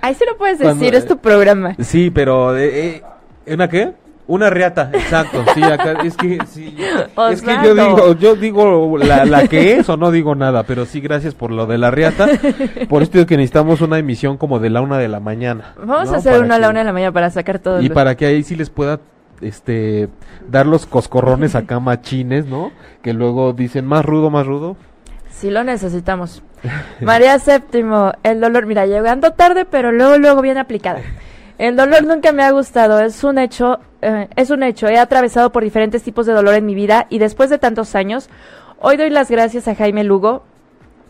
Ahí 0.02 0.14
sí 0.14 0.24
lo 0.30 0.36
puedes 0.36 0.58
Cuando- 0.60 0.78
decir, 0.80 0.94
es 0.94 1.06
tu 1.06 1.18
programa. 1.18 1.74
Sí, 1.80 2.10
pero 2.10 2.56
eh, 2.56 3.02
eh, 3.46 3.54
¿una 3.54 3.68
qué? 3.68 3.92
Una 4.28 4.50
riata, 4.50 4.90
exacto. 4.92 5.44
Sí, 5.54 5.62
acá 5.62 5.92
es 6.04 6.16
que 6.16 6.38
sí, 6.48 6.76
es 7.30 7.42
que 7.42 7.54
yo 7.62 7.74
digo, 7.74 8.14
yo 8.16 8.34
digo 8.34 8.98
la, 8.98 9.24
la 9.24 9.46
que 9.46 9.78
es 9.78 9.88
o 9.88 9.96
no 9.96 10.10
digo 10.10 10.34
nada, 10.34 10.64
pero 10.64 10.84
sí 10.84 11.00
gracias 11.00 11.34
por 11.34 11.52
lo 11.52 11.66
de 11.66 11.78
la 11.78 11.92
riata. 11.92 12.26
Por 12.88 13.02
esto 13.02 13.18
digo 13.18 13.26
que 13.26 13.36
necesitamos 13.36 13.80
una 13.82 13.98
emisión 13.98 14.36
como 14.36 14.58
de 14.58 14.70
la 14.70 14.80
una 14.80 14.98
de 14.98 15.06
la 15.06 15.20
mañana. 15.20 15.74
Vamos 15.78 16.08
¿no? 16.08 16.14
a 16.14 16.18
hacer 16.18 16.32
Para 16.32 16.44
una 16.44 16.54
a 16.56 16.58
la 16.58 16.70
una 16.70 16.80
de 16.80 16.84
la 16.86 16.92
mañana 16.92 17.12
para 17.12 17.30
sacar 17.30 17.60
todo. 17.60 17.80
y 17.80 17.88
para 17.88 18.16
que 18.16 18.26
ahí 18.26 18.42
sí 18.42 18.56
les 18.56 18.68
pueda 18.68 18.98
este 19.40 20.08
dar 20.48 20.66
los 20.66 20.86
coscorrones 20.86 21.54
acá 21.54 21.78
machines, 21.80 22.46
¿no? 22.46 22.72
Que 23.02 23.12
luego 23.12 23.52
dicen 23.52 23.86
más 23.86 24.04
rudo, 24.04 24.30
más 24.30 24.44
rudo. 24.44 24.76
Sí 25.30 25.50
lo 25.50 25.62
necesitamos. 25.62 26.42
María 27.00 27.38
Séptimo, 27.38 28.12
el 28.22 28.40
dolor, 28.40 28.66
mira, 28.66 28.86
llegando 28.86 29.32
tarde, 29.32 29.66
pero 29.66 29.92
luego, 29.92 30.18
luego 30.18 30.42
bien 30.42 30.58
aplicada. 30.58 31.00
El 31.58 31.76
dolor 31.76 32.04
nunca 32.04 32.32
me 32.32 32.42
ha 32.42 32.50
gustado, 32.50 33.00
es 33.00 33.24
un 33.24 33.38
hecho, 33.38 33.78
eh, 34.02 34.28
es 34.36 34.50
un 34.50 34.62
hecho. 34.62 34.88
He 34.88 34.98
atravesado 34.98 35.50
por 35.52 35.64
diferentes 35.64 36.02
tipos 36.02 36.26
de 36.26 36.32
dolor 36.34 36.54
en 36.54 36.66
mi 36.66 36.74
vida 36.74 37.06
y 37.08 37.18
después 37.18 37.48
de 37.48 37.58
tantos 37.58 37.94
años, 37.94 38.28
hoy 38.78 38.96
doy 38.96 39.08
las 39.10 39.30
gracias 39.30 39.66
a 39.68 39.74
Jaime 39.74 40.04
Lugo 40.04 40.42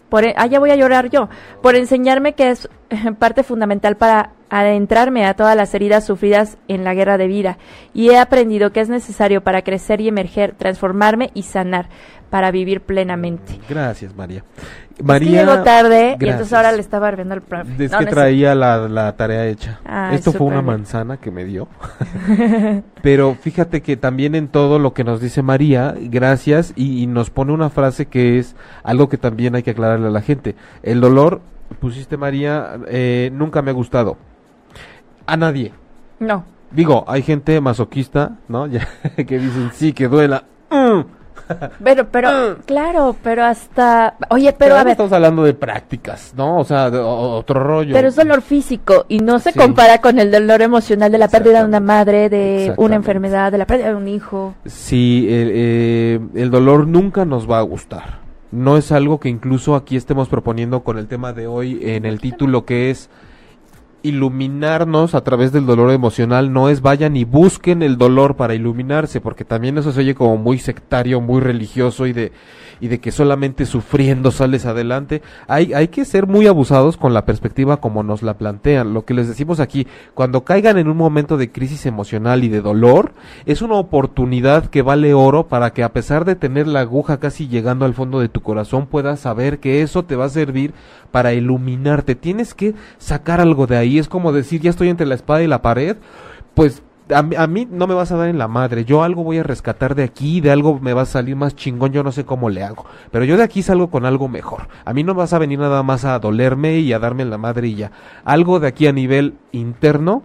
por, 0.08 0.24
e- 0.24 0.34
ah, 0.36 0.46
ya 0.46 0.60
voy 0.60 0.70
a 0.70 0.76
llorar 0.76 1.10
yo, 1.10 1.28
por 1.62 1.74
enseñarme 1.74 2.34
que 2.34 2.50
es 2.50 2.68
parte 3.18 3.42
fundamental 3.42 3.96
para 3.96 4.30
adentrarme 4.60 5.26
a 5.26 5.34
todas 5.34 5.56
las 5.56 5.74
heridas 5.74 6.04
sufridas 6.04 6.58
en 6.68 6.84
la 6.84 6.94
guerra 6.94 7.18
de 7.18 7.26
vida. 7.26 7.58
Y 7.94 8.10
he 8.10 8.18
aprendido 8.18 8.72
que 8.72 8.80
es 8.80 8.88
necesario 8.88 9.42
para 9.42 9.62
crecer 9.62 10.00
y 10.00 10.08
emerger, 10.08 10.54
transformarme 10.54 11.30
y 11.34 11.42
sanar, 11.42 11.88
para 12.30 12.50
vivir 12.50 12.80
plenamente. 12.80 13.58
Gracias, 13.68 14.14
María. 14.14 14.44
Es 14.90 14.96
que 14.96 15.02
María 15.04 15.44
llegó 15.44 15.62
tarde 15.62 16.16
y 16.18 16.28
entonces 16.28 16.52
ahora 16.52 16.72
le 16.72 16.80
estaba 16.80 17.08
ardiendo 17.08 17.34
el 17.34 17.42
profe. 17.42 17.84
Es 17.84 17.92
No, 17.92 17.98
que 17.98 18.04
no 18.04 18.10
es 18.10 18.14
traía 18.14 18.54
la, 18.54 18.88
la 18.88 19.14
tarea 19.14 19.46
hecha. 19.46 19.80
Ay, 19.84 20.16
Esto 20.16 20.32
fue 20.32 20.46
una 20.46 20.62
manzana 20.62 21.18
que 21.18 21.30
me 21.30 21.44
dio. 21.44 21.68
Pero 23.02 23.34
fíjate 23.34 23.82
que 23.82 23.96
también 23.96 24.34
en 24.34 24.48
todo 24.48 24.78
lo 24.78 24.92
que 24.94 25.04
nos 25.04 25.20
dice 25.20 25.42
María, 25.42 25.94
gracias, 25.98 26.72
y, 26.76 27.02
y 27.02 27.06
nos 27.06 27.30
pone 27.30 27.52
una 27.52 27.70
frase 27.70 28.06
que 28.06 28.38
es 28.38 28.56
algo 28.82 29.08
que 29.08 29.18
también 29.18 29.54
hay 29.54 29.62
que 29.62 29.72
aclararle 29.72 30.08
a 30.08 30.10
la 30.10 30.22
gente. 30.22 30.56
El 30.82 31.00
dolor, 31.00 31.40
pusiste 31.78 32.16
María, 32.16 32.78
eh, 32.88 33.30
nunca 33.32 33.62
me 33.62 33.70
ha 33.70 33.74
gustado. 33.74 34.16
A 35.26 35.36
nadie. 35.36 35.72
No. 36.20 36.44
Digo, 36.70 37.04
hay 37.08 37.22
gente 37.22 37.60
masoquista, 37.60 38.32
¿no? 38.48 38.66
Ya, 38.68 38.86
que 39.16 39.38
dicen, 39.38 39.70
sí, 39.74 39.92
que 39.92 40.08
duela. 40.08 40.44
Mm. 40.70 41.00
Pero, 41.84 42.08
pero, 42.10 42.56
claro, 42.66 43.14
pero 43.22 43.44
hasta. 43.44 44.16
Oye, 44.30 44.52
pero 44.52 44.74
a 44.74 44.82
ver, 44.82 44.92
estamos 44.92 45.12
hablando 45.12 45.44
de 45.44 45.54
prácticas, 45.54 46.34
¿no? 46.36 46.58
O 46.58 46.64
sea, 46.64 46.90
de- 46.90 46.98
o- 46.98 47.36
otro 47.36 47.60
rollo. 47.62 47.94
pero 47.94 48.08
es 48.08 48.16
dolor 48.16 48.42
físico 48.42 49.04
y 49.08 49.20
no 49.20 49.38
se 49.38 49.52
Sí. 49.52 49.58
compara 49.60 50.00
con 50.00 50.18
el 50.18 50.32
dolor 50.32 50.60
emocional 50.62 51.12
de 51.12 51.18
la 51.18 51.28
pérdida 51.28 51.60
de 51.60 51.68
una 51.68 51.78
madre, 51.78 52.28
de 52.30 52.74
una 52.78 52.96
enfermedad, 52.96 53.52
de 53.52 53.58
la 53.58 53.66
pérdida 53.66 53.90
de 53.90 53.94
un 53.94 54.08
hijo. 54.08 54.54
Sí, 54.64 55.28
el, 55.30 55.50
eh, 55.54 56.20
el 56.34 56.50
dolor 56.50 56.88
nunca 56.88 57.24
nos 57.24 57.48
va 57.48 57.58
a 57.58 57.62
gustar. 57.62 58.18
No 58.50 58.76
es 58.76 58.90
algo 58.90 59.20
que 59.20 59.28
incluso 59.28 59.76
aquí 59.76 59.96
estemos 59.96 60.28
proponiendo 60.28 60.82
con 60.82 60.98
el 60.98 61.06
tema 61.06 61.32
de 61.32 61.46
hoy 61.46 61.78
en 61.82 62.06
el 62.06 62.20
título 62.20 62.64
que 62.64 62.90
es 62.90 63.08
iluminarnos 64.06 65.14
a 65.14 65.22
través 65.22 65.52
del 65.52 65.66
dolor 65.66 65.90
emocional 65.90 66.52
no 66.52 66.68
es 66.68 66.80
vayan 66.80 67.16
y 67.16 67.24
busquen 67.24 67.82
el 67.82 67.98
dolor 67.98 68.36
para 68.36 68.54
iluminarse, 68.54 69.20
porque 69.20 69.44
también 69.44 69.78
eso 69.78 69.92
se 69.92 70.00
oye 70.00 70.14
como 70.14 70.36
muy 70.36 70.58
sectario, 70.58 71.20
muy 71.20 71.40
religioso 71.40 72.06
y 72.06 72.12
de 72.12 72.32
y 72.80 72.88
de 72.88 73.00
que 73.00 73.12
solamente 73.12 73.66
sufriendo 73.66 74.30
sales 74.30 74.66
adelante. 74.66 75.22
Hay, 75.48 75.72
hay 75.72 75.88
que 75.88 76.04
ser 76.04 76.26
muy 76.26 76.46
abusados 76.46 76.96
con 76.96 77.14
la 77.14 77.24
perspectiva 77.24 77.78
como 77.78 78.02
nos 78.02 78.22
la 78.22 78.38
plantean. 78.38 78.94
Lo 78.94 79.04
que 79.04 79.14
les 79.14 79.28
decimos 79.28 79.60
aquí, 79.60 79.86
cuando 80.14 80.44
caigan 80.44 80.78
en 80.78 80.88
un 80.88 80.96
momento 80.96 81.36
de 81.36 81.50
crisis 81.50 81.86
emocional 81.86 82.44
y 82.44 82.48
de 82.48 82.60
dolor, 82.60 83.12
es 83.46 83.62
una 83.62 83.76
oportunidad 83.76 84.66
que 84.66 84.82
vale 84.82 85.14
oro 85.14 85.48
para 85.48 85.72
que 85.72 85.82
a 85.82 85.92
pesar 85.92 86.24
de 86.24 86.36
tener 86.36 86.66
la 86.66 86.80
aguja 86.80 87.18
casi 87.18 87.48
llegando 87.48 87.84
al 87.84 87.94
fondo 87.94 88.20
de 88.20 88.28
tu 88.28 88.42
corazón, 88.42 88.86
puedas 88.86 89.20
saber 89.20 89.58
que 89.58 89.82
eso 89.82 90.04
te 90.04 90.16
va 90.16 90.26
a 90.26 90.30
servir 90.30 90.74
para 91.10 91.32
iluminarte. 91.32 92.14
Tienes 92.14 92.54
que 92.54 92.74
sacar 92.98 93.40
algo 93.40 93.66
de 93.66 93.76
ahí. 93.76 93.95
Es 93.98 94.08
como 94.08 94.32
decir, 94.32 94.60
ya 94.60 94.70
estoy 94.70 94.88
entre 94.88 95.06
la 95.06 95.14
espada 95.14 95.42
y 95.42 95.46
la 95.46 95.62
pared. 95.62 95.96
Pues 96.54 96.82
a, 97.12 97.18
a, 97.18 97.46
mí 97.46 97.68
no 97.70 97.86
me 97.86 97.94
vas 97.94 98.12
a 98.12 98.16
dar 98.16 98.28
en 98.28 98.38
la 98.38 98.48
madre. 98.48 98.84
Yo 98.84 99.02
algo 99.02 99.22
voy 99.22 99.38
a 99.38 99.42
rescatar 99.42 99.94
de 99.94 100.04
aquí, 100.04 100.40
de 100.40 100.50
algo 100.50 100.78
me 100.80 100.92
va 100.92 101.02
a 101.02 101.06
salir 101.06 101.36
más 101.36 101.54
chingón. 101.54 101.92
Yo 101.92 102.02
no 102.02 102.12
sé 102.12 102.24
cómo 102.24 102.50
le 102.50 102.62
hago. 102.62 102.86
Pero 103.10 103.24
yo 103.24 103.36
de 103.36 103.42
aquí 103.42 103.62
salgo 103.62 103.90
con 103.90 104.04
algo 104.06 104.28
mejor. 104.28 104.68
A 104.84 104.92
mí 104.92 105.04
no 105.04 105.14
vas 105.14 105.32
a 105.32 105.38
venir 105.38 105.58
nada 105.58 105.82
más 105.82 106.04
a 106.04 106.18
dolerme 106.18 106.78
y 106.78 106.92
a 106.92 106.98
darme 106.98 107.22
en 107.22 107.30
la 107.30 107.38
madre 107.38 107.68
y 107.68 107.74
ya. 107.76 107.92
Algo 108.24 108.60
de 108.60 108.68
aquí 108.68 108.86
a 108.86 108.92
nivel 108.92 109.34
interno, 109.52 110.22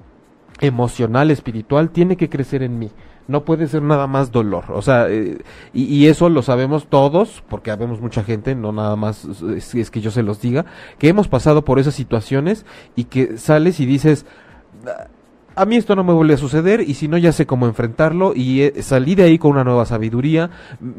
emocional, 0.59 1.31
espiritual, 1.31 1.89
tiene 1.89 2.17
que 2.17 2.29
crecer 2.29 2.63
en 2.63 2.79
mí 2.79 2.91
no 3.27 3.43
puede 3.45 3.67
ser 3.67 3.81
nada 3.81 4.07
más 4.07 4.31
dolor. 4.31 4.65
O 4.69 4.81
sea, 4.81 5.09
eh, 5.09 5.39
y, 5.73 5.83
y, 5.83 6.07
eso 6.07 6.29
lo 6.29 6.41
sabemos 6.41 6.87
todos, 6.87 7.43
porque 7.49 7.71
habemos 7.71 8.01
mucha 8.01 8.23
gente, 8.23 8.55
no 8.55 8.71
nada 8.71 8.95
más 8.95 9.25
es, 9.55 9.75
es, 9.75 9.91
que 9.91 10.01
yo 10.01 10.11
se 10.11 10.23
los 10.23 10.41
diga, 10.41 10.65
que 10.97 11.07
hemos 11.07 11.27
pasado 11.27 11.63
por 11.63 11.79
esas 11.79 11.95
situaciones 11.95 12.65
y 12.95 13.05
que 13.05 13.37
sales 13.37 13.79
y 13.79 13.85
dices, 13.85 14.25
a 15.55 15.65
mí 15.65 15.75
esto 15.75 15.95
no 15.95 16.03
me 16.03 16.13
vuelve 16.13 16.35
a 16.35 16.37
suceder 16.37 16.81
y 16.81 16.93
si 16.93 17.07
no 17.07 17.17
ya 17.17 17.31
sé 17.31 17.45
cómo 17.45 17.65
enfrentarlo 17.65 18.33
y 18.35 18.61
eh, 18.61 18.81
salí 18.81 19.15
de 19.15 19.23
ahí 19.23 19.37
con 19.37 19.51
una 19.51 19.63
nueva 19.63 19.85
sabiduría, 19.85 20.49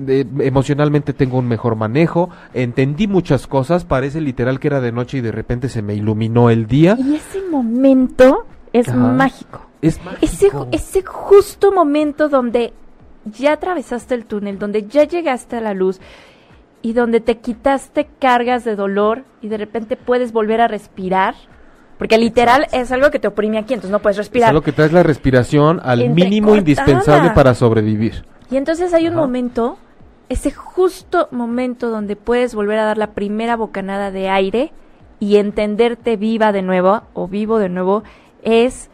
eh, 0.06 0.24
emocionalmente 0.40 1.12
tengo 1.12 1.38
un 1.38 1.48
mejor 1.48 1.76
manejo, 1.76 2.30
entendí 2.52 3.06
muchas 3.06 3.46
cosas, 3.46 3.84
parece 3.84 4.20
literal 4.20 4.60
que 4.60 4.68
era 4.68 4.80
de 4.80 4.92
noche 4.92 5.18
y 5.18 5.20
de 5.20 5.32
repente 5.32 5.68
se 5.68 5.82
me 5.82 5.94
iluminó 5.94 6.50
el 6.50 6.66
día. 6.66 6.96
Y 6.98 7.14
ese 7.14 7.40
momento 7.50 8.46
es 8.72 8.88
Ajá. 8.88 8.98
mágico. 8.98 9.71
Es 9.82 10.00
ese, 10.20 10.50
ese 10.70 11.02
justo 11.02 11.72
momento 11.72 12.28
donde 12.28 12.72
ya 13.24 13.52
atravesaste 13.52 14.14
el 14.14 14.24
túnel, 14.24 14.58
donde 14.58 14.86
ya 14.86 15.04
llegaste 15.04 15.56
a 15.56 15.60
la 15.60 15.74
luz 15.74 16.00
y 16.82 16.92
donde 16.92 17.20
te 17.20 17.38
quitaste 17.38 18.08
cargas 18.18 18.64
de 18.64 18.76
dolor 18.76 19.24
y 19.40 19.48
de 19.48 19.56
repente 19.56 19.96
puedes 19.96 20.32
volver 20.32 20.60
a 20.60 20.68
respirar. 20.68 21.34
Porque 21.98 22.18
literal 22.18 22.62
Exacto. 22.62 22.82
es 22.82 22.92
algo 22.92 23.10
que 23.10 23.18
te 23.20 23.28
oprime 23.28 23.58
aquí, 23.58 23.74
entonces 23.74 23.92
no 23.92 24.00
puedes 24.00 24.16
respirar. 24.16 24.48
Es 24.48 24.50
algo 24.50 24.62
que 24.62 24.72
traes 24.72 24.92
la 24.92 25.04
respiración 25.04 25.80
al 25.84 26.10
mínimo 26.10 26.56
indispensable 26.56 27.30
para 27.30 27.54
sobrevivir. 27.54 28.24
Y 28.50 28.56
entonces 28.56 28.92
hay 28.92 29.06
un 29.06 29.14
momento, 29.14 29.78
ese 30.28 30.50
justo 30.50 31.28
momento 31.30 31.90
donde 31.90 32.16
puedes 32.16 32.54
volver 32.54 32.78
a 32.80 32.84
dar 32.84 32.98
la 32.98 33.12
primera 33.12 33.56
bocanada 33.56 34.10
de 34.10 34.28
aire 34.28 34.72
y 35.20 35.36
entenderte 35.36 36.16
viva 36.16 36.50
de 36.50 36.62
nuevo 36.62 37.02
o 37.14 37.28
vivo 37.28 37.58
de 37.60 37.68
nuevo, 37.68 38.02
es 38.42 38.90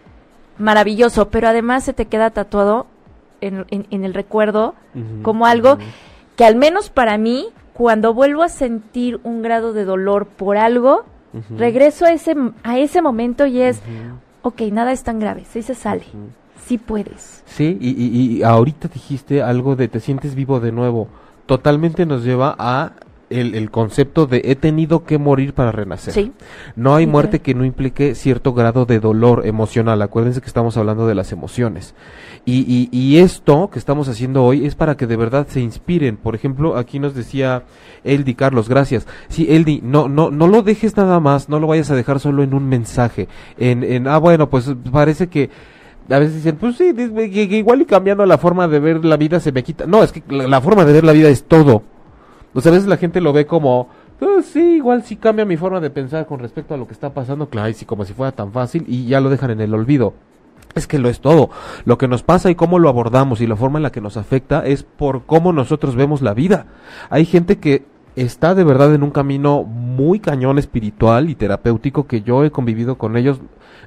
maravilloso, 0.59 1.29
pero 1.29 1.49
además 1.49 1.85
se 1.85 1.93
te 1.93 2.07
queda 2.07 2.31
tatuado 2.31 2.87
en, 3.41 3.65
en, 3.71 3.87
en 3.91 4.05
el 4.05 4.15
recuerdo 4.15 4.75
uh 4.95 4.99
-huh, 4.99 5.23
como 5.23 5.47
algo 5.47 5.73
uh 5.75 5.77
-huh. 5.77 5.93
que 6.37 6.45
al 6.45 6.57
menos 6.57 6.91
para 6.91 7.19
mí, 7.19 7.47
cuando 7.73 8.13
vuelvo 8.15 8.43
a 8.43 8.49
sentir 8.49 9.21
un 9.23 9.43
grado 9.43 9.73
de 9.73 9.85
dolor 9.85 10.27
por 10.27 10.57
algo, 10.57 11.05
uh 11.33 11.39
-huh. 11.39 11.57
regreso 11.59 12.05
a 12.05 12.11
ese, 12.11 12.35
a 12.65 12.79
ese 12.79 13.03
momento 13.03 13.47
y 13.47 13.61
es, 13.61 13.81
ok, 14.43 14.63
nada 14.73 14.93
es 14.93 15.03
tan 15.05 15.19
grave, 15.21 15.45
sí 15.45 15.63
se 15.63 15.75
sale. 15.75 16.05
Sí 16.67 16.77
puedes. 16.77 17.43
Sí, 17.47 17.79
y, 17.81 17.91
y, 17.91 18.39
y 18.39 18.43
ahorita 18.43 18.89
dijiste 18.89 19.43
algo 19.43 19.75
de 19.75 19.89
te 19.89 20.01
sientes 20.01 20.35
vivo 20.35 20.61
de 20.61 20.71
nuevo. 20.71 21.09
Totalmente 21.47 22.05
nos 22.05 22.25
lleva 22.25 22.55
a 22.59 22.93
el, 23.31 23.55
el, 23.55 23.71
concepto 23.71 24.27
de 24.27 24.43
he 24.45 24.57
tenido 24.57 25.05
que 25.05 25.19
morir 25.19 25.55
para 25.55 25.73
renacer. 25.73 26.15
Sí. 26.15 26.33
No 26.77 26.95
hay 26.95 27.07
muerte 27.07 27.41
que 27.41 27.55
no 27.55 27.65
implique 27.65 28.15
cierto 28.15 28.55
grado 28.55 28.87
de 28.87 29.01
dolor 29.01 29.47
emocional. 29.47 30.01
Acuérdense 30.03 30.41
que 30.41 30.47
estamos 30.47 30.77
hablando 30.77 31.07
de 31.07 31.15
las 31.15 31.33
emociones. 31.33 31.95
Y, 32.45 32.61
y, 32.61 32.89
y, 32.91 33.19
esto 33.19 33.69
que 33.71 33.79
estamos 33.79 34.09
haciendo 34.09 34.45
hoy 34.45 34.65
es 34.65 34.75
para 34.75 34.97
que 34.97 35.07
de 35.07 35.17
verdad 35.17 35.47
se 35.49 35.61
inspiren. 35.61 36.17
Por 36.17 36.35
ejemplo, 36.35 36.77
aquí 36.77 36.99
nos 36.99 37.15
decía 37.15 37.65
Eldi 38.05 38.35
Carlos, 38.35 38.69
gracias. 38.69 39.07
Sí, 39.29 39.47
Eldi, 39.51 39.81
no, 39.83 40.09
no, 40.09 40.31
no 40.31 40.47
lo 40.47 40.63
dejes 40.63 40.97
nada 40.97 41.21
más, 41.21 41.49
no 41.49 41.61
lo 41.61 41.67
vayas 41.67 41.91
a 41.91 41.97
dejar 41.97 42.21
solo 42.21 42.43
en 42.43 42.55
un 42.55 42.67
mensaje. 42.69 43.29
En, 43.59 43.83
en 43.83 44.09
ah, 44.09 44.19
bueno, 44.19 44.49
pues 44.49 44.73
parece 44.91 45.27
que 45.27 45.51
a 46.09 46.19
veces 46.19 46.37
dicen, 46.37 46.57
pues 46.57 46.77
sí, 46.77 46.95
igual 47.57 47.83
y 47.83 47.85
cambiando 47.85 48.25
la 48.25 48.39
forma 48.39 48.67
de 48.67 48.81
ver 48.81 49.05
la 49.05 49.19
vida 49.19 49.41
se 49.41 49.53
me 49.53 49.63
quita. 49.63 49.85
No, 49.87 50.03
es 50.03 50.13
que 50.13 50.23
la, 50.29 50.47
la 50.47 50.61
forma 50.63 50.87
de 50.87 50.93
ver 50.95 51.05
la 51.05 51.13
vida 51.13 51.29
es 51.29 51.45
todo. 51.45 51.83
O 52.55 52.59
a 52.59 52.71
veces 52.71 52.87
la 52.87 52.97
gente 52.97 53.21
lo 53.21 53.33
ve 53.33 53.47
como, 53.47 53.89
pues 54.19 54.47
sí, 54.47 54.77
igual 54.77 55.03
sí 55.05 55.17
cambia 55.17 55.45
mi 55.45 55.57
forma 55.57 55.81
de 55.81 55.91
pensar 55.91 56.27
con 56.27 56.41
respecto 56.41 56.75
a 56.75 56.77
lo 56.77 56.87
que 56.87 56.93
está 56.93 57.11
pasando, 57.11 57.49
claro, 57.49 57.69
y 57.69 57.75
sí, 57.75 57.85
como 57.85 58.05
si 58.05 58.15
fuera 58.15 58.33
tan 58.33 58.53
fácil 58.53 58.85
y 58.89 59.07
ya 59.07 59.21
lo 59.21 59.31
dejan 59.31 59.51
en 59.51 59.61
el 59.61 59.75
olvido. 59.75 60.15
Es 60.75 60.87
que 60.87 60.99
lo 60.99 61.09
es 61.09 61.21
todo. 61.21 61.51
Lo 61.85 61.99
que 61.99 62.09
nos 62.09 62.23
pasa 62.23 62.51
y 62.51 62.55
cómo 62.55 62.79
lo 62.79 62.89
abordamos 62.89 63.41
y 63.41 63.47
la 63.47 63.57
forma 63.57 63.79
en 63.79 63.83
la 63.83 63.93
que 63.93 64.01
nos 64.01 64.17
afecta 64.17 64.65
es 64.65 64.83
por 64.83 65.25
cómo 65.25 65.53
nosotros 65.53 65.97
vemos 65.97 66.23
la 66.23 66.35
vida. 66.35 66.67
Hay 67.11 67.25
gente 67.25 67.59
que 67.59 67.85
está 68.23 68.55
de 68.55 68.65
verdad 68.65 68.95
en 68.95 69.03
un 69.03 69.11
camino 69.11 69.63
muy 69.63 70.19
cañón 70.19 70.59
espiritual 70.59 71.31
y 71.31 71.35
terapéutico 71.35 72.07
que 72.07 72.23
yo 72.23 72.45
he 72.45 72.51
convivido 72.51 72.99
con 72.99 73.17
ellos. 73.17 73.41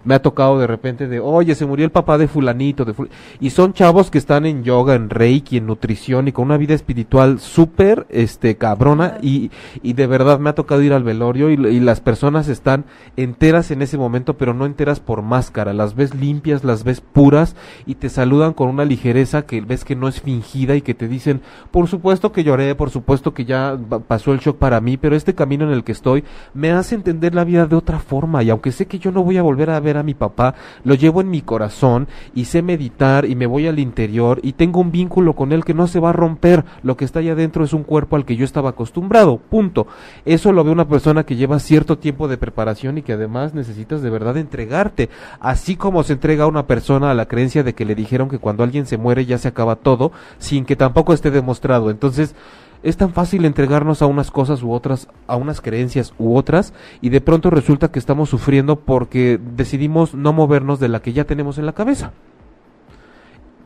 Me 0.04 0.16
ha 0.16 0.22
tocado 0.22 0.58
de 0.58 0.66
repente 0.66 1.08
de, 1.08 1.20
oye, 1.20 1.54
se 1.54 1.68
murió 1.68 1.86
el 1.86 1.92
papá 1.92 2.18
de 2.18 2.28
fulanito, 2.28 2.86
de 2.86 2.94
ful 2.94 3.10
y 3.40 3.52
son 3.52 3.74
chavos 3.74 4.10
que 4.10 4.18
están 4.18 4.48
en 4.48 4.64
yoga, 4.64 4.96
en 4.96 5.12
reiki, 5.12 5.58
en 5.58 5.68
nutrición 5.68 6.28
y 6.28 6.32
con 6.32 6.46
una 6.46 6.58
vida 6.58 6.74
espiritual 6.74 7.40
súper, 7.40 8.08
este, 8.10 8.56
cabrona. 8.58 9.20
Y, 9.22 9.52
y 9.84 9.94
de 9.94 10.08
verdad 10.08 10.40
me 10.40 10.50
ha 10.50 10.56
tocado 10.56 10.82
ir 10.82 10.94
al 10.94 11.04
velorio 11.04 11.52
y, 11.52 11.54
y, 11.54 11.80
las 11.80 12.02
personas 12.02 12.48
están 12.48 12.86
enteras 13.16 13.70
en 13.70 13.84
ese 13.84 13.98
momento, 13.98 14.38
pero 14.38 14.56
no 14.56 14.66
enteras 14.66 15.00
por 15.00 15.22
máscara, 15.22 15.72
las 15.74 15.94
ves 15.94 16.16
limpias, 16.16 16.64
las 16.64 16.84
ves 16.84 17.02
puras 17.02 17.56
y 17.86 17.96
te 17.96 18.10
saludan 18.10 18.54
con 18.54 18.70
una 18.70 18.86
ligereza 18.86 19.44
que 19.44 19.62
ves 19.62 19.86
que 19.86 19.96
no 19.96 20.08
es 20.08 20.22
fingida 20.22 20.76
y 20.76 20.82
que 20.82 20.96
te 20.96 21.08
dicen, 21.08 21.42
por 21.70 21.88
supuesto 21.88 22.32
que 22.32 22.44
lloré, 22.44 22.74
por 22.74 22.90
supuesto 22.90 23.36
que 23.36 23.46
ya 23.46 23.78
pasó 24.08 24.21
el 24.28 24.40
shock 24.40 24.58
para 24.58 24.80
mí, 24.80 24.98
pero 24.98 25.16
este 25.16 25.34
camino 25.34 25.66
en 25.66 25.72
el 25.72 25.84
que 25.84 25.92
estoy 25.92 26.24
me 26.54 26.72
hace 26.72 26.94
entender 26.94 27.34
la 27.34 27.44
vida 27.44 27.66
de 27.66 27.76
otra 27.76 28.00
forma 28.00 28.44
y 28.44 28.52
aunque 28.52 28.72
sé 28.72 28.86
que 28.86 29.00
yo 29.00 29.12
no 29.12 29.24
voy 29.24 29.38
a 29.38 29.42
volver 29.42 29.72
a 29.72 29.80
ver 29.80 29.98
a 29.98 30.04
mi 30.04 30.14
papá, 30.14 30.54
lo 30.84 30.94
llevo 30.94 31.22
en 31.22 31.30
mi 31.30 31.42
corazón 31.42 32.08
y 32.36 32.46
sé 32.46 32.62
meditar 32.62 33.26
y 33.26 33.36
me 33.36 33.48
voy 33.48 33.68
al 33.68 33.80
interior 33.80 34.40
y 34.44 34.54
tengo 34.54 34.80
un 34.80 34.92
vínculo 34.92 35.34
con 35.34 35.52
él 35.52 35.66
que 35.66 35.74
no 35.74 35.88
se 35.88 36.00
va 36.00 36.10
a 36.10 36.14
romper. 36.14 36.64
Lo 36.84 36.96
que 36.98 37.06
está 37.06 37.20
allá 37.20 37.34
adentro 37.34 37.64
es 37.64 37.74
un 37.74 37.84
cuerpo 37.84 38.16
al 38.16 38.26
que 38.26 38.36
yo 38.36 38.46
estaba 38.46 38.70
acostumbrado, 38.70 39.38
punto. 39.38 39.88
Eso 40.26 40.52
lo 40.52 40.64
ve 40.64 40.72
una 40.72 40.88
persona 40.88 41.24
que 41.24 41.36
lleva 41.36 41.60
cierto 41.60 41.98
tiempo 41.98 42.28
de 42.28 42.38
preparación 42.38 42.98
y 42.98 43.02
que 43.02 43.14
además 43.14 43.54
necesitas 43.54 44.02
de 44.02 44.10
verdad 44.10 44.38
entregarte, 44.38 45.10
así 45.40 45.76
como 45.76 46.04
se 46.04 46.14
entrega 46.14 46.48
una 46.48 46.68
persona 46.68 47.12
a 47.12 47.16
la 47.16 47.28
creencia 47.28 47.64
de 47.64 47.74
que 47.74 47.86
le 47.86 47.96
dijeron 47.96 48.30
que 48.30 48.40
cuando 48.40 48.64
alguien 48.64 48.86
se 48.86 48.98
muere 48.98 49.26
ya 49.26 49.38
se 49.38 49.48
acaba 49.48 49.76
todo, 49.76 50.12
sin 50.38 50.66
que 50.66 50.76
tampoco 50.76 51.14
esté 51.14 51.32
demostrado. 51.32 51.90
Entonces, 51.90 52.36
es 52.84 52.98
tan 52.98 53.14
fácil 53.14 53.46
entregarnos 53.46 54.02
a 54.02 54.08
unas 54.08 54.32
cosas 54.32 54.64
u 54.64 54.72
otras, 54.72 55.08
a 55.28 55.36
unas 55.36 55.62
creencias 55.62 56.14
u 56.18 56.36
otras, 56.36 56.74
y 57.02 57.10
de 57.10 57.22
pronto 57.22 57.50
resulta 57.50 57.92
que 57.92 58.00
estamos 58.00 58.30
sufriendo 58.30 58.78
porque 58.80 59.40
decidimos 59.56 60.16
no 60.16 60.34
movernos 60.34 60.80
de 60.80 60.90
la 60.90 61.02
que 61.02 61.14
ya 61.14 61.26
tenemos 61.26 61.58
en 61.58 61.66
la 61.66 61.74
cabeza. 61.74 62.12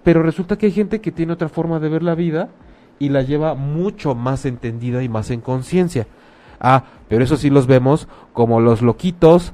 Pero 0.03 0.21
resulta 0.21 0.57
que 0.57 0.67
hay 0.67 0.71
gente 0.71 1.01
que 1.01 1.11
tiene 1.11 1.33
otra 1.33 1.49
forma 1.49 1.79
de 1.79 1.89
ver 1.89 2.03
la 2.03 2.15
vida 2.15 2.49
y 2.99 3.09
la 3.09 3.21
lleva 3.21 3.55
mucho 3.55 4.15
más 4.15 4.45
entendida 4.45 5.01
y 5.03 5.09
más 5.09 5.31
en 5.31 5.41
conciencia. 5.41 6.07
Ah, 6.59 6.83
pero 7.07 7.23
eso 7.23 7.37
sí 7.37 7.49
los 7.49 7.67
vemos 7.67 8.07
como 8.33 8.59
los 8.59 8.81
loquitos, 8.81 9.53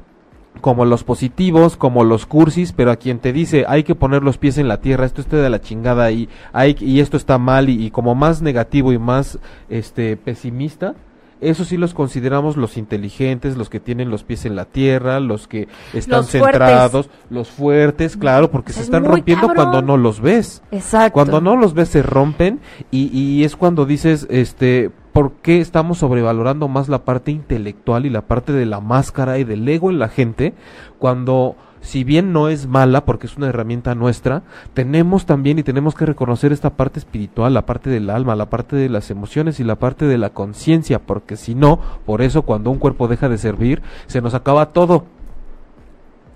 como 0.60 0.86
los 0.86 1.04
positivos, 1.04 1.78
como 1.78 2.04
los 2.04 2.26
cursis, 2.26 2.74
pero 2.74 2.92
a 2.92 2.98
quien 2.98 3.20
te 3.20 3.32
dice 3.32 3.66
hay 3.68 3.84
que 3.84 3.96
poner 3.96 4.22
los 4.24 4.38
pies 4.38 4.58
en 4.58 4.68
la 4.68 4.82
tierra, 4.82 5.06
esto 5.06 5.22
está 5.22 5.38
de 5.38 5.50
la 5.50 5.62
chingada 5.62 6.12
y, 6.12 6.28
hay, 6.52 6.76
y 6.80 7.00
esto 7.00 7.18
está 7.18 7.38
mal 7.38 7.70
y, 7.70 7.86
y, 7.86 7.92
como 7.92 8.16
más 8.16 8.42
negativo 8.42 8.92
y 8.92 9.00
más 9.00 9.40
este 9.70 10.18
pesimista, 10.18 10.96
eso 11.42 11.66
sí 11.66 11.76
los 11.76 11.96
consideramos 11.96 12.56
los 12.56 12.78
inteligentes, 12.78 13.58
los 13.58 13.70
que 13.70 13.80
tienen 13.80 14.12
los 14.12 14.24
pies 14.24 14.46
en 14.46 14.56
la 14.56 14.66
tierra, 14.66 15.20
los 15.20 15.48
que 15.48 15.68
están 15.92 16.20
los 16.20 16.30
centrados, 16.30 17.08
fuertes. 17.08 17.32
los 17.32 17.50
fuertes, 17.50 18.18
claro, 18.18 18.52
porque 18.52 18.72
Es 18.72 18.78
se 18.78 18.84
están 18.84 19.04
rompiendo 19.04 19.48
cabrón. 19.48 19.72
cuando 19.72 19.82
no 19.82 19.98
los 19.98 20.22
ves. 20.22 20.62
Exacto. 20.72 21.14
Cuando 21.14 21.42
no 21.42 21.56
los 21.56 21.74
ves 21.74 21.90
se 21.90 22.04
rompen 22.04 22.60
y, 22.92 23.08
y 23.18 23.44
es 23.44 23.56
cuando 23.56 23.86
dices, 23.86 24.28
este, 24.30 24.92
¿por 25.14 25.34
qué 25.34 25.60
estamos 25.60 26.00
sobrevalorando 26.00 26.68
más 26.68 26.90
la 26.90 27.04
parte 27.04 27.32
intelectual 27.32 28.06
y 28.06 28.10
la 28.10 28.22
parte 28.22 28.54
de 28.54 28.66
la 28.66 28.80
máscara 28.80 29.38
y 29.38 29.44
del 29.44 29.68
ego 29.68 29.90
en 29.90 30.00
la 30.00 30.10
gente 30.10 30.54
cuando 31.00 31.56
si 31.82 32.04
bien 32.04 32.32
no 32.32 32.48
es 32.48 32.68
mala 32.68 33.06
porque 33.06 33.28
es 33.28 33.38
una 33.38 33.48
herramienta 33.48 33.96
nuestra, 33.96 34.44
tenemos 34.74 35.26
también 35.26 35.60
y 35.60 35.64
tenemos 35.64 35.96
que 35.96 36.06
reconocer 36.06 36.52
esta 36.52 36.72
parte 36.72 37.00
espiritual, 37.00 37.54
la 37.54 37.66
parte 37.66 37.90
del 37.90 38.10
alma, 38.10 38.36
la 38.36 38.50
parte 38.50 38.76
de 38.76 38.88
las 38.88 39.10
emociones 39.10 39.60
y 39.60 39.64
la 39.64 39.76
parte 39.76 40.06
de 40.06 40.18
la 40.18 40.30
conciencia, 40.30 41.00
porque 41.00 41.36
si 41.36 41.56
no, 41.56 41.80
por 42.06 42.22
eso 42.22 42.44
cuando 42.44 42.70
un 42.70 42.78
cuerpo 42.78 43.08
deja 43.08 43.30
de 43.30 43.40
servir, 43.40 43.82
se 44.06 44.22
nos 44.22 44.36
acaba 44.36 44.68
todo. 44.68 45.06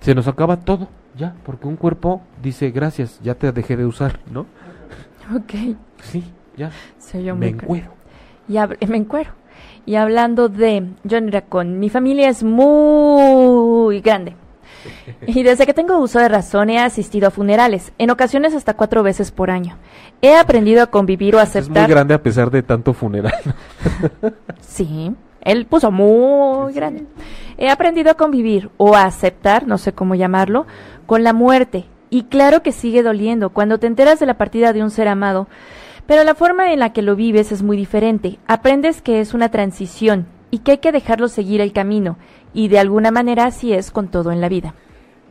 se 0.00 0.14
nos 0.14 0.26
acaba 0.26 0.58
todo, 0.58 0.88
ya, 1.16 1.34
porque 1.44 1.68
un 1.68 1.76
cuerpo 1.76 2.22
dice 2.42 2.70
gracias, 2.70 3.20
ya 3.22 3.36
te 3.36 3.50
dejé 3.52 3.76
de 3.76 3.86
usar, 3.86 4.20
¿no? 4.30 4.46
Ok. 5.34 5.76
Sí, 6.02 6.24
ya. 6.56 6.70
Soy 6.98 7.24
yo 7.24 7.34
Me 7.34 7.48
encuero. 7.48 7.90
Y 8.48 8.58
me 8.88 8.96
encuero. 8.96 9.30
Y 9.84 9.94
hablando 9.94 10.48
de 10.48 10.84
Johnny 11.08 11.30
Racón, 11.30 11.78
mi 11.78 11.88
familia 11.90 12.28
es 12.28 12.42
muy 12.42 14.00
grande. 14.00 14.34
Y 15.26 15.42
desde 15.42 15.66
que 15.66 15.74
tengo 15.74 15.98
uso 15.98 16.18
de 16.20 16.28
razón 16.28 16.70
he 16.70 16.78
asistido 16.78 17.26
a 17.28 17.30
funerales, 17.32 17.92
en 17.98 18.10
ocasiones 18.10 18.54
hasta 18.54 18.74
cuatro 18.74 19.02
veces 19.02 19.30
por 19.32 19.50
año. 19.50 19.76
He 20.22 20.36
aprendido 20.36 20.82
a 20.82 20.86
convivir 20.88 21.34
o 21.34 21.40
Es 21.40 21.48
muy 21.54 21.60
aceptar. 21.60 21.90
grande 21.90 22.14
a 22.14 22.22
pesar 22.22 22.50
de 22.50 22.62
tanto 22.62 22.92
funeral. 22.92 23.34
Sí, 24.60 25.12
él 25.40 25.66
puso 25.66 25.90
muy 25.90 26.72
grande. 26.72 27.04
He 27.56 27.70
aprendido 27.70 28.10
a 28.10 28.14
convivir 28.14 28.70
o 28.76 28.94
a 28.94 29.04
aceptar, 29.04 29.66
no 29.66 29.78
sé 29.78 29.92
cómo 29.92 30.14
llamarlo, 30.14 30.66
con 31.06 31.22
la 31.24 31.32
muerte. 31.32 31.86
Y 32.10 32.24
claro 32.24 32.62
que 32.62 32.72
sigue 32.72 33.02
doliendo 33.02 33.50
cuando 33.50 33.78
te 33.78 33.86
enteras 33.86 34.20
de 34.20 34.26
la 34.26 34.34
partida 34.34 34.72
de 34.72 34.82
un 34.82 34.90
ser 34.90 35.08
amado. 35.08 35.48
Pero 36.06 36.24
la 36.24 36.34
forma 36.34 36.72
en 36.72 36.78
la 36.78 36.92
que 36.92 37.02
lo 37.02 37.16
vives 37.16 37.52
es 37.52 37.62
muy 37.62 37.76
diferente. 37.76 38.38
Aprendes 38.46 39.02
que 39.02 39.20
es 39.20 39.34
una 39.34 39.50
transición 39.50 40.26
y 40.50 40.58
que 40.58 40.72
hay 40.72 40.78
que 40.78 40.92
dejarlo 40.92 41.28
seguir 41.28 41.60
el 41.60 41.72
camino. 41.72 42.16
Y 42.54 42.68
de 42.68 42.78
alguna 42.78 43.10
manera 43.10 43.44
así 43.44 43.72
es 43.72 43.90
con 43.90 44.08
todo 44.08 44.30
en 44.32 44.40
la 44.40 44.48
vida. 44.48 44.74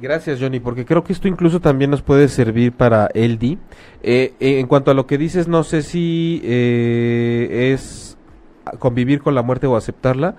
Gracias, 0.02 0.42
Johnny, 0.42 0.60
porque 0.60 0.86
creo 0.86 1.06
que 1.06 1.14
esto 1.14 1.30
incluso 1.30 1.62
también 1.62 1.90
nos 1.90 2.02
puede 2.02 2.28
servir 2.28 2.74
para 2.74 3.08
Eldi. 3.14 3.58
Eh, 4.04 4.34
eh, 4.42 4.60
en 4.60 4.68
cuanto 4.68 4.92
a 4.92 4.94
lo 4.94 5.08
que 5.08 5.18
dices, 5.18 5.48
no 5.48 5.64
sé 5.64 5.84
si 5.84 6.42
eh, 6.44 7.72
es 7.74 8.18
convivir 8.80 9.22
con 9.22 9.36
la 9.36 9.42
muerte 9.42 9.68
o 9.68 9.78
aceptarla. 9.78 10.36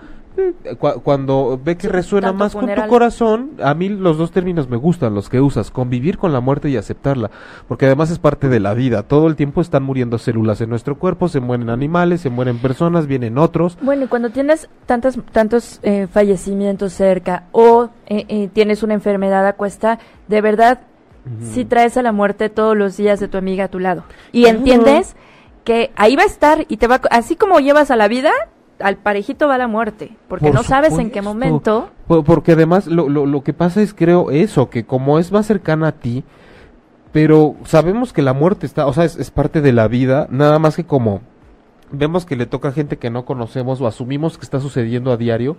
Cu- 0.78 1.00
cuando 1.02 1.58
ve 1.62 1.76
que 1.76 1.86
Sí, 1.86 1.88
resuena 1.88 2.32
más 2.32 2.54
con 2.54 2.66
tu 2.66 2.86
corazón, 2.88 3.52
a 3.62 3.74
mí 3.74 3.88
los 3.88 4.18
dos 4.18 4.30
términos 4.32 4.68
me 4.68 4.76
gustan, 4.76 5.14
los 5.14 5.28
que 5.28 5.40
usas, 5.40 5.70
convivir 5.70 6.18
con 6.18 6.32
la 6.32 6.40
muerte 6.40 6.68
y 6.68 6.76
aceptarla, 6.76 7.30
porque 7.68 7.86
además 7.86 8.10
es 8.10 8.18
parte 8.18 8.48
de 8.48 8.60
la 8.60 8.74
vida. 8.74 9.02
Todo 9.04 9.26
el 9.28 9.36
tiempo 9.36 9.60
están 9.60 9.82
muriendo 9.82 10.18
células 10.18 10.60
en 10.60 10.68
nuestro 10.70 10.98
cuerpo, 10.98 11.28
se 11.28 11.40
mueren 11.40 11.70
animales, 11.70 12.20
se 12.20 12.30
mueren 12.30 12.58
personas, 12.58 13.06
vienen 13.06 13.38
otros. 13.38 13.78
Bueno, 13.80 14.04
y 14.04 14.08
cuando 14.08 14.30
tienes 14.30 14.68
tantos, 14.86 15.18
tantos 15.32 15.80
eh, 15.82 16.06
fallecimientos 16.10 16.92
cerca 16.92 17.44
o 17.52 17.90
eh, 18.06 18.24
eh, 18.28 18.48
tienes 18.52 18.82
una 18.82 18.94
enfermedad 18.94 19.46
a 19.46 19.54
cuesta, 19.54 19.98
de 20.28 20.40
verdad 20.40 20.80
si 21.52 21.64
traes 21.64 21.96
a 21.96 22.02
la 22.02 22.12
muerte 22.12 22.50
todos 22.50 22.76
los 22.76 22.96
días 22.96 23.18
de 23.18 23.26
tu 23.26 23.36
amiga 23.36 23.64
a 23.64 23.68
tu 23.68 23.80
lado. 23.80 24.04
Y 24.30 24.46
entiendes 24.46 25.16
que 25.64 25.90
ahí 25.96 26.14
va 26.14 26.22
a 26.22 26.26
estar 26.26 26.64
y 26.68 26.76
te 26.76 26.86
va 26.86 27.00
así 27.10 27.34
como 27.34 27.58
llevas 27.58 27.90
a 27.90 27.96
la 27.96 28.06
vida, 28.06 28.30
al 28.78 28.96
parejito 28.96 29.48
va 29.48 29.56
la 29.58 29.68
muerte, 29.68 30.12
porque 30.28 30.46
Por 30.46 30.54
no 30.54 30.62
sabes 30.62 30.98
en 30.98 31.10
qué 31.10 31.22
momento. 31.22 31.88
Po- 32.06 32.22
Porque 32.22 32.52
además 32.52 32.86
lo, 32.86 33.08
lo, 33.08 33.24
lo 33.26 33.42
que 33.42 33.52
pasa 33.52 33.80
es 33.82 33.94
creo 33.94 34.30
eso, 34.30 34.68
que 34.70 34.84
como 34.84 35.18
es 35.18 35.32
más 35.32 35.46
cercana 35.46 35.88
a 35.88 35.92
ti, 35.92 36.24
pero 37.12 37.54
sabemos 37.64 38.12
que 38.12 38.22
la 38.22 38.32
muerte 38.34 38.66
está, 38.66 38.86
o 38.86 38.92
sea, 38.92 39.04
es, 39.04 39.16
es 39.16 39.30
parte 39.30 39.60
de 39.60 39.72
la 39.72 39.88
vida, 39.88 40.26
nada 40.30 40.58
más 40.58 40.76
que 40.76 40.84
como 40.84 41.20
vemos 41.90 42.26
que 42.26 42.36
le 42.36 42.46
toca 42.46 42.68
a 42.68 42.72
gente 42.72 42.98
que 42.98 43.10
no 43.10 43.24
conocemos 43.24 43.80
o 43.80 43.86
asumimos 43.86 44.36
que 44.38 44.44
está 44.44 44.60
sucediendo 44.60 45.12
a 45.12 45.16
diario, 45.16 45.56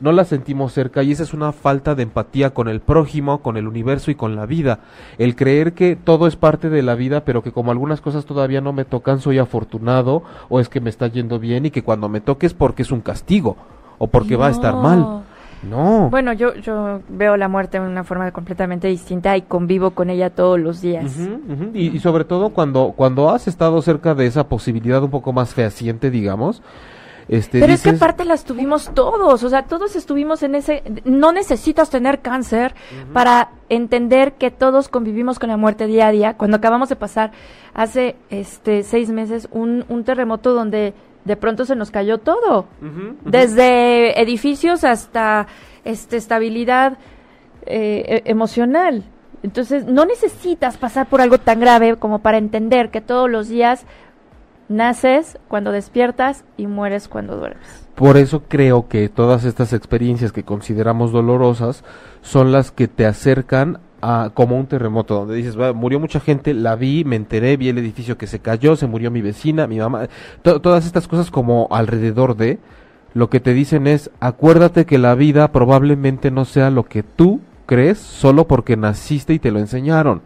no 0.00 0.12
la 0.12 0.24
sentimos 0.24 0.72
cerca 0.72 1.02
y 1.02 1.12
esa 1.12 1.22
es 1.22 1.34
una 1.34 1.52
falta 1.52 1.94
de 1.94 2.02
empatía 2.02 2.50
con 2.50 2.68
el 2.68 2.80
prójimo, 2.80 3.42
con 3.42 3.56
el 3.56 3.66
universo 3.66 4.10
y 4.10 4.14
con 4.14 4.36
la 4.36 4.46
vida. 4.46 4.80
El 5.18 5.36
creer 5.36 5.72
que 5.72 5.96
todo 5.96 6.26
es 6.26 6.36
parte 6.36 6.70
de 6.70 6.82
la 6.82 6.94
vida, 6.94 7.24
pero 7.24 7.42
que 7.42 7.52
como 7.52 7.70
algunas 7.70 8.00
cosas 8.00 8.24
todavía 8.26 8.60
no 8.60 8.72
me 8.72 8.84
tocan, 8.84 9.20
soy 9.20 9.38
afortunado 9.38 10.22
o 10.48 10.60
es 10.60 10.68
que 10.68 10.80
me 10.80 10.90
está 10.90 11.08
yendo 11.08 11.38
bien 11.38 11.66
y 11.66 11.70
que 11.70 11.82
cuando 11.82 12.08
me 12.08 12.20
toque 12.20 12.46
es 12.46 12.54
porque 12.54 12.82
es 12.82 12.90
un 12.90 13.00
castigo 13.00 13.56
o 13.98 14.08
porque 14.08 14.36
va 14.36 14.48
a 14.48 14.50
estar 14.50 14.74
mal. 14.74 15.24
No. 15.62 16.10
Bueno, 16.10 16.32
yo, 16.32 16.54
yo 16.56 17.00
veo 17.08 17.36
la 17.36 17.48
muerte 17.48 17.80
de 17.80 17.86
una 17.86 18.04
forma 18.04 18.30
completamente 18.30 18.88
distinta 18.88 19.36
y 19.36 19.42
convivo 19.42 19.92
con 19.92 20.10
ella 20.10 20.30
todos 20.30 20.60
los 20.60 20.80
días. 20.80 21.16
Y, 21.72 21.96
y 21.96 21.98
sobre 21.98 22.24
todo 22.24 22.50
cuando, 22.50 22.92
cuando 22.94 23.30
has 23.30 23.48
estado 23.48 23.80
cerca 23.82 24.14
de 24.14 24.26
esa 24.26 24.48
posibilidad 24.48 25.02
un 25.02 25.10
poco 25.10 25.32
más 25.32 25.54
fehaciente, 25.54 26.10
digamos. 26.10 26.62
Este, 27.28 27.58
Pero 27.58 27.72
es 27.72 27.82
que 27.82 27.90
aparte 27.90 28.24
las 28.24 28.44
tuvimos 28.44 28.94
todos, 28.94 29.42
o 29.42 29.48
sea, 29.50 29.64
todos 29.64 29.96
estuvimos 29.96 30.44
en 30.44 30.54
ese... 30.54 30.82
No 31.04 31.32
necesitas 31.32 31.90
tener 31.90 32.20
cáncer 32.20 32.74
para 33.12 33.50
entender 33.68 34.34
que 34.34 34.52
todos 34.52 34.88
convivimos 34.88 35.38
con 35.38 35.48
la 35.48 35.56
muerte 35.56 35.86
día 35.86 36.06
a 36.06 36.12
día. 36.12 36.34
Cuando 36.34 36.58
acabamos 36.58 36.88
de 36.88 36.96
pasar 36.96 37.32
hace 37.74 38.14
este 38.30 38.84
seis 38.84 39.10
meses 39.10 39.48
un, 39.50 39.84
un 39.88 40.04
terremoto 40.04 40.54
donde 40.54 40.94
de 41.24 41.36
pronto 41.36 41.64
se 41.64 41.74
nos 41.74 41.90
cayó 41.90 42.18
todo, 42.18 42.66
desde 43.24 44.20
edificios 44.20 44.84
hasta 44.84 45.48
este 45.84 46.16
estabilidad 46.16 46.98
eh, 47.66 48.22
e- 48.24 48.30
emocional. 48.30 49.02
Entonces, 49.42 49.84
no 49.84 50.06
necesitas 50.06 50.76
pasar 50.76 51.08
por 51.08 51.20
algo 51.20 51.38
tan 51.38 51.58
grave 51.60 51.96
como 51.96 52.20
para 52.20 52.38
entender 52.38 52.90
que 52.90 53.00
todos 53.00 53.28
los 53.28 53.48
días 53.48 53.84
naces 54.68 55.38
cuando 55.48 55.72
despiertas 55.72 56.44
y 56.56 56.66
mueres 56.66 57.08
cuando 57.08 57.36
duermes. 57.36 57.86
Por 57.94 58.16
eso 58.16 58.42
creo 58.48 58.88
que 58.88 59.08
todas 59.08 59.44
estas 59.44 59.72
experiencias 59.72 60.32
que 60.32 60.42
consideramos 60.42 61.12
dolorosas 61.12 61.84
son 62.20 62.52
las 62.52 62.70
que 62.70 62.88
te 62.88 63.06
acercan 63.06 63.78
a 64.02 64.30
como 64.34 64.58
un 64.58 64.66
terremoto, 64.66 65.14
donde 65.14 65.34
dices, 65.34 65.58
"Va, 65.58 65.72
murió 65.72 65.98
mucha 65.98 66.20
gente, 66.20 66.52
la 66.52 66.76
vi, 66.76 67.04
me 67.04 67.16
enteré, 67.16 67.56
vi 67.56 67.70
el 67.70 67.78
edificio 67.78 68.18
que 68.18 68.26
se 68.26 68.40
cayó, 68.40 68.76
se 68.76 68.86
murió 68.86 69.10
mi 69.10 69.22
vecina, 69.22 69.66
mi 69.66 69.78
mamá, 69.78 70.08
to- 70.42 70.60
todas 70.60 70.84
estas 70.84 71.08
cosas 71.08 71.30
como 71.30 71.68
alrededor 71.70 72.36
de, 72.36 72.58
lo 73.14 73.30
que 73.30 73.40
te 73.40 73.54
dicen 73.54 73.86
es, 73.86 74.10
acuérdate 74.20 74.84
que 74.84 74.98
la 74.98 75.14
vida 75.14 75.50
probablemente 75.50 76.30
no 76.30 76.44
sea 76.44 76.70
lo 76.70 76.84
que 76.84 77.02
tú 77.02 77.40
crees 77.64 77.96
solo 77.98 78.46
porque 78.46 78.76
naciste 78.76 79.32
y 79.32 79.38
te 79.38 79.50
lo 79.50 79.58
enseñaron. 79.58 80.20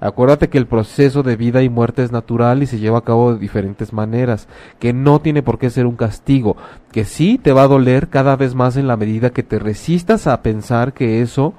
Acuérdate 0.00 0.48
que 0.48 0.58
el 0.58 0.66
proceso 0.66 1.22
de 1.22 1.36
vida 1.36 1.62
y 1.62 1.68
muerte 1.68 2.02
es 2.02 2.12
natural 2.12 2.62
y 2.62 2.66
se 2.66 2.78
lleva 2.78 2.98
a 2.98 3.04
cabo 3.04 3.32
de 3.32 3.38
diferentes 3.38 3.92
maneras, 3.92 4.46
que 4.78 4.92
no 4.92 5.20
tiene 5.20 5.42
por 5.42 5.58
qué 5.58 5.70
ser 5.70 5.86
un 5.86 5.96
castigo, 5.96 6.56
que 6.92 7.04
sí 7.04 7.38
te 7.38 7.52
va 7.52 7.62
a 7.62 7.68
doler 7.68 8.08
cada 8.08 8.36
vez 8.36 8.54
más 8.54 8.76
en 8.76 8.86
la 8.86 8.96
medida 8.96 9.30
que 9.30 9.42
te 9.42 9.58
resistas 9.58 10.26
a 10.26 10.40
pensar 10.42 10.92
que 10.92 11.20
eso 11.22 11.54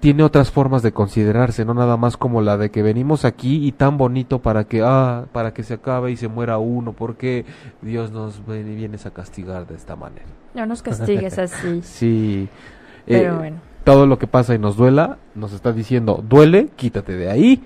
tiene 0.00 0.22
otras 0.22 0.50
formas 0.50 0.82
de 0.82 0.92
considerarse, 0.92 1.64
no 1.64 1.74
nada 1.74 1.96
más 1.96 2.16
como 2.16 2.40
la 2.42 2.56
de 2.58 2.70
que 2.70 2.82
venimos 2.82 3.24
aquí 3.24 3.66
y 3.66 3.72
tan 3.72 3.96
bonito 3.98 4.40
para 4.40 4.64
que 4.64 4.82
ah, 4.84 5.24
para 5.32 5.52
que 5.54 5.62
se 5.62 5.74
acabe 5.74 6.12
y 6.12 6.16
se 6.16 6.28
muera 6.28 6.58
uno, 6.58 6.92
porque 6.92 7.44
Dios 7.82 8.12
nos 8.12 8.46
viene- 8.46 8.74
vienes 8.76 9.06
a 9.06 9.10
castigar 9.10 9.66
de 9.66 9.74
esta 9.74 9.96
manera. 9.96 10.26
No 10.54 10.66
nos 10.66 10.82
castigues 10.82 11.38
así. 11.38 11.80
Sí. 11.82 12.48
Pero 13.06 13.34
Eh, 13.34 13.36
bueno. 13.38 13.56
Todo 13.86 14.08
lo 14.08 14.18
que 14.18 14.26
pasa 14.26 14.52
y 14.52 14.58
nos 14.58 14.76
duela, 14.76 15.18
nos 15.36 15.52
está 15.52 15.72
diciendo, 15.72 16.20
duele, 16.28 16.70
quítate 16.74 17.12
de 17.12 17.30
ahí. 17.30 17.62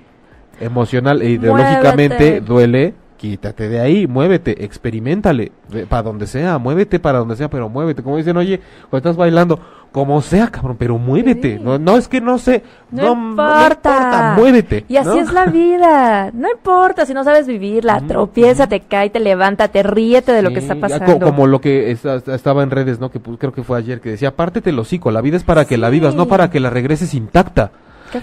Emocional 0.61 1.23
e 1.23 1.31
ideológicamente 1.31 2.15
Muévete. 2.15 2.41
duele, 2.43 2.95
quítate 3.17 3.71
de 3.71 3.81
ahí, 3.81 4.07
muévete, 4.07 4.63
experimentale, 4.63 5.51
para 5.89 6.03
donde 6.03 6.27
sea, 6.27 6.59
muévete 6.59 7.01
para 7.01 7.21
donde 7.21 7.37
sea, 7.37 7.49
pero 7.49 7.71
muévete. 7.71 8.03
Como 8.03 8.19
dicen, 8.19 8.37
oye, 8.37 8.61
cuando 8.91 8.99
estás 8.99 9.17
bailando, 9.17 9.61
como 9.93 10.21
sea, 10.23 10.49
cabrón, 10.49 10.77
pero 10.79 10.99
muévete. 10.99 11.57
Sí. 11.57 11.63
No, 11.63 11.79
no 11.79 11.97
es 11.97 12.07
que 12.07 12.21
no 12.21 12.39
sé, 12.39 12.63
No, 12.93 13.03
no, 13.15 13.31
importa. 13.31 14.35
muévete. 14.37 14.85
Y 14.89 14.97
así 14.97 15.19
es 15.19 15.33
la 15.33 15.47
vida. 15.47 16.31
No 16.33 16.49
importa 16.51 17.07
si 17.07 17.15
no 17.15 17.25
sabes 17.25 17.47
vivirla. 17.47 17.97
Ujú, 17.99 18.07
Tropieza, 18.07 18.67
te 18.69 18.81
cae, 18.81 19.11
te 19.11 19.21
levanta, 19.21 19.69
te 19.69 19.83
ríete 19.83 20.33
de 20.33 20.43
lo 20.43 20.51
que 20.51 20.61
está 20.61 20.75
pasando. 20.77 21.19
co- 21.19 21.25
Como 21.25 21.47
lo 21.47 21.61
que 21.61 21.91
esta- 21.91 22.17
estaba 22.35 22.63
en 22.63 22.71
redes, 22.71 23.01
¿no? 23.01 23.11
Que 23.11 23.21
pu- 23.21 23.37
creo 23.39 23.53
que 23.53 23.63
fue 23.65 23.79
ayer, 23.79 24.01
que 24.01 24.11
decía, 24.11 24.29
apártete 24.29 24.71
el 24.71 24.79
hocico, 24.79 25.11
la 25.11 25.21
vida 25.21 25.37
es 25.37 25.45
para 25.45 25.65
que 25.65 25.77
la 25.77 25.91
vivas, 25.91 26.15
no 26.15 26.27
para 26.27 26.51
que 26.51 26.61
la 26.61 26.71
regreses 26.71 27.15
intacta. 27.15 27.73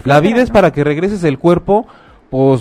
La 0.03 0.19
vida 0.19 0.41
es 0.41 0.51
para 0.51 0.71
que 0.71 0.83
regreses 0.83 1.23
el 1.23 1.37
cuerpo, 1.39 1.87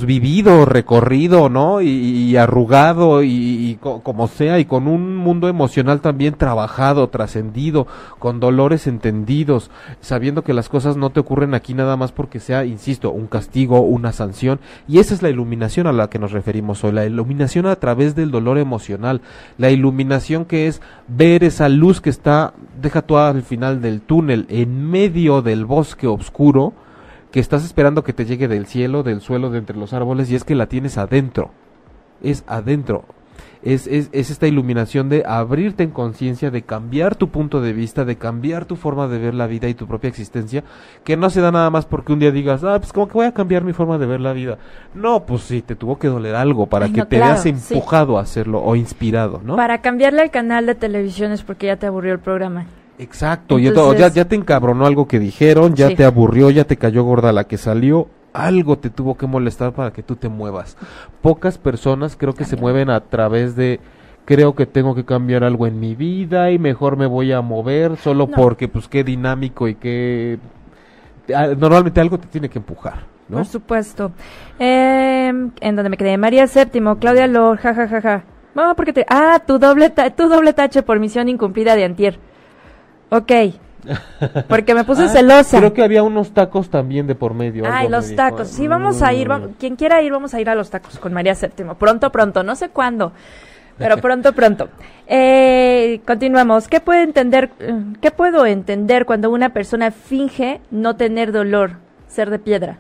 vivido, 0.07 0.65
recorrido, 0.65 1.49
¿no? 1.49 1.83
Y, 1.83 1.89
y 1.89 2.37
arrugado 2.37 3.23
y, 3.23 3.29
y 3.31 3.79
co- 3.81 4.01
como 4.03 4.27
sea, 4.27 4.59
y 4.59 4.65
con 4.65 4.89
un 4.89 5.17
mundo 5.17 5.49
emocional 5.49 6.01
también 6.01 6.35
trabajado, 6.35 7.09
trascendido, 7.09 7.87
con 8.19 8.41
dolores 8.41 8.87
entendidos, 8.87 9.71
sabiendo 10.01 10.43
que 10.43 10.55
las 10.55 10.69
cosas 10.69 10.97
no 10.97 11.11
te 11.11 11.21
ocurren 11.21 11.55
aquí 11.55 11.75
nada 11.75 11.97
más 11.97 12.13
porque 12.13 12.41
sea, 12.41 12.65
insisto, 12.65 13.11
un 13.11 13.27
castigo, 13.27 13.81
una 13.81 14.13
sanción. 14.13 14.61
Y 14.89 14.99
esa 14.99 15.13
es 15.15 15.23
la 15.23 15.31
iluminación 15.31 15.87
a 15.87 15.93
la 15.93 16.09
que 16.09 16.19
nos 16.19 16.33
referimos 16.33 16.83
hoy, 16.83 16.93
la 16.93 17.05
iluminación 17.05 17.67
a 17.67 17.77
través 17.77 18.15
del 18.15 18.31
dolor 18.31 18.59
emocional, 18.59 19.21
la 19.59 19.71
iluminación 19.71 20.45
que 20.47 20.69
es 20.69 20.81
ver 21.09 21.45
esa 21.45 21.69
luz 21.69 22.01
que 22.01 22.11
está, 22.11 22.55
deja 22.81 23.03
tú 23.03 23.19
al 23.19 23.43
final 23.43 23.83
del 23.83 24.01
túnel, 24.01 24.47
en 24.49 24.89
medio 24.91 25.43
del 25.43 25.65
bosque 25.67 26.07
oscuro, 26.07 26.73
que 27.37 27.41
estás 27.41 27.67
esperando 27.67 28.03
que 28.03 28.15
te 28.15 28.25
llegue 28.25 28.49
del 28.49 28.65
cielo, 28.65 29.03
del 29.03 29.21
suelo, 29.21 29.51
de 29.51 29.59
entre 29.59 29.77
los 29.77 29.93
árboles, 29.93 30.31
y 30.31 30.37
es 30.37 30.43
que 30.43 30.55
la 30.55 30.69
tienes 30.69 30.97
adentro. 30.97 31.51
Es 32.23 32.45
adentro. 32.47 33.05
Es, 33.63 33.87
es, 33.87 34.09
es 34.13 34.31
esta 34.31 34.47
iluminación 34.47 35.11
de 35.11 35.23
abrirte 35.27 35.83
en 35.83 35.91
conciencia, 35.91 36.51
de 36.51 36.63
cambiar 36.63 37.15
tu 37.15 37.29
punto 37.29 37.61
de 37.61 37.75
vista, 37.75 38.07
de 38.07 38.17
cambiar 38.17 38.65
tu 38.65 38.75
forma 38.75 39.07
de 39.07 39.19
ver 39.19 39.35
la 39.35 39.47
vida 39.47 39.69
y 39.69 39.75
tu 39.75 39.87
propia 39.87 40.09
existencia, 40.09 40.65
que 41.05 41.19
no 41.19 41.29
se 41.29 41.43
da 41.43 41.53
nada 41.53 41.69
más 41.69 41.85
porque 41.85 42.15
un 42.15 42.21
día 42.21 42.31
digas, 42.31 42.65
ah, 42.65 42.79
pues 42.79 42.91
como 42.95 43.07
que 43.07 43.13
voy 43.13 43.27
a 43.27 43.35
cambiar 43.35 43.65
mi 43.65 43.75
forma 43.75 43.99
de 43.99 44.07
ver 44.07 44.21
la 44.21 44.33
vida. 44.33 44.57
No, 44.95 45.27
pues 45.27 45.43
sí, 45.43 45.61
te 45.61 45.77
tuvo 45.77 45.99
que 45.99 46.09
doler 46.09 46.37
algo 46.37 46.69
para 46.69 46.87
Ay, 46.87 46.93
que 46.93 47.01
no, 47.01 47.07
te 47.07 47.17
claro, 47.17 47.33
veas 47.33 47.43
sí. 47.43 47.51
empujado 47.51 48.17
a 48.17 48.23
hacerlo 48.23 48.63
o 48.63 48.77
inspirado, 48.77 49.43
¿no? 49.45 49.57
Para 49.57 49.83
cambiarle 49.83 50.23
al 50.23 50.31
canal 50.31 50.65
de 50.65 50.75
televisión 50.75 51.33
es 51.33 51.43
porque 51.43 51.67
ya 51.67 51.77
te 51.77 51.85
aburrió 51.85 52.15
el 52.15 52.19
programa. 52.19 52.65
Exacto, 52.99 53.59
y 53.59 53.67
entonces, 53.67 54.01
ya, 54.01 54.09
ya 54.09 54.25
te 54.27 54.37
encabronó 54.37 54.87
algo 54.87 55.07
que 55.07 55.19
dijeron, 55.19 55.75
ya 55.75 55.95
te 55.95 56.05
aburrió, 56.05 56.51
ya 56.51 56.65
te 56.65 56.77
cayó 56.77 57.05
gorda 57.05 57.33
la 57.33 57.45
que 57.45 57.59
salió, 57.59 58.09
algo 58.33 58.79
te 58.79 58.91
tuvo 58.91 59.17
que 59.17 59.27
molestar 59.27 59.73
para 59.73 59.93
que 59.93 60.03
tú 60.03 60.17
te 60.17 60.29
muevas. 60.29 60.77
Pocas 61.21 61.59
personas 61.59 62.17
creo 62.17 62.35
que 62.35 62.45
se 62.45 62.57
mueven 62.57 62.91
a 62.91 63.01
través 63.01 63.57
de 63.57 63.81
creo 64.25 64.55
que 64.55 64.67
tengo 64.67 64.95
que 64.95 65.05
cambiar 65.05 65.45
algo 65.45 65.67
en 65.67 65.79
mi 65.79 65.95
vida 65.95 66.51
y 66.51 66.59
mejor 66.59 66.97
me 66.97 67.07
voy 67.07 67.33
a 67.33 67.41
mover 67.41 67.97
solo 67.97 68.27
porque 68.27 68.69
pues 68.69 68.89
qué 68.89 69.05
dinámico 69.05 69.69
y 69.69 69.77
qué 69.77 70.39
normalmente 71.57 72.01
algo 72.01 72.19
te 72.19 72.27
tiene 72.27 72.49
que 72.49 72.59
empujar. 72.59 73.05
¿no? 73.29 73.39
Por 73.39 73.47
supuesto. 73.47 74.13
Em, 74.59 75.51
en 75.61 75.77
donde 75.77 75.91
me 75.91 75.97
quedé, 75.97 76.17
María 76.17 76.47
Séptimo, 76.47 76.99
Claudia 76.99 77.27
Lor, 77.27 77.59
jajajaja. 77.59 78.01
Ja, 78.01 78.25
ja, 78.55 78.69
ja. 78.69 78.75
porque 78.75 78.93
te... 78.93 79.05
Ah, 79.09 79.43
tu 79.45 79.59
doble, 79.59 79.91
tu 79.91 80.29
doble 80.29 80.53
tache 80.53 80.83
por 80.83 81.01
misión 81.01 81.29
incumplida 81.29 81.75
de 81.75 81.85
antier. 81.85 82.19
Ok, 83.09 83.33
porque 84.49 84.75
me 84.75 84.85
puse 84.85 85.05
ah, 85.05 85.09
celosa. 85.09 85.59
Creo 85.59 85.73
que 85.73 85.83
había 85.83 86.03
unos 86.03 86.33
tacos 86.33 86.69
también 86.69 87.07
de 87.07 87.15
por 87.15 87.35
medio. 87.35 87.65
Ay, 87.71 87.89
los 87.89 88.15
tacos. 88.15 88.49
Sí, 88.49 88.69
vamos 88.69 89.03
a 89.03 89.13
ir. 89.13 89.29
Mm. 89.29 89.55
quien 89.59 89.77
quiera 89.77 90.03
ir, 90.03 90.13
vamos 90.13 90.35
a 90.35 90.41
ir 90.41 90.49
a 90.49 90.55
los 90.55 90.71
tacos 90.71 90.99
con 90.99 91.13
María 91.13 91.35
Séptimo. 91.35 91.75
Pronto, 91.75 92.11
pronto. 92.11 92.43
No 92.43 92.57
sé 92.57 92.69
cuándo. 92.71 93.13
Pero 93.79 93.97
pronto, 94.01 94.33
pronto. 94.33 94.69
Eh, 95.07 96.01
continuamos. 96.07 96.69
¿Qué, 96.69 96.81
puede 96.81 97.03
entender, 97.03 97.51
¿Qué 98.01 98.11
puedo 98.11 98.47
entender 98.47 99.07
cuando 99.07 99.31
una 99.31 99.51
persona 99.51 99.91
finge 99.91 100.61
no 100.71 100.97
tener 100.97 101.33
dolor, 101.33 101.77
ser 102.09 102.31
de 102.31 102.39
piedra? 102.39 102.79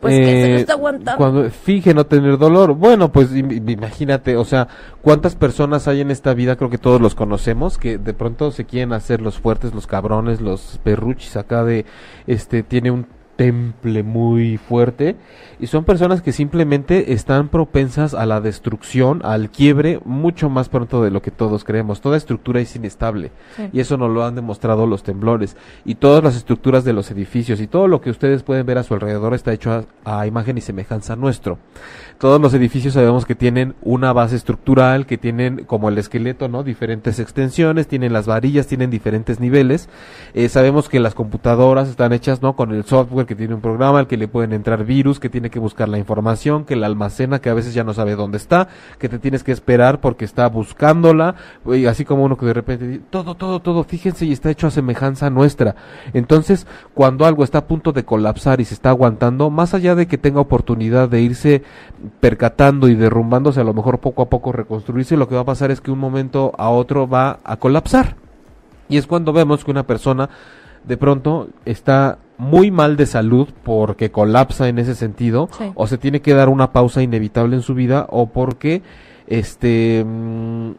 Pues 0.00 0.16
que 0.16 0.24
se 0.24 0.48
lo 0.48 0.54
eh, 0.54 0.60
está 0.60 0.72
aguantando. 0.74 1.16
Cuando 1.16 1.50
finge 1.50 1.92
no 1.92 2.06
tener 2.06 2.38
dolor. 2.38 2.74
Bueno, 2.74 3.10
pues 3.10 3.34
imagínate, 3.34 4.36
o 4.36 4.44
sea, 4.44 4.68
¿cuántas 5.02 5.34
personas 5.34 5.88
hay 5.88 6.00
en 6.00 6.12
esta 6.12 6.34
vida? 6.34 6.56
Creo 6.56 6.70
que 6.70 6.78
todos 6.78 7.00
los 7.00 7.16
conocemos, 7.16 7.78
que 7.78 7.98
de 7.98 8.14
pronto 8.14 8.52
se 8.52 8.64
quieren 8.64 8.92
hacer 8.92 9.20
los 9.20 9.38
fuertes, 9.38 9.74
los 9.74 9.88
cabrones, 9.88 10.40
los 10.40 10.78
perruchis 10.84 11.36
acá 11.36 11.64
de, 11.64 11.84
este, 12.28 12.62
tiene 12.62 12.92
un 12.92 13.06
temple 13.38 14.02
muy 14.02 14.56
fuerte 14.56 15.14
y 15.60 15.68
son 15.68 15.84
personas 15.84 16.22
que 16.22 16.32
simplemente 16.32 17.12
están 17.12 17.48
propensas 17.48 18.12
a 18.12 18.26
la 18.26 18.40
destrucción, 18.40 19.20
al 19.24 19.50
quiebre 19.50 20.00
mucho 20.04 20.50
más 20.50 20.68
pronto 20.68 21.04
de 21.04 21.12
lo 21.12 21.22
que 21.22 21.30
todos 21.30 21.62
creemos. 21.62 22.00
Toda 22.00 22.16
estructura 22.16 22.60
es 22.60 22.74
inestable 22.74 23.30
y 23.72 23.78
eso 23.78 23.96
nos 23.96 24.10
lo 24.10 24.24
han 24.24 24.34
demostrado 24.34 24.88
los 24.88 25.04
temblores 25.04 25.56
y 25.84 25.94
todas 25.94 26.22
las 26.22 26.34
estructuras 26.34 26.82
de 26.82 26.92
los 26.92 27.12
edificios 27.12 27.60
y 27.60 27.68
todo 27.68 27.86
lo 27.86 28.00
que 28.00 28.10
ustedes 28.10 28.42
pueden 28.42 28.66
ver 28.66 28.76
a 28.78 28.82
su 28.82 28.94
alrededor 28.94 29.32
está 29.34 29.52
hecho 29.52 29.86
a, 30.04 30.26
imagen 30.26 30.58
y 30.58 30.60
semejanza 30.60 31.14
nuestro. 31.14 31.58
Todos 32.18 32.40
los 32.40 32.52
edificios 32.54 32.94
sabemos 32.94 33.24
que 33.24 33.36
tienen 33.36 33.76
una 33.82 34.12
base 34.12 34.34
estructural, 34.34 35.06
que 35.06 35.16
tienen 35.16 35.64
como 35.64 35.88
el 35.88 35.98
esqueleto, 35.98 36.48
¿no? 36.48 36.64
Diferentes 36.64 37.20
extensiones, 37.20 37.86
tienen 37.86 38.12
las 38.12 38.26
varillas, 38.26 38.66
tienen 38.66 38.90
diferentes 38.90 39.38
niveles. 39.38 39.88
Eh, 40.34 40.48
sabemos 40.48 40.88
que 40.88 40.98
las 40.98 41.14
computadoras 41.14 41.88
están 41.88 42.12
hechas, 42.12 42.42
¿no? 42.42 42.56
Con 42.56 42.72
el 42.72 42.84
software 42.84 43.27
que 43.28 43.36
tiene 43.36 43.54
un 43.54 43.60
programa 43.60 44.00
al 44.00 44.08
que 44.08 44.16
le 44.16 44.26
pueden 44.26 44.52
entrar 44.52 44.84
virus, 44.84 45.20
que 45.20 45.28
tiene 45.28 45.50
que 45.50 45.60
buscar 45.60 45.88
la 45.88 45.98
información, 45.98 46.64
que 46.64 46.74
la 46.74 46.86
almacena, 46.86 47.38
que 47.40 47.50
a 47.50 47.54
veces 47.54 47.74
ya 47.74 47.84
no 47.84 47.94
sabe 47.94 48.16
dónde 48.16 48.38
está, 48.38 48.68
que 48.98 49.08
te 49.08 49.20
tienes 49.20 49.44
que 49.44 49.52
esperar 49.52 50.00
porque 50.00 50.24
está 50.24 50.48
buscándola, 50.48 51.36
y 51.66 51.86
así 51.86 52.04
como 52.04 52.24
uno 52.24 52.36
que 52.36 52.46
de 52.46 52.54
repente 52.54 52.88
dice, 52.88 53.02
todo, 53.10 53.36
todo, 53.36 53.60
todo, 53.60 53.84
fíjense 53.84 54.24
y 54.24 54.32
está 54.32 54.50
hecho 54.50 54.66
a 54.66 54.70
semejanza 54.70 55.30
nuestra. 55.30 55.76
Entonces, 56.14 56.66
cuando 56.94 57.26
algo 57.26 57.44
está 57.44 57.58
a 57.58 57.66
punto 57.66 57.92
de 57.92 58.04
colapsar 58.04 58.60
y 58.60 58.64
se 58.64 58.74
está 58.74 58.90
aguantando, 58.90 59.50
más 59.50 59.74
allá 59.74 59.94
de 59.94 60.08
que 60.08 60.18
tenga 60.18 60.40
oportunidad 60.40 61.08
de 61.08 61.20
irse 61.20 61.62
percatando 62.18 62.88
y 62.88 62.94
derrumbándose, 62.94 63.60
a 63.60 63.64
lo 63.64 63.74
mejor 63.74 64.00
poco 64.00 64.22
a 64.22 64.30
poco 64.30 64.50
reconstruirse, 64.50 65.16
lo 65.16 65.28
que 65.28 65.34
va 65.34 65.42
a 65.42 65.44
pasar 65.44 65.70
es 65.70 65.80
que 65.80 65.90
un 65.90 65.98
momento 65.98 66.52
a 66.58 66.70
otro 66.70 67.06
va 67.06 67.40
a 67.44 67.58
colapsar. 67.58 68.16
Y 68.88 68.96
es 68.96 69.06
cuando 69.06 69.34
vemos 69.34 69.64
que 69.64 69.70
una 69.70 69.86
persona 69.86 70.30
de 70.84 70.96
pronto 70.96 71.48
está 71.66 72.18
muy 72.38 72.70
mal 72.70 72.96
de 72.96 73.06
salud 73.06 73.48
porque 73.64 74.10
colapsa 74.10 74.68
en 74.68 74.78
ese 74.78 74.94
sentido 74.94 75.48
o 75.74 75.86
se 75.86 75.98
tiene 75.98 76.22
que 76.22 76.34
dar 76.34 76.48
una 76.48 76.72
pausa 76.72 77.02
inevitable 77.02 77.56
en 77.56 77.62
su 77.62 77.74
vida 77.74 78.06
o 78.10 78.26
porque 78.26 78.82
este 79.26 80.04
mm, 80.06 80.70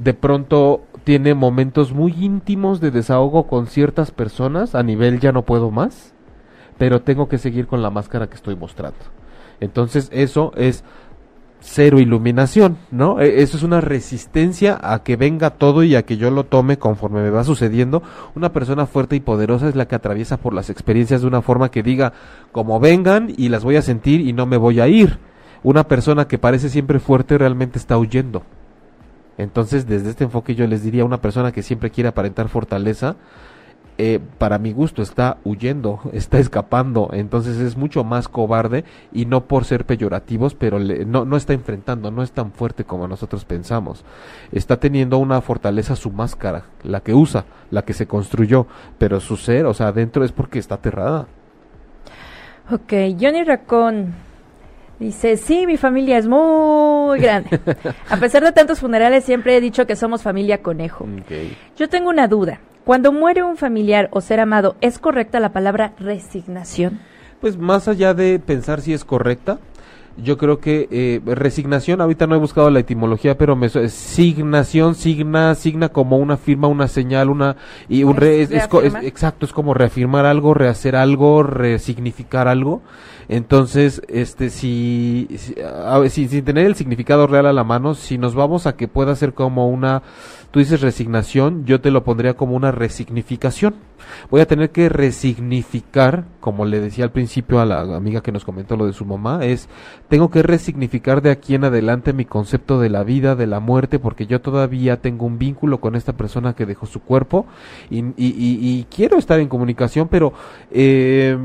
de 0.00 0.14
pronto 0.14 0.82
tiene 1.04 1.34
momentos 1.34 1.92
muy 1.92 2.12
íntimos 2.12 2.80
de 2.80 2.90
desahogo 2.90 3.46
con 3.46 3.68
ciertas 3.68 4.10
personas 4.10 4.74
a 4.74 4.82
nivel 4.82 5.20
ya 5.20 5.32
no 5.32 5.42
puedo 5.42 5.70
más 5.70 6.12
pero 6.78 7.02
tengo 7.02 7.28
que 7.28 7.38
seguir 7.38 7.66
con 7.66 7.82
la 7.82 7.90
máscara 7.90 8.28
que 8.28 8.34
estoy 8.34 8.56
mostrando. 8.56 8.98
Entonces 9.60 10.08
eso 10.12 10.52
es 10.56 10.84
cero 11.60 11.98
iluminación, 11.98 12.76
¿no? 12.90 13.20
E, 13.20 13.42
eso 13.42 13.56
es 13.56 13.62
una 13.62 13.80
resistencia 13.80 14.78
a 14.82 15.02
que 15.02 15.16
venga 15.16 15.50
todo 15.50 15.82
y 15.82 15.94
a 15.94 16.04
que 16.04 16.16
yo 16.16 16.30
lo 16.30 16.44
tome 16.44 16.78
conforme 16.78 17.22
me 17.22 17.30
va 17.30 17.44
sucediendo. 17.44 18.02
Una 18.34 18.52
persona 18.52 18.86
fuerte 18.86 19.16
y 19.16 19.20
poderosa 19.20 19.68
es 19.68 19.74
la 19.74 19.86
que 19.88 19.94
atraviesa 19.94 20.36
por 20.36 20.54
las 20.54 20.70
experiencias 20.70 21.22
de 21.22 21.26
una 21.26 21.42
forma 21.42 21.70
que 21.70 21.82
diga, 21.82 22.12
como 22.52 22.80
vengan 22.80 23.32
y 23.36 23.48
las 23.48 23.64
voy 23.64 23.76
a 23.76 23.82
sentir 23.82 24.20
y 24.20 24.32
no 24.32 24.46
me 24.46 24.56
voy 24.56 24.80
a 24.80 24.88
ir. 24.88 25.18
Una 25.62 25.88
persona 25.88 26.28
que 26.28 26.38
parece 26.38 26.68
siempre 26.68 27.00
fuerte 27.00 27.38
realmente 27.38 27.78
está 27.78 27.98
huyendo. 27.98 28.42
Entonces, 29.38 29.86
desde 29.86 30.10
este 30.10 30.24
enfoque 30.24 30.54
yo 30.54 30.66
les 30.66 30.82
diría, 30.82 31.04
una 31.04 31.20
persona 31.20 31.52
que 31.52 31.62
siempre 31.62 31.90
quiere 31.90 32.08
aparentar 32.08 32.48
fortaleza, 32.48 33.16
eh, 33.98 34.20
para 34.38 34.58
mi 34.58 34.72
gusto 34.72 35.02
está 35.02 35.38
huyendo, 35.44 36.00
está 36.12 36.38
escapando, 36.38 37.10
entonces 37.12 37.58
es 37.58 37.76
mucho 37.76 38.04
más 38.04 38.28
cobarde 38.28 38.84
y 39.12 39.26
no 39.26 39.44
por 39.44 39.64
ser 39.64 39.86
peyorativos, 39.86 40.54
pero 40.54 40.78
no, 40.78 41.24
no 41.24 41.36
está 41.36 41.52
enfrentando, 41.52 42.10
no 42.10 42.22
es 42.22 42.32
tan 42.32 42.52
fuerte 42.52 42.84
como 42.84 43.08
nosotros 43.08 43.44
pensamos. 43.44 44.04
Está 44.52 44.78
teniendo 44.78 45.18
una 45.18 45.40
fortaleza 45.40 45.96
su 45.96 46.10
máscara, 46.10 46.64
la 46.82 47.00
que 47.00 47.14
usa, 47.14 47.44
la 47.70 47.82
que 47.82 47.94
se 47.94 48.06
construyó, 48.06 48.66
pero 48.98 49.20
su 49.20 49.36
ser, 49.36 49.66
o 49.66 49.74
sea, 49.74 49.88
adentro 49.88 50.24
es 50.24 50.32
porque 50.32 50.58
está 50.58 50.76
aterrada. 50.76 51.26
Ok, 52.70 52.92
Johnny 53.20 53.44
Racón 53.44 54.14
Dice, 54.98 55.36
sí, 55.36 55.66
mi 55.66 55.76
familia 55.76 56.16
es 56.16 56.26
muy 56.26 57.18
grande. 57.20 57.60
A 58.08 58.16
pesar 58.16 58.42
de 58.42 58.52
tantos 58.52 58.80
funerales, 58.80 59.24
siempre 59.24 59.56
he 59.56 59.60
dicho 59.60 59.86
que 59.86 59.94
somos 59.94 60.22
familia 60.22 60.62
conejo. 60.62 61.06
Yo 61.76 61.88
tengo 61.88 62.08
una 62.08 62.28
duda. 62.28 62.60
Cuando 62.84 63.12
muere 63.12 63.42
un 63.42 63.56
familiar 63.56 64.08
o 64.12 64.20
ser 64.20 64.40
amado, 64.40 64.76
¿es 64.80 64.98
correcta 64.98 65.40
la 65.40 65.52
palabra 65.52 65.92
resignación? 65.98 67.00
Pues 67.40 67.58
más 67.58 67.88
allá 67.88 68.14
de 68.14 68.38
pensar 68.38 68.80
si 68.80 68.94
es 68.94 69.04
correcta, 69.04 69.58
yo 70.16 70.38
creo 70.38 70.60
que 70.60 70.88
eh, 70.90 71.20
resignación, 71.24 72.00
ahorita 72.00 72.26
no 72.26 72.34
he 72.34 72.38
buscado 72.38 72.70
la 72.70 72.80
etimología, 72.80 73.36
pero 73.36 73.56
me 73.56 73.68
signación, 73.68 74.94
signa, 74.94 75.54
signa 75.54 75.90
como 75.90 76.16
una 76.16 76.36
firma, 76.36 76.68
una 76.68 76.88
señal, 76.88 77.28
una 77.28 77.56
y 77.88 78.04
un 78.04 78.16
es, 78.22 78.50
exacto, 78.50 79.46
es 79.46 79.52
como 79.52 79.74
reafirmar 79.74 80.24
algo, 80.24 80.54
rehacer 80.54 80.96
algo, 80.96 81.42
resignificar 81.42 82.48
algo. 82.48 82.82
Entonces, 83.28 84.02
este, 84.08 84.50
si, 84.50 85.28
si, 86.08 86.28
sin 86.28 86.44
tener 86.44 86.64
el 86.64 86.76
significado 86.76 87.26
real 87.26 87.46
a 87.46 87.52
la 87.52 87.64
mano, 87.64 87.94
si 87.94 88.18
nos 88.18 88.34
vamos 88.34 88.66
a 88.66 88.76
que 88.76 88.86
pueda 88.86 89.16
ser 89.16 89.34
como 89.34 89.68
una, 89.68 90.02
tú 90.56 90.60
dices 90.60 90.80
resignación, 90.80 91.66
yo 91.66 91.82
te 91.82 91.90
lo 91.90 92.02
pondría 92.02 92.32
como 92.32 92.56
una 92.56 92.72
resignificación. 92.72 93.74
Voy 94.30 94.40
a 94.40 94.46
tener 94.46 94.70
que 94.70 94.88
resignificar, 94.88 96.24
como 96.40 96.64
le 96.64 96.80
decía 96.80 97.04
al 97.04 97.12
principio 97.12 97.60
a 97.60 97.66
la 97.66 97.80
amiga 97.94 98.22
que 98.22 98.32
nos 98.32 98.46
comentó 98.46 98.74
lo 98.74 98.86
de 98.86 98.94
su 98.94 99.04
mamá, 99.04 99.44
es, 99.44 99.68
tengo 100.08 100.30
que 100.30 100.42
resignificar 100.42 101.20
de 101.20 101.30
aquí 101.30 101.54
en 101.54 101.64
adelante 101.64 102.14
mi 102.14 102.24
concepto 102.24 102.80
de 102.80 102.88
la 102.88 103.04
vida, 103.04 103.36
de 103.36 103.46
la 103.46 103.60
muerte, 103.60 103.98
porque 103.98 104.24
yo 104.24 104.40
todavía 104.40 105.02
tengo 105.02 105.26
un 105.26 105.36
vínculo 105.36 105.78
con 105.78 105.94
esta 105.94 106.14
persona 106.14 106.54
que 106.54 106.64
dejó 106.64 106.86
su 106.86 107.02
cuerpo 107.02 107.44
y, 107.90 107.98
y, 107.98 108.14
y, 108.16 108.86
quiero 108.88 109.18
estar 109.18 109.38
en 109.40 109.48
comunicación, 109.48 110.08
pero 110.08 110.32
eh, 110.70 111.36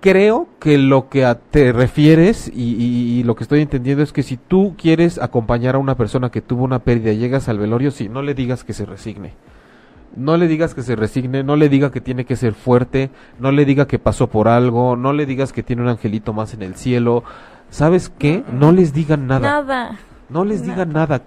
creo 0.00 0.48
que 0.58 0.78
lo 0.78 1.08
que 1.08 1.36
te 1.50 1.72
refieres 1.72 2.50
y, 2.52 3.22
lo 3.24 3.36
que 3.36 3.44
estoy 3.44 3.60
entendiendo 3.60 4.02
es 4.02 4.12
que 4.12 4.22
si 4.22 4.36
tú 4.36 4.74
quieres 4.76 5.18
acompañar 5.18 5.74
a 5.74 5.78
una 5.78 5.96
persona 5.96 6.30
que 6.30 6.40
tuvo 6.40 6.64
una 6.64 6.80
pérdida 6.80 7.12
y 7.12 7.18
llegas 7.18 7.48
al 7.48 7.58
velorio, 7.58 7.90
sí, 7.90 8.08
no 8.08 8.22
le 8.22 8.34
digas 8.34 8.64
que 8.64 8.72
se 8.72 8.86
resigne. 8.86 9.34
No 10.16 10.36
le 10.36 10.48
digas 10.48 10.74
que 10.74 10.82
se 10.82 10.96
resigne, 10.96 11.44
no 11.44 11.54
le 11.54 11.68
diga 11.68 11.92
que 11.92 12.00
tiene 12.00 12.24
que 12.24 12.34
ser 12.34 12.54
fuerte, 12.54 13.10
no 13.38 13.52
le 13.52 13.64
diga 13.64 13.86
que 13.86 14.00
pasó 14.00 14.28
por 14.28 14.48
algo, 14.48 14.96
no 14.96 15.12
le 15.12 15.24
digas 15.24 15.52
que 15.52 15.62
tiene 15.62 15.82
un 15.82 15.88
angelito 15.88 16.32
más 16.32 16.52
en 16.52 16.62
el 16.62 16.74
cielo. 16.74 17.22
¿Sabes 17.68 18.10
qué? 18.18 18.42
No 18.52 18.72
les 18.72 18.92
digan 18.92 19.28
nada. 19.28 19.62
Nada. 19.62 19.98
No 20.30 20.44
les 20.44 20.62
digan 20.62 20.92
nada, 20.92 21.20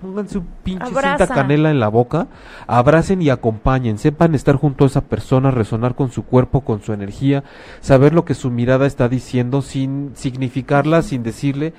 pónganse 0.00 0.38
un 0.38 0.46
pinche 0.64 0.86
cinta 0.86 1.26
canela 1.28 1.70
en 1.70 1.78
la 1.78 1.88
boca, 1.88 2.26
abracen 2.66 3.22
y 3.22 3.30
acompañen, 3.30 3.98
sepan 3.98 4.34
estar 4.34 4.56
junto 4.56 4.84
a 4.84 4.86
esa 4.88 5.02
persona, 5.02 5.52
resonar 5.52 5.94
con 5.94 6.10
su 6.10 6.24
cuerpo, 6.24 6.62
con 6.62 6.82
su 6.82 6.92
energía, 6.92 7.44
saber 7.80 8.12
lo 8.14 8.24
que 8.24 8.34
su 8.34 8.50
mirada 8.50 8.86
está 8.86 9.08
diciendo 9.08 9.62
sin 9.62 10.12
significarla, 10.16 11.02
sin 11.02 11.22
decirle, 11.22 11.74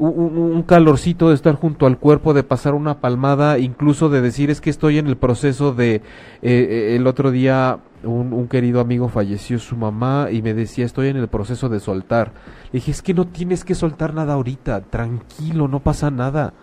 un, 0.00 0.62
calorcito 0.62 1.28
de 1.28 1.34
estar 1.34 1.54
junto 1.54 1.86
al 1.86 1.98
cuerpo, 1.98 2.32
de 2.32 2.42
pasar 2.42 2.74
una 2.74 3.00
palmada, 3.00 3.58
incluso 3.58 4.08
de 4.08 4.20
decir 4.20 4.50
es 4.50 4.60
que 4.60 4.70
estoy 4.70 4.98
en 4.98 5.06
el 5.06 5.16
proceso 5.16 5.72
de, 5.72 5.96
eh, 5.96 6.02
eh, 6.42 6.96
el 6.96 7.06
otro 7.06 7.30
día 7.30 7.80
un, 8.02 8.32
un, 8.32 8.48
querido 8.48 8.80
amigo 8.80 9.08
falleció 9.08 9.58
su 9.58 9.76
mamá 9.76 10.28
y 10.32 10.40
me 10.40 10.54
decía 10.54 10.86
estoy 10.86 11.08
en 11.08 11.18
el 11.18 11.28
proceso 11.28 11.68
de 11.68 11.80
soltar. 11.80 12.32
Le 12.72 12.78
dije 12.78 12.90
es 12.90 13.02
que 13.02 13.14
no 13.14 13.26
tienes 13.26 13.64
que 13.64 13.74
soltar 13.74 14.14
nada 14.14 14.34
ahorita, 14.34 14.80
tranquilo, 14.82 15.68
no 15.68 15.80
pasa 15.80 16.10
nada. 16.10 16.54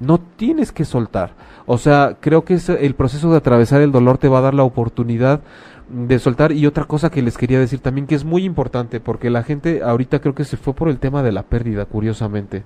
no 0.00 0.18
tienes 0.18 0.72
que 0.72 0.84
soltar. 0.84 1.34
O 1.66 1.78
sea, 1.78 2.16
creo 2.18 2.44
que 2.44 2.58
el 2.80 2.94
proceso 2.96 3.30
de 3.30 3.36
atravesar 3.36 3.80
el 3.82 3.92
dolor 3.92 4.18
te 4.18 4.28
va 4.28 4.38
a 4.38 4.42
dar 4.42 4.54
la 4.54 4.64
oportunidad 4.64 5.42
de 5.92 6.18
soltar. 6.18 6.52
Y 6.52 6.66
otra 6.66 6.84
cosa 6.84 7.10
que 7.10 7.22
les 7.22 7.38
quería 7.38 7.60
decir 7.60 7.80
también 7.80 8.06
que 8.06 8.14
es 8.14 8.24
muy 8.24 8.44
importante 8.44 8.98
porque 8.98 9.30
la 9.30 9.42
gente 9.42 9.82
ahorita 9.82 10.20
creo 10.20 10.34
que 10.34 10.44
se 10.44 10.56
fue 10.56 10.74
por 10.74 10.88
el 10.88 10.98
tema 10.98 11.22
de 11.22 11.32
la 11.32 11.44
pérdida 11.44 11.84
curiosamente. 11.84 12.64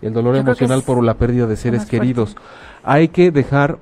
El 0.00 0.12
dolor 0.12 0.36
emocional 0.36 0.82
por 0.82 1.02
la 1.02 1.14
pérdida 1.14 1.46
de 1.46 1.56
seres 1.56 1.84
queridos. 1.84 2.36
Hay 2.82 3.08
que 3.08 3.30
dejar 3.30 3.78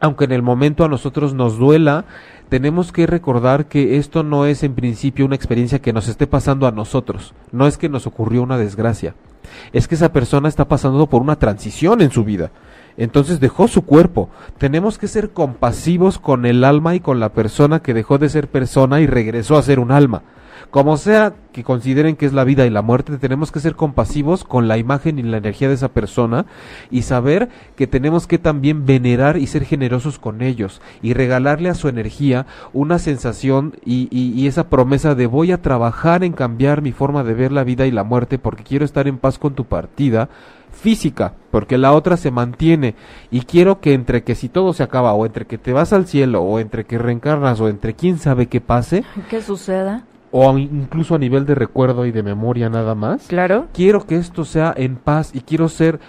aunque 0.00 0.24
en 0.24 0.32
el 0.32 0.42
momento 0.42 0.84
a 0.84 0.88
nosotros 0.88 1.32
nos 1.32 1.58
duela 1.58 2.06
tenemos 2.48 2.92
que 2.92 3.06
recordar 3.06 3.66
que 3.66 3.96
esto 3.96 4.22
no 4.22 4.46
es 4.46 4.62
en 4.62 4.74
principio 4.74 5.24
una 5.24 5.36
experiencia 5.36 5.80
que 5.80 5.92
nos 5.92 6.08
esté 6.08 6.26
pasando 6.26 6.66
a 6.66 6.72
nosotros. 6.72 7.34
No 7.50 7.66
es 7.66 7.78
que 7.78 7.88
nos 7.88 8.06
ocurrió 8.06 8.42
una 8.42 8.58
desgracia. 8.58 9.14
Es 9.72 9.88
que 9.88 9.94
esa 9.94 10.12
persona 10.12 10.48
está 10.48 10.68
pasando 10.68 11.06
por 11.06 11.22
una 11.22 11.36
transición 11.36 12.02
en 12.02 12.10
su 12.10 12.24
vida 12.24 12.50
entonces 12.96 13.40
dejó 13.40 13.68
su 13.68 13.82
cuerpo. 13.82 14.28
Tenemos 14.58 14.98
que 14.98 15.08
ser 15.08 15.30
compasivos 15.30 16.18
con 16.18 16.46
el 16.46 16.64
alma 16.64 16.94
y 16.94 17.00
con 17.00 17.20
la 17.20 17.30
persona 17.30 17.80
que 17.80 17.94
dejó 17.94 18.18
de 18.18 18.28
ser 18.28 18.48
persona 18.48 19.00
y 19.00 19.06
regresó 19.06 19.56
a 19.56 19.62
ser 19.62 19.78
un 19.80 19.92
alma. 19.92 20.22
Como 20.72 20.96
sea 20.96 21.34
que 21.52 21.64
consideren 21.64 22.16
que 22.16 22.24
es 22.24 22.32
la 22.32 22.44
vida 22.44 22.64
y 22.64 22.70
la 22.70 22.80
muerte, 22.80 23.18
tenemos 23.18 23.52
que 23.52 23.60
ser 23.60 23.76
compasivos 23.76 24.42
con 24.42 24.68
la 24.68 24.78
imagen 24.78 25.18
y 25.18 25.22
la 25.22 25.36
energía 25.36 25.68
de 25.68 25.74
esa 25.74 25.88
persona 25.88 26.46
y 26.90 27.02
saber 27.02 27.50
que 27.76 27.86
tenemos 27.86 28.26
que 28.26 28.38
también 28.38 28.86
venerar 28.86 29.36
y 29.36 29.46
ser 29.46 29.66
generosos 29.66 30.18
con 30.18 30.40
ellos 30.40 30.80
y 31.02 31.12
regalarle 31.12 31.68
a 31.68 31.74
su 31.74 31.88
energía 31.88 32.46
una 32.72 32.98
sensación 32.98 33.74
y, 33.84 34.08
y 34.10 34.46
esa 34.46 34.70
promesa 34.70 35.14
de 35.14 35.26
voy 35.26 35.52
a 35.52 35.60
trabajar 35.60 36.24
en 36.24 36.32
cambiar 36.32 36.80
mi 36.80 36.92
forma 36.92 37.22
de 37.22 37.34
ver 37.34 37.52
la 37.52 37.64
vida 37.64 37.86
y 37.86 37.90
la 37.90 38.02
muerte 38.02 38.38
porque 38.38 38.64
quiero 38.64 38.86
estar 38.86 39.06
en 39.06 39.18
paz 39.18 39.38
con 39.38 39.54
tu 39.54 39.66
partida 39.66 40.30
física, 40.82 41.34
porque 41.50 41.78
la 41.78 41.92
otra 41.92 42.16
se 42.16 42.30
mantiene. 42.30 42.94
Y 43.30 43.42
quiero 43.42 43.80
que 43.80 43.94
entre 43.94 44.24
que 44.24 44.34
si 44.34 44.48
todo 44.48 44.72
se 44.72 44.82
acaba, 44.82 45.14
o 45.14 45.24
entre 45.24 45.46
que 45.46 45.56
te 45.56 45.72
vas 45.72 45.92
al 45.92 46.06
cielo, 46.06 46.42
o 46.42 46.58
entre 46.58 46.84
que 46.84 46.98
reencarnas, 46.98 47.60
o 47.60 47.68
entre 47.68 47.94
quién 47.94 48.18
sabe 48.18 48.48
qué 48.48 48.60
pase. 48.60 49.04
¿Qué 49.30 49.40
suceda? 49.40 50.04
O 50.32 50.58
incluso 50.58 51.14
a 51.14 51.18
nivel 51.18 51.46
de 51.46 51.54
recuerdo 51.54 52.04
y 52.04 52.10
de 52.10 52.22
memoria 52.22 52.68
nada 52.68 52.94
más. 52.94 53.28
Claro. 53.28 53.66
Quiero 53.72 54.06
que 54.06 54.16
esto 54.16 54.44
sea 54.44 54.74
en 54.76 54.96
paz 54.96 55.30
y 55.34 55.42
quiero 55.42 55.68
ser 55.68 56.00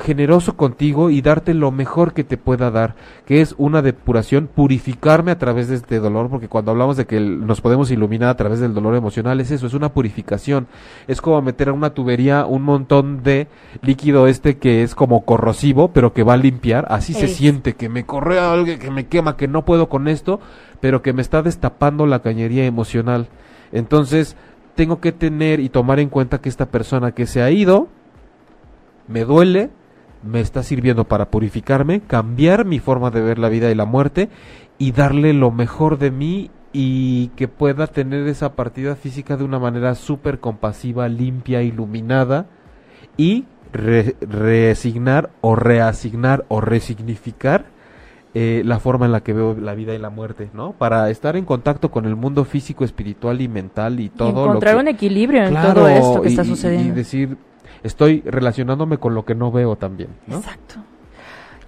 generoso 0.00 0.56
contigo 0.56 1.10
y 1.10 1.20
darte 1.20 1.54
lo 1.54 1.70
mejor 1.70 2.12
que 2.12 2.24
te 2.24 2.36
pueda 2.36 2.70
dar, 2.70 2.94
que 3.26 3.40
es 3.40 3.54
una 3.58 3.82
depuración, 3.82 4.48
purificarme 4.52 5.30
a 5.30 5.38
través 5.38 5.68
de 5.68 5.76
este 5.76 5.98
dolor, 5.98 6.28
porque 6.28 6.48
cuando 6.48 6.70
hablamos 6.70 6.96
de 6.96 7.06
que 7.06 7.20
nos 7.20 7.60
podemos 7.60 7.90
iluminar 7.90 8.30
a 8.30 8.36
través 8.36 8.60
del 8.60 8.74
dolor 8.74 8.96
emocional, 8.96 9.40
es 9.40 9.50
eso, 9.50 9.66
es 9.66 9.74
una 9.74 9.92
purificación. 9.92 10.66
Es 11.06 11.20
como 11.20 11.40
meter 11.42 11.68
a 11.68 11.72
una 11.72 11.90
tubería 11.90 12.46
un 12.46 12.62
montón 12.62 13.22
de 13.22 13.48
líquido 13.82 14.26
este 14.26 14.58
que 14.58 14.82
es 14.82 14.94
como 14.94 15.24
corrosivo, 15.24 15.92
pero 15.92 16.12
que 16.12 16.22
va 16.22 16.34
a 16.34 16.38
limpiar, 16.38 16.86
así 16.90 17.14
se 17.14 17.28
siente, 17.28 17.74
que 17.74 17.88
me 17.88 18.04
corre 18.06 18.38
algo, 18.38 18.66
que 18.78 18.90
me 18.90 19.06
quema, 19.06 19.36
que 19.36 19.48
no 19.48 19.64
puedo 19.64 19.88
con 19.88 20.08
esto, 20.08 20.40
pero 20.80 21.02
que 21.02 21.12
me 21.12 21.22
está 21.22 21.42
destapando 21.42 22.06
la 22.06 22.20
cañería 22.20 22.64
emocional. 22.64 23.28
Entonces, 23.72 24.36
tengo 24.74 25.00
que 25.00 25.12
tener 25.12 25.60
y 25.60 25.68
tomar 25.68 26.00
en 26.00 26.08
cuenta 26.08 26.40
que 26.40 26.48
esta 26.48 26.66
persona 26.66 27.12
que 27.12 27.26
se 27.26 27.42
ha 27.42 27.50
ido, 27.50 27.88
me 29.08 29.24
duele, 29.24 29.70
me 30.22 30.40
está 30.40 30.62
sirviendo 30.62 31.04
para 31.04 31.30
purificarme, 31.30 32.00
cambiar 32.00 32.64
mi 32.64 32.78
forma 32.78 33.10
de 33.10 33.20
ver 33.20 33.38
la 33.38 33.48
vida 33.48 33.70
y 33.70 33.74
la 33.74 33.84
muerte 33.84 34.28
y 34.78 34.92
darle 34.92 35.32
lo 35.32 35.50
mejor 35.50 35.98
de 35.98 36.10
mí 36.10 36.50
y 36.72 37.28
que 37.36 37.48
pueda 37.48 37.86
tener 37.86 38.26
esa 38.28 38.54
partida 38.54 38.96
física 38.96 39.36
de 39.36 39.44
una 39.44 39.58
manera 39.58 39.94
súper 39.94 40.40
compasiva, 40.40 41.08
limpia, 41.08 41.62
iluminada 41.62 42.46
y 43.16 43.44
reasignar 43.72 45.30
o 45.40 45.56
reasignar 45.56 46.44
o 46.48 46.60
resignificar 46.60 47.66
eh, 48.32 48.62
la 48.64 48.78
forma 48.78 49.06
en 49.06 49.12
la 49.12 49.22
que 49.22 49.32
veo 49.32 49.54
la 49.54 49.74
vida 49.74 49.94
y 49.94 49.98
la 49.98 50.10
muerte, 50.10 50.50
¿no? 50.54 50.72
Para 50.72 51.10
estar 51.10 51.36
en 51.36 51.44
contacto 51.44 51.90
con 51.90 52.04
el 52.04 52.14
mundo 52.14 52.44
físico, 52.44 52.84
espiritual 52.84 53.40
y 53.40 53.48
mental 53.48 53.98
y 53.98 54.08
todo. 54.08 54.46
encontrar 54.46 54.76
un 54.76 54.88
equilibrio 54.88 55.44
en 55.44 55.54
todo 55.54 55.88
esto 55.88 56.22
que 56.22 56.28
está 56.28 56.44
sucediendo. 56.44 56.88
Y 56.88 56.92
decir, 56.92 57.36
estoy 57.82 58.22
relacionándome 58.24 58.98
con 58.98 59.14
lo 59.14 59.24
que 59.24 59.34
no 59.34 59.50
veo 59.50 59.74
también. 59.76 60.10
Exacto. 60.28 60.76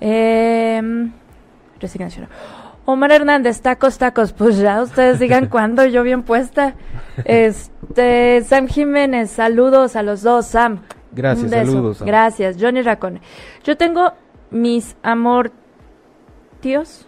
Eh, 0.00 1.10
resignación. 1.80 2.28
Omar 2.84 3.12
Hernández, 3.12 3.60
tacos, 3.60 3.98
tacos. 3.98 4.32
Pues 4.32 4.58
ya 4.58 4.82
ustedes 4.82 5.18
digan 5.18 5.46
cuándo, 5.50 5.84
yo 5.86 6.02
bien 6.02 6.22
puesta. 6.22 6.74
Este, 7.24 8.42
Sam 8.44 8.68
Jiménez, 8.68 9.30
saludos 9.30 9.96
a 9.96 10.02
los 10.02 10.22
dos, 10.22 10.46
Sam. 10.46 10.80
Gracias, 11.12 11.50
saludos. 11.50 12.02
Gracias, 12.02 12.56
Johnny 12.58 12.82
Racone. 12.82 13.20
Yo 13.64 13.76
tengo 13.76 14.12
mis 14.50 14.96
amor 15.02 15.52
tíos 16.62 17.04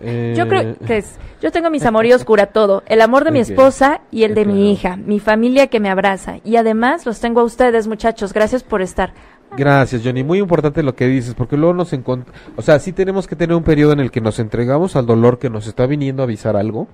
yo 0.00 0.46
creo 0.46 0.60
eh. 0.60 0.76
que 0.86 0.98
es, 0.98 1.18
yo 1.40 1.50
tengo 1.50 1.70
mis 1.70 1.84
amoríos 1.84 2.24
cura 2.26 2.46
todo, 2.46 2.82
el 2.86 3.00
amor 3.00 3.24
de 3.24 3.30
mi 3.30 3.40
esposa 3.40 4.00
y 4.10 4.24
el 4.24 4.34
de 4.34 4.44
mi 4.44 4.70
hija, 4.70 4.96
mi 4.96 5.20
familia 5.20 5.68
que 5.68 5.80
me 5.80 5.88
abraza. 5.88 6.36
Y 6.44 6.56
además 6.56 7.06
los 7.06 7.20
tengo 7.20 7.40
a 7.40 7.44
ustedes 7.44 7.86
muchachos, 7.86 8.32
gracias 8.32 8.62
por 8.62 8.82
estar. 8.82 9.14
Gracias, 9.56 10.02
Johnny. 10.04 10.22
Muy 10.22 10.38
importante 10.38 10.82
lo 10.82 10.94
que 10.94 11.06
dices, 11.06 11.34
porque 11.34 11.56
luego 11.56 11.74
nos 11.74 11.92
encontramos, 11.92 12.40
o 12.56 12.62
sea, 12.62 12.78
sí 12.78 12.92
tenemos 12.92 13.26
que 13.26 13.36
tener 13.36 13.56
un 13.56 13.62
periodo 13.62 13.92
en 13.92 14.00
el 14.00 14.10
que 14.10 14.20
nos 14.20 14.38
entregamos 14.38 14.96
al 14.96 15.06
dolor 15.06 15.38
que 15.38 15.50
nos 15.50 15.66
está 15.66 15.86
viniendo 15.86 16.22
a 16.22 16.24
avisar 16.24 16.56
algo, 16.56 16.88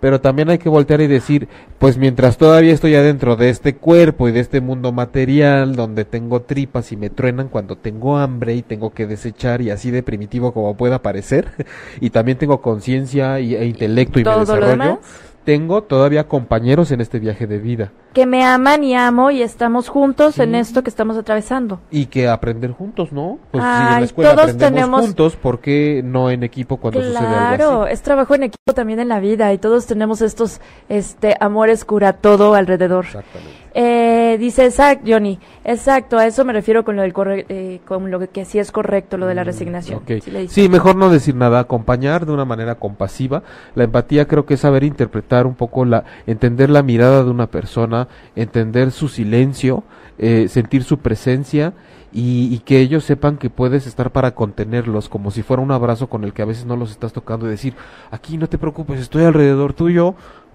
pero 0.00 0.20
también 0.20 0.50
hay 0.50 0.58
que 0.58 0.68
voltear 0.68 1.00
y 1.00 1.06
decir, 1.06 1.48
pues 1.78 1.98
mientras 1.98 2.38
todavía 2.38 2.72
estoy 2.72 2.94
adentro 2.94 3.36
de 3.36 3.50
este 3.50 3.76
cuerpo 3.76 4.28
y 4.28 4.32
de 4.32 4.40
este 4.40 4.60
mundo 4.60 4.92
material, 4.92 5.76
donde 5.76 6.04
tengo 6.04 6.42
tripas 6.42 6.92
y 6.92 6.96
me 6.96 7.10
truenan 7.10 7.48
cuando 7.48 7.76
tengo 7.76 8.18
hambre 8.18 8.54
y 8.54 8.62
tengo 8.62 8.92
que 8.92 9.06
desechar 9.06 9.60
y 9.62 9.70
así 9.70 9.90
de 9.90 10.02
primitivo 10.02 10.52
como 10.52 10.76
pueda 10.76 11.02
parecer, 11.02 11.48
y 12.00 12.10
también 12.10 12.38
tengo 12.38 12.60
conciencia 12.60 13.38
e 13.38 13.66
intelecto 13.66 14.20
y, 14.20 14.24
me 14.24 14.38
desarrollo 14.38 15.00
tengo 15.44 15.82
todavía 15.82 16.28
compañeros 16.28 16.90
en 16.92 17.00
este 17.00 17.18
viaje 17.18 17.46
de 17.46 17.58
vida. 17.58 17.92
Que 18.12 18.26
me 18.26 18.44
aman 18.44 18.84
y 18.84 18.94
amo 18.94 19.30
y 19.30 19.42
estamos 19.42 19.88
juntos 19.88 20.38
en 20.38 20.54
esto 20.54 20.82
que 20.82 20.90
estamos 20.90 21.16
atravesando. 21.16 21.80
Y 21.90 22.06
que 22.06 22.28
aprender 22.28 22.72
juntos, 22.72 23.12
¿no? 23.12 23.38
Pues 23.50 23.64
si 23.64 23.70
en 23.70 23.90
la 23.90 24.00
escuela 24.02 24.34
todos 24.34 24.50
aprendemos 24.50 25.00
juntos, 25.00 25.36
¿por 25.36 25.60
qué 25.60 26.02
no 26.04 26.30
en 26.30 26.42
equipo 26.42 26.76
cuando 26.76 27.00
sucede 27.00 27.18
algo 27.18 27.36
así? 27.36 27.56
Claro, 27.56 27.86
es 27.86 28.02
trabajo 28.02 28.34
en 28.34 28.42
equipo 28.44 28.74
también 28.74 29.00
en 29.00 29.08
la 29.08 29.20
vida 29.20 29.52
y 29.52 29.58
todos 29.58 29.86
tenemos 29.86 30.20
estos 30.20 30.60
este 30.88 31.36
amores 31.40 31.84
cura 31.84 32.12
todo 32.12 32.54
alrededor. 32.54 33.06
Exactamente. 33.06 33.61
Eh, 33.74 34.36
dice 34.38 34.66
exacto, 34.66 35.04
Johnny. 35.08 35.38
Exacto, 35.64 36.18
a 36.18 36.26
eso 36.26 36.44
me 36.44 36.52
refiero 36.52 36.84
con 36.84 36.96
lo 36.96 37.02
del 37.02 37.12
eh, 37.48 37.80
con 37.86 38.10
lo 38.10 38.20
que, 38.28 38.44
sí 38.44 38.58
es 38.58 38.70
correcto, 38.70 39.16
lo 39.16 39.26
de 39.26 39.34
la 39.34 39.42
mm, 39.42 39.46
resignación. 39.46 40.02
Sí, 40.48 40.68
mejor 40.68 40.96
no 40.96 41.08
decir 41.08 41.34
nada, 41.34 41.60
acompañar 41.60 42.26
de 42.26 42.32
una 42.32 42.44
manera 42.44 42.74
compasiva. 42.74 43.42
La 43.74 43.84
empatía 43.84 44.26
creo 44.26 44.44
que 44.44 44.54
es 44.54 44.60
saber 44.60 44.84
interpretar 44.84 45.46
un 45.46 45.54
poco 45.54 45.84
la, 45.84 46.04
entender 46.26 46.70
la 46.70 46.82
mirada 46.82 47.24
de 47.24 47.30
una 47.30 47.46
persona, 47.46 48.08
entender 48.36 48.90
su 48.90 49.08
silencio, 49.08 49.84
eh, 50.18 50.48
sentir 50.48 50.84
su 50.84 50.98
presencia 50.98 51.72
y, 52.12 52.54
y, 52.54 52.58
que 52.58 52.80
ellos 52.80 53.04
sepan 53.04 53.38
que 53.38 53.48
puedes 53.48 53.86
estar 53.86 54.10
para 54.10 54.34
contenerlos, 54.34 55.08
como 55.08 55.30
si 55.30 55.42
fuera 55.42 55.62
un 55.62 55.70
abrazo 55.70 56.08
con 56.08 56.24
el 56.24 56.34
que 56.34 56.42
a 56.42 56.44
veces 56.44 56.66
no 56.66 56.76
los 56.76 56.90
estás 56.90 57.14
tocando 57.14 57.46
y 57.46 57.50
decir, 57.50 57.74
aquí 58.10 58.36
no 58.36 58.48
te 58.48 58.58
preocupes, 58.58 59.00
estoy 59.00 59.24
alrededor 59.24 59.72
tuyo, 59.72 60.14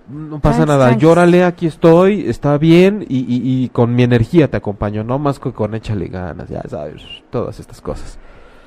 no 0.09 0.39
pasa 0.39 0.65
nada, 0.65 0.95
llórale, 0.97 1.43
aquí 1.43 1.67
estoy, 1.67 2.29
está 2.29 2.57
bien 2.57 3.05
y, 3.07 3.25
y, 3.27 3.69
con 3.69 3.93
mi 3.93 4.03
energía 4.03 4.49
te 4.49 4.57
acompaño, 4.57 5.03
no 5.03 5.19
más 5.19 5.39
que 5.39 5.51
con 5.51 5.75
échale 5.75 6.07
ganas, 6.07 6.49
ya 6.49 6.61
sabes, 6.67 7.03
todas 7.29 7.59
estas 7.59 7.81
cosas. 7.81 8.17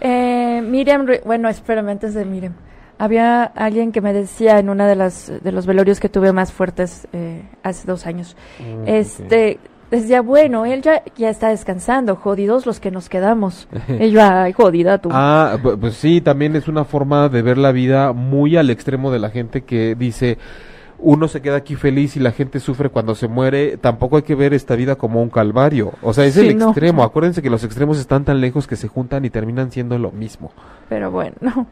Eh, 0.01 0.63
Miriam, 0.65 1.07
bueno, 1.25 1.49
espérame, 1.49 1.89
antes 1.91 2.15
de 2.15 2.25
Miriam, 2.25 2.55
había 2.99 3.45
alguien 3.45 3.93
que 3.93 4.01
me 4.01 4.13
decía 4.13 4.59
en 4.59 4.69
una 4.69 4.87
de 4.87 4.97
las 4.97 5.33
de 5.43 5.53
los 5.53 5.67
velorios 5.67 6.01
que 6.01 6.09
tuve 6.09 6.33
más 6.33 6.53
fuertes 6.53 7.09
eh, 7.13 7.43
hace 7.63 7.87
dos 7.87 8.07
años, 8.07 8.37
mm, 8.59 8.87
este, 8.87 9.59
decía, 9.91 10.21
bueno, 10.21 10.65
él 10.67 10.83
ya, 10.83 11.03
ya 11.17 11.31
está 11.31 11.49
descansando, 11.49 12.17
jodidos 12.17 12.67
los 12.67 12.81
que 12.81 12.91
nos 12.91 13.09
quedamos. 13.09 13.69
Ella, 13.89 14.45
ay, 14.45 14.53
jodida 14.53 14.99
tú. 14.99 15.09
Ah, 15.13 15.57
pues 15.81 15.95
sí, 15.95 16.21
también 16.21 16.57
es 16.57 16.69
una 16.69 16.85
forma 16.85 17.29
de 17.29 17.43
ver 17.43 17.59
la 17.59 17.73
vida 17.73 18.13
muy 18.13 18.57
al 18.57 18.71
extremo 18.71 19.11
de 19.11 19.19
la 19.19 19.31
gente 19.31 19.63
que 19.63 19.95
dice, 19.95 20.39
uno 21.03 21.29
se 21.29 21.41
queda 21.41 21.57
aquí 21.57 21.77
feliz 21.77 22.17
y 22.17 22.21
la 22.21 22.33
gente 22.33 22.61
sufre 22.61 22.89
cuando 22.89 23.15
se 23.15 23.29
muere, 23.29 23.77
tampoco 23.77 24.17
hay 24.17 24.23
que 24.23 24.35
ver 24.35 24.55
esta 24.55 24.77
vida 24.77 24.97
como 24.97 25.23
un 25.23 25.31
calvario. 25.31 25.93
O 26.03 26.13
sea, 26.13 26.25
es 26.25 26.37
el 26.37 26.51
extremo. 26.51 27.03
Acuérdense 27.03 27.43
que 27.43 27.51
los 27.51 27.65
extremos 27.65 27.99
están 27.99 28.25
tan 28.25 28.41
lejos 28.41 28.67
que 28.67 28.77
se 28.77 28.89
juntan 28.89 29.25
y 29.25 29.31
terminan 29.31 29.73
siendo 29.73 29.99
lo 29.99 30.11
mismo. 30.13 30.53
Pero 30.89 31.11
bueno. 31.11 31.35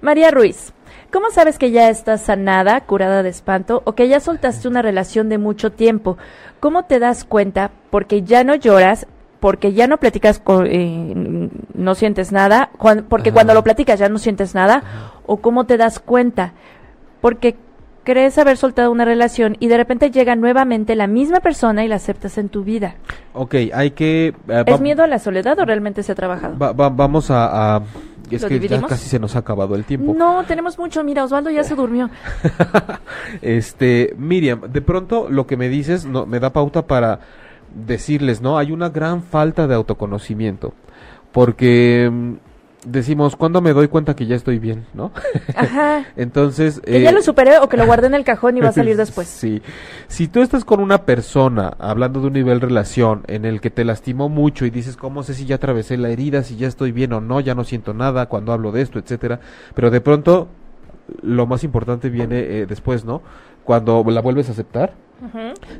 María 0.00 0.30
Ruiz, 0.30 0.72
¿cómo 1.12 1.30
sabes 1.30 1.58
que 1.58 1.70
ya 1.70 1.88
estás 1.88 2.22
sanada, 2.22 2.80
curada 2.82 3.22
de 3.22 3.28
espanto 3.30 3.82
o 3.84 3.94
que 3.94 4.08
ya 4.08 4.20
soltaste 4.20 4.68
una 4.68 4.82
relación 4.82 5.28
de 5.28 5.38
mucho 5.38 5.72
tiempo? 5.72 6.18
¿Cómo 6.60 6.84
te 6.84 6.98
das 6.98 7.24
cuenta? 7.24 7.70
Porque 7.90 8.22
ya 8.22 8.44
no 8.44 8.54
lloras, 8.54 9.06
porque 9.40 9.72
ya 9.72 9.86
no 9.86 9.98
platicas, 9.98 10.38
con, 10.38 10.66
eh, 10.66 11.50
no 11.74 11.94
sientes 11.94 12.32
nada, 12.32 12.70
porque 13.08 13.32
cuando 13.32 13.54
lo 13.54 13.64
platicas 13.64 13.98
ya 13.98 14.08
no 14.08 14.18
sientes 14.18 14.54
nada, 14.54 14.84
o 15.26 15.38
cómo 15.38 15.66
te 15.66 15.76
das 15.76 15.98
cuenta, 15.98 16.52
porque 17.20 17.56
crees 18.04 18.36
haber 18.38 18.56
soltado 18.56 18.90
una 18.90 19.04
relación 19.04 19.56
y 19.60 19.68
de 19.68 19.76
repente 19.76 20.10
llega 20.10 20.34
nuevamente 20.36 20.94
la 20.96 21.06
misma 21.06 21.40
persona 21.40 21.84
y 21.84 21.88
la 21.88 21.96
aceptas 21.96 22.38
en 22.38 22.48
tu 22.48 22.64
vida. 22.64 22.94
Ok, 23.34 23.54
hay 23.72 23.92
que... 23.92 24.34
eh, 24.48 24.64
¿Es 24.66 24.80
miedo 24.80 25.02
a 25.02 25.06
la 25.06 25.18
soledad 25.18 25.58
o 25.58 25.64
realmente 25.64 26.02
se 26.02 26.12
ha 26.12 26.14
trabajado? 26.14 26.58
va- 26.58 26.72
va- 26.72 26.88
vamos 26.90 27.30
a... 27.30 27.76
a- 27.76 27.82
es 28.30 28.40
¿Lo 28.40 28.48
que 28.48 28.54
ya 28.54 28.60
dividimos? 28.62 28.88
casi 28.88 29.08
se 29.10 29.18
nos 29.18 29.36
ha 29.36 29.40
acabado 29.40 29.74
el 29.74 29.84
tiempo. 29.84 30.14
No, 30.16 30.42
tenemos 30.44 30.78
mucho. 30.78 31.04
Mira, 31.04 31.22
Osvaldo 31.24 31.50
ya 31.50 31.64
se 31.64 31.74
durmió. 31.74 32.08
Este, 33.42 34.14
Miriam, 34.16 34.60
de 34.72 34.80
pronto 34.80 35.28
lo 35.28 35.46
que 35.46 35.56
me 35.56 35.68
dices 35.68 36.04
no, 36.06 36.26
me 36.26 36.40
da 36.40 36.50
pauta 36.50 36.86
para 36.86 37.20
decirles, 37.74 38.40
¿no? 38.40 38.58
Hay 38.58 38.72
una 38.72 38.88
gran 38.90 39.22
falta 39.22 39.66
de 39.66 39.74
autoconocimiento. 39.74 40.72
Porque 41.32 42.08
mm, 42.10 42.32
decimos, 42.84 43.36
¿cuándo 43.36 43.60
me 43.60 43.72
doy 43.72 43.88
cuenta 43.88 44.14
que 44.14 44.26
ya 44.26 44.36
estoy 44.36 44.58
bien, 44.58 44.86
no? 44.94 45.12
Ajá. 45.54 46.06
Entonces... 46.16 46.80
Que 46.80 46.98
eh, 46.98 47.02
ya 47.02 47.12
lo 47.12 47.22
superé 47.22 47.58
o 47.58 47.68
que 47.68 47.76
lo 47.76 47.86
guardé 47.86 48.08
en 48.08 48.14
el 48.14 48.24
cajón 48.24 48.56
y 48.56 48.60
va 48.60 48.68
a 48.68 48.72
salir 48.72 48.96
después. 48.98 49.28
Sí. 49.28 49.62
Si 50.08 50.28
tú 50.28 50.42
estás 50.42 50.64
con 50.64 50.80
una 50.80 51.04
persona 51.04 51.74
hablando 51.78 52.20
de 52.20 52.26
un 52.28 52.32
nivel 52.32 52.60
relación 52.60 53.22
en 53.28 53.44
el 53.44 53.60
que 53.60 53.70
te 53.70 53.84
lastimó 53.84 54.28
mucho 54.28 54.66
y 54.66 54.70
dices, 54.70 54.96
¿cómo 54.96 55.22
sé 55.22 55.34
si 55.34 55.46
ya 55.46 55.56
atravesé 55.56 55.96
la 55.96 56.10
herida, 56.10 56.42
si 56.42 56.56
ya 56.56 56.68
estoy 56.68 56.92
bien 56.92 57.12
o 57.12 57.20
no, 57.20 57.40
ya 57.40 57.54
no 57.54 57.64
siento 57.64 57.94
nada 57.94 58.26
cuando 58.26 58.52
hablo 58.52 58.72
de 58.72 58.82
esto, 58.82 58.98
etcétera? 58.98 59.40
Pero 59.74 59.90
de 59.90 60.00
pronto 60.00 60.48
lo 61.22 61.46
más 61.46 61.64
importante 61.64 62.08
viene 62.10 62.38
eh, 62.38 62.66
después, 62.66 63.04
¿no? 63.04 63.22
Cuando 63.64 64.04
la 64.06 64.20
vuelves 64.20 64.48
a 64.48 64.52
aceptar. 64.52 64.94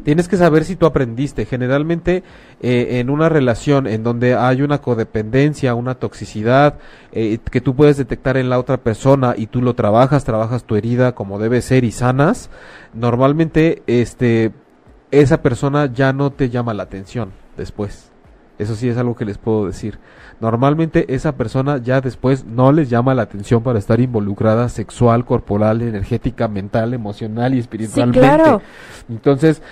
Tienes 0.04 0.28
que 0.28 0.36
saber 0.36 0.64
si 0.64 0.76
tú 0.76 0.86
aprendiste. 0.86 1.46
Generalmente 1.46 2.22
eh, 2.60 3.00
en 3.00 3.10
una 3.10 3.28
relación 3.28 3.88
en 3.88 4.04
donde 4.04 4.36
hay 4.36 4.62
una 4.62 4.78
codependencia, 4.78 5.74
una 5.74 5.96
toxicidad 5.96 6.78
eh, 7.10 7.38
que 7.50 7.60
tú 7.60 7.74
puedes 7.74 7.96
detectar 7.96 8.36
en 8.36 8.48
la 8.48 8.60
otra 8.60 8.76
persona 8.76 9.34
y 9.36 9.48
tú 9.48 9.60
lo 9.60 9.74
trabajas, 9.74 10.24
trabajas 10.24 10.62
tu 10.62 10.76
herida 10.76 11.16
como 11.16 11.40
debe 11.40 11.60
ser 11.60 11.82
y 11.82 11.90
sanas, 11.90 12.50
normalmente 12.94 13.82
este 13.88 14.52
esa 15.10 15.42
persona 15.42 15.86
ya 15.92 16.12
no 16.12 16.30
te 16.30 16.48
llama 16.48 16.72
la 16.72 16.84
atención 16.84 17.32
después. 17.56 18.11
Eso 18.58 18.74
sí 18.74 18.88
es 18.88 18.96
algo 18.96 19.16
que 19.16 19.24
les 19.24 19.38
puedo 19.38 19.66
decir. 19.66 19.98
Normalmente 20.40 21.14
esa 21.14 21.36
persona 21.36 21.78
ya 21.78 22.00
después 22.00 22.44
no 22.44 22.72
les 22.72 22.90
llama 22.90 23.14
la 23.14 23.22
atención 23.22 23.62
para 23.62 23.78
estar 23.78 24.00
involucrada 24.00 24.68
sexual, 24.68 25.24
corporal, 25.24 25.82
energética, 25.82 26.48
mental, 26.48 26.94
emocional 26.94 27.52
y 27.52 27.56
Sí, 27.56 27.60
espiritualmente. 27.60 28.18
claro. 28.20 28.62
Entonces, 29.08 29.62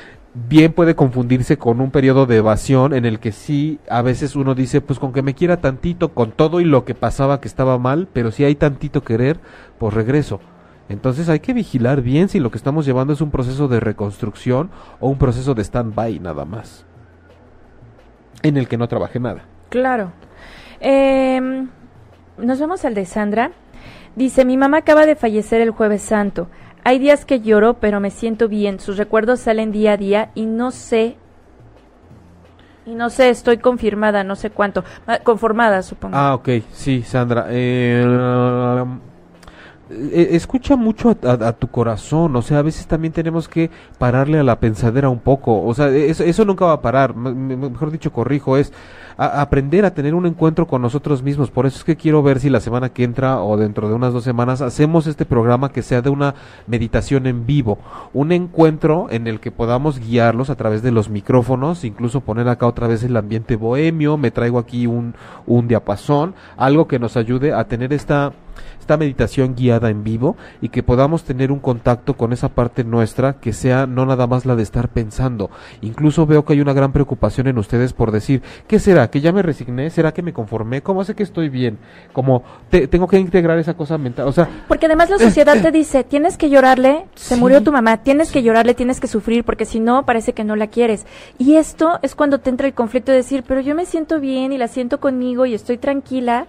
bien 0.48 0.72
puede 0.72 0.94
confundirse 0.94 1.56
con 1.58 1.80
un 1.80 1.90
periodo 1.90 2.24
de 2.26 2.36
evasión 2.36 2.94
en 2.94 3.04
el 3.04 3.18
que 3.18 3.32
sí, 3.32 3.80
a 3.88 4.00
veces 4.02 4.36
uno 4.36 4.54
dice, 4.54 4.80
pues 4.80 4.98
con 4.98 5.12
que 5.12 5.22
me 5.22 5.34
quiera 5.34 5.60
tantito, 5.60 6.14
con 6.14 6.30
todo 6.32 6.60
y 6.60 6.64
lo 6.64 6.84
que 6.84 6.94
pasaba 6.94 7.40
que 7.40 7.48
estaba 7.48 7.78
mal, 7.78 8.08
pero 8.12 8.30
si 8.30 8.44
hay 8.44 8.54
tantito 8.54 9.02
querer, 9.02 9.40
pues 9.78 9.92
regreso. 9.92 10.40
Entonces 10.88 11.28
hay 11.28 11.40
que 11.40 11.52
vigilar 11.52 12.00
bien 12.02 12.28
si 12.28 12.40
lo 12.40 12.50
que 12.50 12.58
estamos 12.58 12.86
llevando 12.86 13.12
es 13.12 13.20
un 13.20 13.30
proceso 13.30 13.68
de 13.68 13.78
reconstrucción 13.80 14.70
o 15.00 15.08
un 15.08 15.18
proceso 15.18 15.54
de 15.54 15.62
stand-by 15.62 16.18
nada 16.20 16.44
más. 16.44 16.86
En 18.43 18.57
el 18.57 18.68
que 18.68 18.76
no 18.76 18.88
trabajé 18.88 19.20
nada. 19.20 19.45
Claro. 19.68 20.12
Em, 20.80 21.68
nos 22.38 22.61
vamos 22.61 22.84
al 22.84 22.95
de 22.95 23.05
Sandra. 23.05 23.53
Dice, 24.16 24.45
mi 24.45 24.57
mamá 24.57 24.78
acaba 24.78 25.07
de 25.07 25.16
fallecer 25.16 25.61
el 25.61 25.70
jueves 25.70 26.03
santo. 26.03 26.49
Hay 26.82 26.99
días 26.99 27.24
que 27.24 27.41
lloro, 27.41 27.74
pero 27.74 28.01
me 28.01 28.11
siento 28.11 28.49
bien. 28.49 28.80
Sus 28.80 28.97
recuerdos 28.97 29.41
salen 29.41 29.72
día 29.72 29.93
a 29.93 29.97
día 29.97 30.30
y 30.34 30.47
no 30.47 30.70
sé... 30.70 31.16
Y 32.86 32.95
no 32.95 33.11
sé, 33.11 33.28
estoy 33.28 33.59
confirmada, 33.59 34.24
no 34.24 34.34
sé 34.34 34.51
cuánto. 34.51 34.82
Conformada, 35.22 35.82
supongo. 35.82 36.16
Ah, 36.16 36.34
ok, 36.34 36.49
sí, 36.72 37.03
Sandra. 37.03 37.47
Eh, 37.51 38.03
eh, 38.05 38.84
escucha 40.12 40.76
mucho 40.76 41.16
a, 41.22 41.53
tu 41.53 41.68
corazón, 41.68 42.36
o 42.36 42.43
sea, 42.43 42.59
a 42.59 42.62
veces 42.62 42.86
también 42.86 43.12
tenemos 43.12 43.49
que 43.49 43.70
pararle 43.99 44.38
a 44.38 44.45
la 44.45 44.61
pensadera 44.61 45.09
un 45.09 45.18
poco, 45.18 45.62
o 45.64 45.74
sea, 45.74 45.88
eso, 45.88 46.22
eso 46.22 46.45
nunca 46.45 46.66
va 46.66 46.74
a 46.74 46.82
parar, 46.82 47.14
mejor 47.16 47.91
dicho, 47.91 48.12
corrijo, 48.12 48.57
es 48.57 48.72
aprender 49.16 49.84
a 49.84 49.93
tener 49.93 50.14
un 50.14 50.24
encuentro 50.24 50.66
con 50.66 50.80
nosotros 50.80 51.22
mismos, 51.22 51.51
por 51.51 51.66
eso 51.66 51.78
es 51.78 51.84
que 51.84 51.97
quiero 51.97 52.22
ver 52.22 52.41
si 52.41 52.49
la 52.49 52.61
semana 52.61 52.88
que 52.88 53.05
entra 53.05 53.43
o 53.43 53.57
dentro 53.57 53.88
de 53.88 53.95
unas 53.95 54.12
dos 54.12 54.24
semanas 54.24 54.62
hacemos 54.62 55.07
este 55.07 55.26
programa 55.26 55.72
que 55.72 55.82
sea 55.82 56.01
de 56.01 56.09
una 56.09 56.34
meditación 56.66 57.26
en 57.26 57.45
vivo, 57.45 57.78
un 58.14 58.32
encuentro 58.32 59.09
en 59.11 59.26
el 59.26 59.41
que 59.41 59.51
podamos 59.51 59.99
guiarlos 59.99 60.49
a 60.49 60.55
través 60.55 60.82
de 60.82 60.93
los 60.93 61.11
micrófonos, 61.11 61.84
incluso 61.84 62.20
poner 62.20 62.49
acá 62.49 62.66
otra 62.66 62.86
vez 62.86 63.03
el 63.03 63.16
ambiente 63.16 63.57
bohemio, 63.57 64.16
me 64.16 64.30
traigo 64.30 64.59
aquí 64.59 64.86
un, 64.86 65.14
un 65.47 65.68
diapasón, 65.68 66.34
algo 66.57 66.88
que 66.88 66.99
nos 66.99 67.16
ayude 67.16 67.53
a 67.53 67.64
tener 67.64 67.93
esta 67.93 68.32
esta 68.80 68.96
meditación 68.96 69.54
guiada 69.54 69.90
en 69.90 70.02
vivo 70.02 70.36
y 70.60 70.70
que 70.70 70.82
podamos 70.82 71.22
tener 71.24 71.52
un 71.52 71.60
contacto 71.60 72.14
con 72.16 72.32
esa 72.32 72.48
parte 72.48 72.82
nuestra 72.82 73.34
que 73.34 73.52
sea 73.52 73.86
no 73.86 74.06
nada 74.06 74.26
más 74.26 74.46
la 74.46 74.56
de 74.56 74.62
estar 74.62 74.88
pensando. 74.88 75.50
Incluso 75.82 76.26
veo 76.26 76.44
que 76.44 76.54
hay 76.54 76.60
una 76.60 76.72
gran 76.72 76.90
preocupación 76.92 77.46
en 77.46 77.58
ustedes 77.58 77.92
por 77.92 78.10
decir, 78.10 78.42
¿qué 78.66 78.78
será? 78.78 79.10
¿Que 79.10 79.20
ya 79.20 79.32
me 79.32 79.42
resigné? 79.42 79.90
¿Será 79.90 80.12
que 80.12 80.22
me 80.22 80.32
conformé? 80.32 80.82
¿Cómo 80.82 81.04
sé 81.04 81.14
que 81.14 81.22
estoy 81.22 81.48
bien? 81.48 81.78
Como 82.12 82.42
te- 82.70 82.88
tengo 82.88 83.06
que 83.06 83.18
integrar 83.18 83.58
esa 83.58 83.74
cosa 83.74 83.98
mental. 83.98 84.26
O 84.26 84.32
sea, 84.32 84.48
Porque 84.66 84.86
además 84.86 85.10
la 85.10 85.18
sociedad 85.18 85.60
te 85.60 85.70
dice, 85.70 86.02
tienes 86.04 86.36
que 86.36 86.48
llorarle, 86.50 87.04
se 87.14 87.34
Sí. 87.34 87.40
murió 87.40 87.62
tu 87.62 87.70
mamá, 87.72 87.98
tienes 87.98 88.32
que 88.32 88.42
llorarle, 88.42 88.74
tienes 88.74 88.98
que 88.98 89.06
sufrir, 89.06 89.44
porque 89.44 89.64
si 89.66 89.78
no, 89.78 90.04
parece 90.06 90.32
que 90.32 90.42
no 90.44 90.56
la 90.56 90.66
quieres. 90.68 91.06
Y 91.38 91.54
esto 91.56 91.98
es 92.02 92.14
cuando 92.14 92.38
te 92.40 92.50
entra 92.50 92.66
el 92.66 92.74
conflicto 92.74 93.12
de 93.12 93.18
decir, 93.18 93.44
pero 93.46 93.60
yo 93.60 93.74
me 93.74 93.84
siento 93.86 94.20
bien 94.20 94.52
y 94.52 94.58
la 94.58 94.68
siento 94.68 95.00
conmigo 95.00 95.44
y 95.46 95.54
estoy 95.54 95.76
tranquila, 95.76 96.46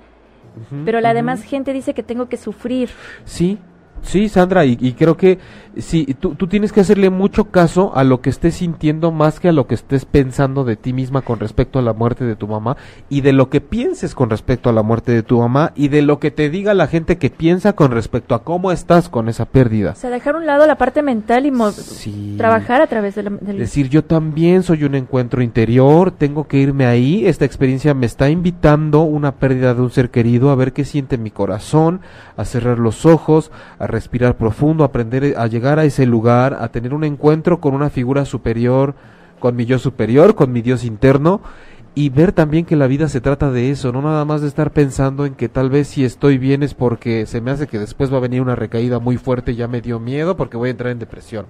pero 0.86 1.00
la 1.02 1.14
demás 1.14 1.44
gente 1.44 1.74
dice 1.74 1.94
que 1.94 2.04
tengo 2.04 2.28
que 2.28 2.38
sufrir. 2.38 2.90
Sí, 3.26 3.58
sí, 4.02 4.30
Sandra, 4.30 4.66
y, 4.66 4.78
y 4.80 4.94
creo 4.94 5.16
que 5.18 5.40
sí, 5.78 6.16
tú, 6.20 6.36
tú 6.36 6.48
tienes 6.48 6.72
que 6.74 6.82
hacerle 6.82 7.10
mucho 7.10 7.46
caso 7.46 7.92
a 7.96 8.04
lo 8.04 8.22
que 8.22 8.30
estés 8.30 8.56
sintiendo 8.56 9.12
más 9.12 9.40
que 9.40 9.48
a 9.50 9.52
lo 9.54 9.68
que 9.68 9.76
estés 9.76 10.06
pensando 10.06 10.64
de 10.64 10.76
ti 10.76 10.92
misma 10.94 11.22
con 11.22 11.40
respecto 11.40 11.80
a 11.80 11.82
la 11.82 11.94
muerte 11.94 12.26
de 12.26 12.36
tu 12.36 12.48
mamá 12.48 12.76
y 13.10 13.22
de 13.22 13.32
lo 13.34 13.50
que 13.50 13.62
pienses 13.62 14.16
con 14.16 14.30
respecto 14.30 14.70
a 14.70 14.74
la 14.74 14.84
muerte 14.84 15.12
de 15.14 15.24
tu 15.24 15.40
mamá 15.40 15.72
y 15.76 15.88
de 15.88 16.02
lo 16.02 16.20
que 16.20 16.32
te 16.32 16.50
diga 16.50 16.74
la 16.74 16.88
gente 16.88 17.18
que 17.18 17.30
piensa 17.30 17.74
con 17.74 17.92
respecto 17.92 18.36
a 18.36 18.44
cómo 18.44 18.72
estás 18.72 19.08
con 19.10 19.30
esa 19.30 19.46
pérdida. 19.46 19.92
O 19.92 19.96
sea, 19.96 20.10
dejar 20.10 20.36
a 20.36 20.38
un 20.40 20.46
lado 20.46 20.66
la 20.68 20.76
parte 20.76 21.02
mental 21.04 21.46
y 21.46 21.52
Sí. 21.72 22.36
trabajar 22.38 22.82
a 22.82 22.88
través 22.88 23.16
de 23.16 23.24
la- 23.24 23.30
del... 23.30 23.58
Decir, 23.58 23.90
yo 23.90 24.04
también 24.04 24.64
soy 24.64 24.84
un 24.84 24.96
encuentro 24.96 25.42
interior, 25.42 26.12
tengo 26.12 26.48
que 26.48 26.58
irme 26.58 26.86
ahí, 26.86 27.26
esta 27.26 27.46
experiencia 27.46 27.94
me 27.94 28.06
está 28.06 28.30
invitando 28.30 29.02
una 29.02 29.34
pérdida 29.34 29.74
de 29.74 29.82
un 29.82 29.92
ser 29.92 30.10
querido, 30.10 30.50
a 30.50 30.56
ver 30.56 30.74
qué 30.74 30.86
siente 30.86 31.18
mi 31.18 31.32
corazón, 31.32 32.02
a 32.38 32.46
cerrar 32.46 32.80
los 32.80 33.06
ojos, 33.06 33.52
a 33.80 33.88
respirar 33.92 34.38
profundo, 34.38 34.84
aprender 34.84 35.36
a 35.38 35.48
llegar 35.48 35.80
a 35.80 35.86
ese 35.86 36.06
lugar, 36.06 36.58
a 36.60 36.70
tener 36.70 36.94
un 36.94 37.04
encuentro 37.04 37.60
con 37.60 37.74
una 37.74 37.90
figura 37.90 38.26
superior, 38.26 38.96
con 39.40 39.56
mi 39.56 39.66
yo 39.66 39.80
superior, 39.80 40.36
con 40.36 40.52
mi 40.52 40.62
Dios 40.62 40.84
interno, 40.84 41.42
y 41.94 42.10
ver 42.10 42.32
también 42.32 42.66
que 42.66 42.78
la 42.78 42.88
vida 42.88 43.10
se 43.10 43.20
trata 43.20 43.52
de 43.52 43.70
eso, 43.70 43.92
no 43.92 44.02
nada 44.02 44.24
más 44.24 44.42
de 44.42 44.48
estar 44.48 44.72
pensando 44.72 45.26
en 45.26 45.36
que 45.36 45.50
tal 45.50 45.70
vez 45.70 45.90
si 45.90 46.06
estoy 46.06 46.38
bien 46.38 46.64
es 46.64 46.74
porque 46.74 47.26
se 47.26 47.42
me 47.42 47.52
hace 47.52 47.68
que 47.68 47.80
después 47.80 48.12
va 48.14 48.18
a 48.18 48.22
venir 48.22 48.42
una 48.42 48.56
recaída 48.56 49.00
muy 49.00 49.18
fuerte 49.18 49.56
ya 49.56 49.68
me 49.68 49.82
dio 49.82 50.00
miedo 50.00 50.38
porque 50.38 50.56
voy 50.56 50.70
a 50.70 50.72
entrar 50.72 50.92
en 50.92 51.00
depresión 51.00 51.48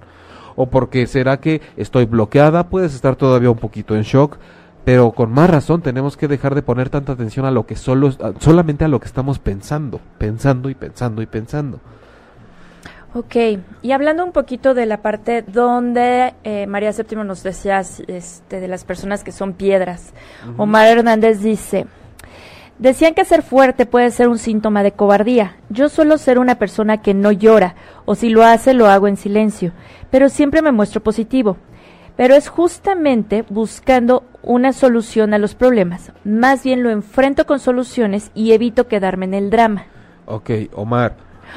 o 0.56 0.66
porque 0.66 1.06
será 1.06 1.38
que 1.38 1.62
estoy 1.76 2.06
bloqueada, 2.06 2.68
puedes 2.68 2.94
estar 2.94 3.16
todavía 3.16 3.50
un 3.50 3.58
poquito 3.58 3.96
en 3.96 4.02
shock, 4.02 4.36
pero 4.84 5.12
con 5.12 5.30
más 5.32 5.48
razón 5.48 5.80
tenemos 5.80 6.16
que 6.16 6.28
dejar 6.28 6.54
de 6.54 6.62
poner 6.62 6.90
tanta 6.90 7.12
atención 7.12 7.46
a 7.46 7.50
lo 7.50 7.66
que 7.66 7.76
solo 7.76 8.10
solamente 8.40 8.84
a 8.84 8.88
lo 8.88 9.00
que 9.00 9.06
estamos 9.06 9.38
pensando, 9.38 10.00
pensando 10.18 10.70
y 10.70 10.74
pensando 10.74 11.22
y 11.22 11.26
pensando. 11.26 11.80
Ok, 13.14 13.36
y 13.82 13.92
hablando 13.92 14.24
un 14.24 14.32
poquito 14.32 14.72
de 14.72 14.86
la 14.86 15.02
parte 15.02 15.42
donde 15.42 16.32
eh, 16.44 16.66
María 16.66 16.94
Séptimo 16.94 17.24
nos 17.24 17.42
decía 17.42 17.80
este, 17.80 18.58
de 18.58 18.68
las 18.68 18.84
personas 18.84 19.22
que 19.22 19.32
son 19.32 19.52
piedras. 19.52 20.14
Omar 20.56 20.88
Hernández 20.88 21.40
dice, 21.40 21.84
decían 22.78 23.12
que 23.12 23.26
ser 23.26 23.42
fuerte 23.42 23.84
puede 23.84 24.10
ser 24.12 24.28
un 24.28 24.38
síntoma 24.38 24.82
de 24.82 24.92
cobardía. 24.92 25.56
Yo 25.68 25.90
suelo 25.90 26.16
ser 26.16 26.38
una 26.38 26.54
persona 26.54 27.02
que 27.02 27.12
no 27.12 27.32
llora, 27.32 27.74
o 28.06 28.14
si 28.14 28.30
lo 28.30 28.44
hace 28.44 28.72
lo 28.72 28.86
hago 28.86 29.08
en 29.08 29.18
silencio, 29.18 29.72
pero 30.10 30.30
siempre 30.30 30.62
me 30.62 30.72
muestro 30.72 31.02
positivo. 31.02 31.58
Pero 32.16 32.34
es 32.34 32.48
justamente 32.48 33.44
buscando 33.50 34.24
una 34.42 34.72
solución 34.72 35.34
a 35.34 35.38
los 35.38 35.54
problemas. 35.54 36.12
Más 36.24 36.62
bien 36.62 36.82
lo 36.82 36.88
enfrento 36.88 37.44
con 37.44 37.58
soluciones 37.58 38.30
y 38.34 38.52
evito 38.52 38.88
quedarme 38.88 39.26
en 39.26 39.34
el 39.34 39.50
drama. 39.50 39.84
Ok, 40.26 40.50
Omar, 40.74 41.16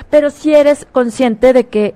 Pero 0.10 0.30
si 0.30 0.54
eres 0.54 0.88
consciente 0.92 1.54
de 1.54 1.68
que 1.68 1.96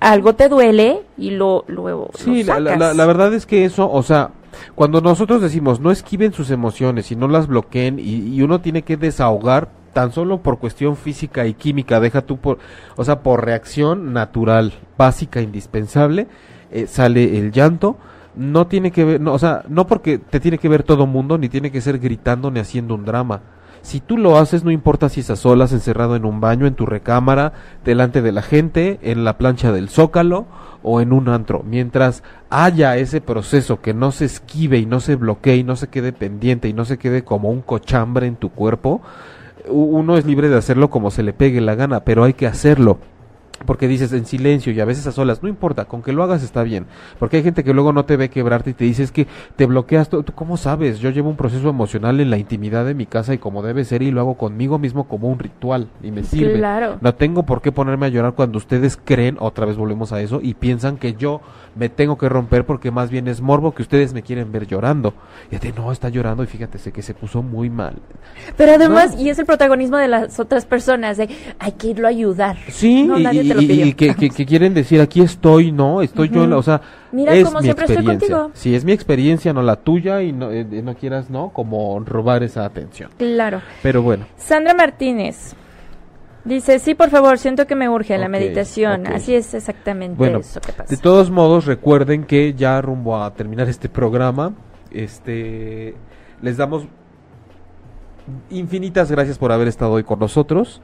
algo 0.00 0.34
te 0.34 0.48
duele 0.48 1.02
y 1.16 1.30
lo 1.30 1.64
luego 1.68 2.10
Sí, 2.14 2.42
lo 2.42 2.54
la, 2.54 2.60
la- 2.60 2.70
sacas. 2.72 2.78
la- 2.80 2.94
la 2.94 3.06
verdad 3.06 3.32
es 3.34 3.46
que 3.46 3.64
eso, 3.64 3.90
o 3.90 4.02
sea, 4.02 4.30
cuando 4.74 5.00
nosotros 5.00 5.40
decimos 5.40 5.78
no 5.80 5.90
esquiven 5.92 6.32
sus 6.32 6.50
emociones 6.50 7.12
y 7.12 7.16
no 7.16 7.28
las 7.28 7.46
bloqueen 7.46 7.98
y, 8.00 8.34
y 8.34 8.42
uno 8.42 8.60
tiene 8.60 8.82
que 8.82 8.96
desahogar 8.96 9.68
tan 9.92 10.12
solo 10.12 10.38
por 10.42 10.58
cuestión 10.58 10.96
física 10.96 11.46
y 11.46 11.54
química, 11.54 12.00
deja 12.00 12.22
tú 12.22 12.38
por, 12.38 12.58
o 12.96 13.04
sea, 13.04 13.20
por 13.20 13.44
reacción 13.44 14.12
natural, 14.12 14.72
básica, 14.96 15.40
indispensable, 15.40 16.26
eh, 16.70 16.86
sale 16.86 17.38
el 17.38 17.52
llanto, 17.52 17.96
no 18.36 18.66
tiene 18.66 18.90
que 18.92 19.04
ver, 19.04 19.20
no, 19.20 19.32
o 19.32 19.38
sea, 19.38 19.62
no 19.68 19.86
porque 19.86 20.18
te 20.18 20.40
tiene 20.40 20.58
que 20.58 20.68
ver 20.68 20.82
todo 20.82 21.06
mundo, 21.06 21.38
ni 21.38 21.48
tiene 21.48 21.70
que 21.72 21.80
ser 21.80 21.98
gritando 21.98 22.50
ni 22.50 22.60
haciendo 22.60 22.94
un 22.94 23.04
drama. 23.04 23.40
Si 23.82 24.00
tú 24.00 24.18
lo 24.18 24.38
haces, 24.38 24.64
no 24.64 24.70
importa 24.70 25.08
si 25.08 25.20
estás 25.20 25.40
solas, 25.40 25.72
encerrado 25.72 26.16
en 26.16 26.24
un 26.24 26.40
baño, 26.40 26.66
en 26.66 26.74
tu 26.74 26.86
recámara, 26.86 27.52
delante 27.84 28.22
de 28.22 28.32
la 28.32 28.42
gente, 28.42 28.98
en 29.02 29.24
la 29.24 29.38
plancha 29.38 29.72
del 29.72 29.88
zócalo 29.88 30.46
o 30.82 31.00
en 31.00 31.12
un 31.12 31.28
antro. 31.28 31.62
Mientras 31.64 32.22
haya 32.50 32.96
ese 32.96 33.20
proceso 33.20 33.80
que 33.80 33.94
no 33.94 34.12
se 34.12 34.24
esquive 34.24 34.78
y 34.78 34.86
no 34.86 35.00
se 35.00 35.16
bloquee 35.16 35.56
y 35.56 35.64
no 35.64 35.76
se 35.76 35.88
quede 35.88 36.12
pendiente 36.12 36.68
y 36.68 36.72
no 36.72 36.84
se 36.84 36.98
quede 36.98 37.24
como 37.24 37.50
un 37.50 37.62
cochambre 37.62 38.26
en 38.26 38.36
tu 38.36 38.50
cuerpo, 38.50 39.00
uno 39.68 40.16
es 40.16 40.24
libre 40.24 40.48
de 40.48 40.56
hacerlo 40.56 40.90
como 40.90 41.10
se 41.10 41.22
le 41.22 41.32
pegue 41.32 41.60
la 41.60 41.74
gana, 41.74 42.00
pero 42.00 42.24
hay 42.24 42.34
que 42.34 42.46
hacerlo 42.46 42.98
porque 43.66 43.88
dices 43.88 44.12
en 44.12 44.26
silencio 44.26 44.72
y 44.72 44.80
a 44.80 44.84
veces 44.84 45.06
a 45.06 45.12
solas, 45.12 45.42
no 45.42 45.48
importa, 45.48 45.86
con 45.86 46.02
que 46.02 46.12
lo 46.12 46.22
hagas 46.22 46.42
está 46.42 46.62
bien, 46.62 46.86
porque 47.18 47.38
hay 47.38 47.42
gente 47.42 47.64
que 47.64 47.74
luego 47.74 47.92
no 47.92 48.04
te 48.04 48.16
ve 48.16 48.28
quebrarte 48.30 48.70
y 48.70 48.74
te 48.74 48.84
dice 48.84 49.02
es 49.02 49.12
que 49.12 49.26
te 49.56 49.66
bloqueas, 49.66 50.08
¿tú, 50.08 50.24
cómo 50.34 50.56
sabes? 50.56 50.98
Yo 51.00 51.10
llevo 51.10 51.30
un 51.30 51.36
proceso 51.36 51.68
emocional 51.68 52.20
en 52.20 52.30
la 52.30 52.38
intimidad 52.38 52.84
de 52.84 52.94
mi 52.94 53.06
casa 53.06 53.34
y 53.34 53.38
como 53.38 53.62
debe 53.62 53.84
ser 53.84 54.02
y 54.02 54.10
lo 54.10 54.20
hago 54.20 54.36
conmigo 54.36 54.78
mismo 54.78 55.08
como 55.08 55.28
un 55.28 55.38
ritual 55.38 55.88
y 56.02 56.10
me 56.10 56.24
sirve. 56.24 56.54
Claro. 56.54 56.98
No 57.00 57.14
tengo 57.14 57.44
por 57.44 57.62
qué 57.62 57.72
ponerme 57.72 58.06
a 58.06 58.08
llorar 58.08 58.34
cuando 58.34 58.58
ustedes 58.58 58.98
creen, 59.02 59.36
otra 59.40 59.66
vez 59.66 59.76
volvemos 59.76 60.12
a 60.12 60.20
eso, 60.20 60.40
y 60.42 60.54
piensan 60.54 60.96
que 60.96 61.14
yo 61.14 61.40
me 61.74 61.88
tengo 61.88 62.18
que 62.18 62.28
romper 62.28 62.64
porque 62.64 62.90
más 62.90 63.10
bien 63.10 63.28
es 63.28 63.40
morbo 63.40 63.74
que 63.74 63.82
ustedes 63.82 64.12
me 64.12 64.22
quieren 64.22 64.50
ver 64.52 64.66
llorando. 64.66 65.14
Y 65.50 65.56
de 65.56 65.72
no, 65.72 65.92
está 65.92 66.08
llorando 66.08 66.42
y 66.42 66.46
fíjate, 66.46 66.78
sé 66.78 66.92
que 66.92 67.02
se 67.02 67.14
puso 67.14 67.42
muy 67.42 67.70
mal. 67.70 67.96
Pero 68.56 68.72
además, 68.72 69.14
y 69.18 69.28
es 69.28 69.38
el 69.38 69.46
protagonismo 69.46 69.96
de 69.96 70.08
las 70.08 70.40
otras 70.40 70.66
personas, 70.66 71.16
de 71.16 71.28
hay 71.58 71.72
que 71.72 71.88
irlo 71.88 72.06
a 72.06 72.10
ayudar. 72.10 72.56
Sí, 72.68 73.08
y, 73.16 73.47
que, 73.94 74.46
quieren 74.46 74.74
decir, 74.74 75.00
aquí 75.00 75.20
estoy, 75.20 75.72
no, 75.72 76.02
estoy 76.02 76.28
yo, 76.28 76.44
o 76.56 76.62
sea, 76.62 76.80
Mira, 77.12 77.34
es 77.34 77.44
como 77.44 77.58
mi 77.58 77.64
siempre 77.64 77.84
experiencia. 77.84 78.12
estoy 78.12 78.28
contigo. 78.28 78.50
Sí, 78.54 78.74
es 78.74 78.84
mi 78.84 78.92
experiencia, 78.92 79.52
no 79.52 79.62
la 79.62 79.76
tuya, 79.76 80.22
y 80.22 80.32
no, 80.32 80.50
eh, 80.50 80.64
no 80.64 80.94
quieras, 80.94 81.30
¿no? 81.30 81.50
Como 81.50 81.98
robar 82.00 82.42
esa 82.42 82.64
atención. 82.64 83.10
Claro. 83.16 83.60
Pero 83.82 84.02
bueno. 84.02 84.26
Sandra 84.36 84.74
Martínez. 84.74 85.54
Dice, 86.44 86.78
sí, 86.78 86.94
por 86.94 87.10
favor, 87.10 87.38
siento 87.38 87.66
que 87.66 87.74
me 87.74 87.88
urge 87.88 88.16
la 88.16 88.28
meditación. 88.28 89.06
Así 89.06 89.34
es 89.34 89.52
exactamente 89.52 90.16
bueno, 90.16 90.38
eso 90.38 90.60
que 90.60 90.72
pasa. 90.72 90.88
De 90.88 90.96
todos 90.96 91.30
modos, 91.30 91.66
recuerden 91.66 92.24
que 92.24 92.54
ya 92.54 92.80
rumbo 92.80 93.22
a 93.22 93.34
terminar 93.34 93.68
este 93.68 93.88
programa, 93.88 94.54
este, 94.90 95.94
les 96.40 96.56
damos 96.56 96.86
infinitas 98.50 99.10
gracias 99.10 99.38
por 99.38 99.52
haber 99.52 99.68
estado 99.68 99.92
hoy 99.92 100.04
con 100.04 100.18
nosotros. 100.18 100.80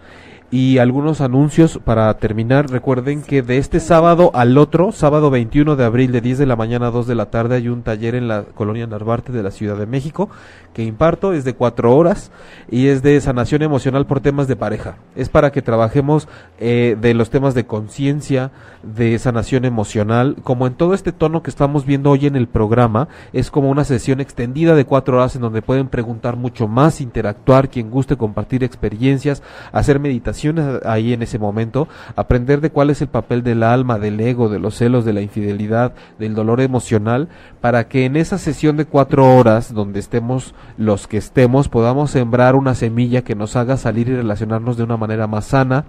Y 0.56 0.78
algunos 0.78 1.20
anuncios 1.20 1.80
para 1.84 2.14
terminar. 2.18 2.70
Recuerden 2.70 3.22
que 3.22 3.42
de 3.42 3.58
este 3.58 3.80
sábado 3.80 4.30
al 4.34 4.56
otro, 4.56 4.92
sábado 4.92 5.28
21 5.28 5.74
de 5.74 5.84
abril 5.84 6.12
de 6.12 6.20
10 6.20 6.38
de 6.38 6.46
la 6.46 6.54
mañana 6.54 6.86
a 6.86 6.90
2 6.92 7.08
de 7.08 7.16
la 7.16 7.26
tarde, 7.26 7.56
hay 7.56 7.66
un 7.66 7.82
taller 7.82 8.14
en 8.14 8.28
la 8.28 8.44
colonia 8.44 8.86
Narvarte 8.86 9.32
de 9.32 9.42
la 9.42 9.50
Ciudad 9.50 9.76
de 9.76 9.86
México 9.86 10.30
que 10.72 10.84
imparto. 10.84 11.32
Es 11.32 11.44
de 11.44 11.54
cuatro 11.54 11.96
horas 11.96 12.30
y 12.70 12.86
es 12.86 13.02
de 13.02 13.20
sanación 13.20 13.62
emocional 13.62 14.06
por 14.06 14.20
temas 14.20 14.46
de 14.46 14.54
pareja. 14.54 14.98
Es 15.16 15.28
para 15.28 15.50
que 15.50 15.60
trabajemos 15.60 16.28
eh, 16.60 16.96
de 17.00 17.14
los 17.14 17.30
temas 17.30 17.54
de 17.54 17.66
conciencia, 17.66 18.52
de 18.84 19.18
sanación 19.18 19.64
emocional. 19.64 20.36
Como 20.42 20.66
en 20.66 20.74
todo 20.74 20.94
este 20.94 21.12
tono 21.12 21.42
que 21.42 21.50
estamos 21.50 21.86
viendo 21.86 22.10
hoy 22.10 22.26
en 22.26 22.36
el 22.36 22.48
programa, 22.48 23.08
es 23.32 23.50
como 23.50 23.70
una 23.70 23.84
sesión 23.84 24.20
extendida 24.20 24.74
de 24.74 24.84
cuatro 24.84 25.16
horas 25.16 25.34
en 25.36 25.42
donde 25.42 25.62
pueden 25.62 25.88
preguntar 25.88 26.36
mucho 26.36 26.68
más, 26.68 27.00
interactuar, 27.00 27.68
quien 27.68 27.90
guste 27.90 28.16
compartir 28.16 28.64
experiencias, 28.64 29.42
hacer 29.72 30.00
meditación 30.00 30.80
ahí 30.84 31.12
en 31.12 31.22
ese 31.22 31.38
momento, 31.38 31.88
aprender 32.16 32.60
de 32.60 32.70
cuál 32.70 32.90
es 32.90 33.02
el 33.02 33.08
papel 33.08 33.42
del 33.42 33.62
alma, 33.62 33.98
del 33.98 34.20
ego, 34.20 34.48
de 34.48 34.58
los 34.58 34.76
celos, 34.76 35.04
de 35.04 35.12
la 35.12 35.20
infidelidad, 35.20 35.94
del 36.18 36.34
dolor 36.34 36.60
emocional, 36.60 37.28
para 37.60 37.88
que 37.88 38.04
en 38.04 38.16
esa 38.16 38.38
sesión 38.38 38.76
de 38.76 38.84
cuatro 38.84 39.36
horas, 39.36 39.72
donde 39.72 40.00
estemos 40.00 40.54
los 40.76 41.06
que 41.06 41.16
estemos, 41.16 41.68
podamos 41.68 42.10
sembrar 42.10 42.54
una 42.56 42.74
semilla 42.74 43.22
que 43.22 43.34
nos 43.34 43.56
haga 43.56 43.76
salir 43.76 44.08
y 44.08 44.16
relacionarnos 44.16 44.76
de 44.76 44.84
una 44.84 44.96
manera 44.96 45.26
más 45.26 45.46
sana, 45.46 45.84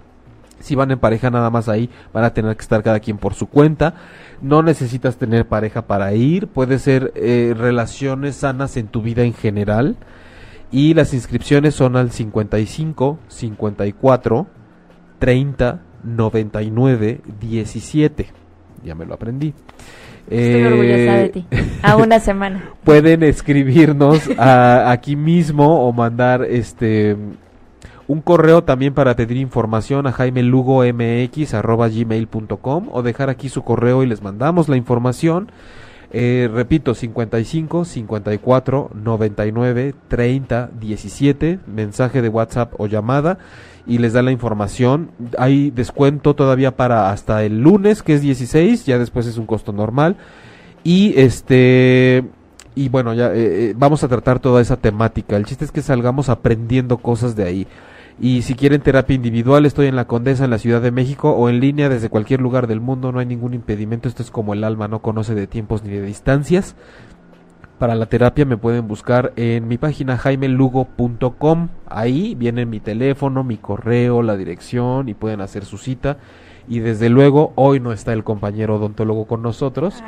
si 0.60 0.74
van 0.74 0.90
en 0.90 0.98
pareja 0.98 1.30
nada 1.30 1.50
más 1.50 1.68
ahí, 1.68 1.90
van 2.12 2.24
a 2.24 2.34
tener 2.34 2.56
que 2.56 2.62
estar 2.62 2.82
cada 2.82 3.00
quien 3.00 3.18
por 3.18 3.34
su 3.34 3.46
cuenta. 3.46 3.94
No 4.40 4.62
necesitas 4.62 5.16
tener 5.16 5.46
pareja 5.46 5.86
para 5.86 6.12
ir, 6.14 6.48
puede 6.48 6.78
ser 6.78 7.12
eh, 7.14 7.54
relaciones 7.56 8.36
sanas 8.36 8.76
en 8.76 8.88
tu 8.88 9.02
vida 9.02 9.22
en 9.22 9.34
general. 9.34 9.96
Y 10.70 10.94
las 10.94 11.14
inscripciones 11.14 11.74
son 11.74 11.96
al 11.96 12.10
55 12.10 13.18
54 13.28 14.46
30 15.18 15.80
99 16.02 17.20
17. 17.40 18.26
Ya 18.84 18.94
me 18.94 19.06
lo 19.06 19.14
aprendí. 19.14 19.54
Estoy 20.28 20.64
orgullosa 20.64 21.12
de 21.18 21.28
ti. 21.28 21.46
A 21.82 21.96
una 21.96 22.18
semana. 22.18 22.70
Pueden 22.82 23.22
escribirnos 23.22 24.28
aquí 24.38 25.14
mismo 25.14 25.86
o 25.86 25.92
mandar 25.92 26.44
este 26.44 27.16
un 28.08 28.20
correo 28.20 28.64
también 28.64 28.94
para 28.94 29.14
pedir 29.16 29.36
información 29.36 30.06
a 30.06 30.12
jaimelugomx.gmail.com 30.12 32.88
o 32.92 33.02
dejar 33.02 33.30
aquí 33.30 33.48
su 33.48 33.64
correo 33.64 34.02
y 34.02 34.06
les 34.06 34.22
mandamos 34.22 34.68
la 34.68 34.76
información. 34.76 35.50
Eh, 36.12 36.48
repito, 36.52 36.94
55 36.94 37.84
54 37.84 38.90
99 38.94 39.94
30 40.06 40.70
17, 40.78 41.58
mensaje 41.66 42.22
de 42.22 42.28
WhatsApp 42.28 42.74
o 42.78 42.86
llamada 42.86 43.38
y 43.86 43.98
les 43.98 44.12
da 44.12 44.22
la 44.22 44.30
información. 44.30 45.10
Hay 45.36 45.70
descuento 45.70 46.34
todavía 46.34 46.76
para 46.76 47.10
hasta 47.10 47.42
el 47.42 47.60
lunes, 47.60 48.04
que 48.04 48.14
es 48.14 48.22
16, 48.22 48.86
ya 48.86 48.98
después 48.98 49.26
es 49.26 49.36
un 49.36 49.46
costo 49.46 49.72
normal. 49.72 50.16
Y 50.84 51.18
este 51.18 52.22
y 52.76 52.88
bueno, 52.88 53.14
ya 53.14 53.32
eh, 53.32 53.70
eh, 53.70 53.74
vamos 53.76 54.04
a 54.04 54.08
tratar 54.08 54.38
toda 54.38 54.60
esa 54.60 54.76
temática. 54.76 55.36
El 55.36 55.46
chiste 55.46 55.64
es 55.64 55.72
que 55.72 55.82
salgamos 55.82 56.28
aprendiendo 56.28 56.98
cosas 56.98 57.34
de 57.34 57.44
ahí. 57.44 57.66
Y 58.18 58.42
si 58.42 58.54
quieren 58.54 58.80
terapia 58.80 59.14
individual, 59.14 59.66
estoy 59.66 59.86
en 59.88 59.96
la 59.96 60.06
Condesa, 60.06 60.44
en 60.44 60.50
la 60.50 60.58
Ciudad 60.58 60.80
de 60.80 60.90
México, 60.90 61.32
o 61.32 61.50
en 61.50 61.60
línea 61.60 61.90
desde 61.90 62.08
cualquier 62.08 62.40
lugar 62.40 62.66
del 62.66 62.80
mundo, 62.80 63.12
no 63.12 63.18
hay 63.18 63.26
ningún 63.26 63.52
impedimento. 63.52 64.08
Esto 64.08 64.22
es 64.22 64.30
como 64.30 64.54
el 64.54 64.64
alma, 64.64 64.88
no 64.88 65.02
conoce 65.02 65.34
de 65.34 65.46
tiempos 65.46 65.84
ni 65.84 65.90
de 65.90 66.02
distancias. 66.02 66.76
Para 67.78 67.94
la 67.94 68.06
terapia 68.06 68.46
me 68.46 68.56
pueden 68.56 68.88
buscar 68.88 69.34
en 69.36 69.68
mi 69.68 69.76
página 69.76 70.16
jaimelugo.com. 70.16 71.68
Ahí 71.86 72.34
viene 72.34 72.64
mi 72.64 72.80
teléfono, 72.80 73.44
mi 73.44 73.58
correo, 73.58 74.22
la 74.22 74.38
dirección 74.38 75.10
y 75.10 75.14
pueden 75.14 75.42
hacer 75.42 75.66
su 75.66 75.76
cita 75.76 76.16
y 76.68 76.80
desde 76.80 77.08
luego 77.08 77.52
hoy 77.54 77.80
no 77.80 77.92
está 77.92 78.12
el 78.12 78.24
compañero 78.24 78.76
odontólogo 78.76 79.26
con 79.26 79.42
nosotros, 79.42 80.02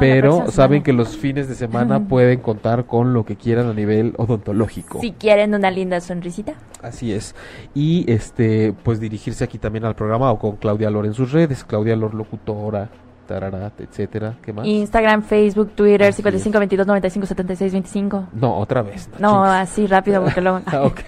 pero 0.00 0.50
saben 0.50 0.82
que 0.82 0.92
los 0.92 1.16
fines 1.16 1.48
de 1.48 1.54
semana 1.54 2.08
pueden 2.08 2.40
contar 2.40 2.86
con 2.86 3.14
lo 3.14 3.24
que 3.24 3.36
quieran 3.36 3.68
a 3.68 3.74
nivel 3.74 4.14
odontológico. 4.16 5.00
Si 5.00 5.12
quieren 5.12 5.54
una 5.54 5.70
linda 5.70 6.00
sonrisita. 6.00 6.54
Así 6.82 7.12
es. 7.12 7.34
Y 7.74 8.10
este 8.10 8.74
pues 8.82 9.00
dirigirse 9.00 9.44
aquí 9.44 9.58
también 9.58 9.84
al 9.84 9.94
programa 9.94 10.30
o 10.30 10.38
con 10.38 10.56
Claudia 10.56 10.90
Lor 10.90 11.06
en 11.06 11.14
sus 11.14 11.32
redes, 11.32 11.64
Claudia 11.64 11.96
Lor 11.96 12.14
locutora 12.14 12.90
tararat, 13.26 13.80
etcétera. 13.80 14.34
¿Qué 14.42 14.52
más? 14.52 14.66
Instagram, 14.66 15.22
Facebook, 15.22 15.72
Twitter, 15.74 16.12
55 16.12 16.58
22 16.58 16.86
95 16.86 17.26
76 17.26 17.72
25. 17.72 18.28
No, 18.34 18.58
otra 18.58 18.82
vez. 18.82 19.08
No, 19.18 19.44
así 19.44 19.86
rápido 19.86 20.22
porque 20.22 20.40
luego. 20.40 20.60
Ah, 20.74 20.82
ok. 20.82 21.00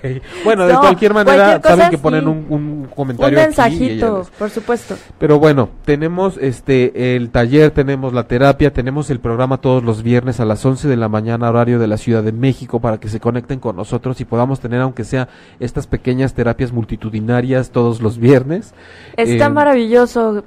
Bueno, 0.44 0.66
de 0.66 0.74
cualquier 0.74 1.12
manera, 1.12 1.60
saben 1.60 1.90
que 1.90 1.98
ponen 1.98 2.28
un, 2.28 2.46
un, 2.48 2.88
comentario. 2.94 3.36
Un 3.36 3.44
mensajito, 3.46 4.24
por 4.38 4.50
supuesto. 4.50 4.96
Pero 5.18 5.40
bueno, 5.40 5.70
tenemos 5.84 6.36
este 6.36 7.16
el 7.16 7.30
taller, 7.30 7.70
tenemos 7.72 8.12
la 8.12 8.24
terapia, 8.24 8.72
tenemos 8.72 9.10
el 9.10 9.18
programa 9.18 9.58
todos 9.58 9.82
los 9.82 10.02
viernes 10.02 10.38
a 10.38 10.44
las 10.44 10.64
11 10.64 10.86
de 10.88 10.96
la 10.96 11.08
mañana, 11.08 11.48
horario 11.48 11.78
de 11.78 11.86
la 11.86 11.96
Ciudad 11.96 12.22
de 12.22 12.32
México, 12.32 12.80
para 12.80 12.98
que 12.98 13.08
se 13.08 13.18
conecten 13.18 13.58
con 13.58 13.76
nosotros 13.76 14.20
y 14.20 14.24
podamos 14.24 14.60
tener, 14.60 14.80
aunque 14.80 15.04
sea 15.04 15.28
estas 15.58 15.86
pequeñas 15.86 16.34
terapias 16.34 16.72
multitudinarias 16.72 17.70
todos 17.70 18.00
los 18.00 18.18
viernes. 18.18 18.74
Está 19.16 19.46
eh, 19.46 19.50
maravilloso. 19.50 20.44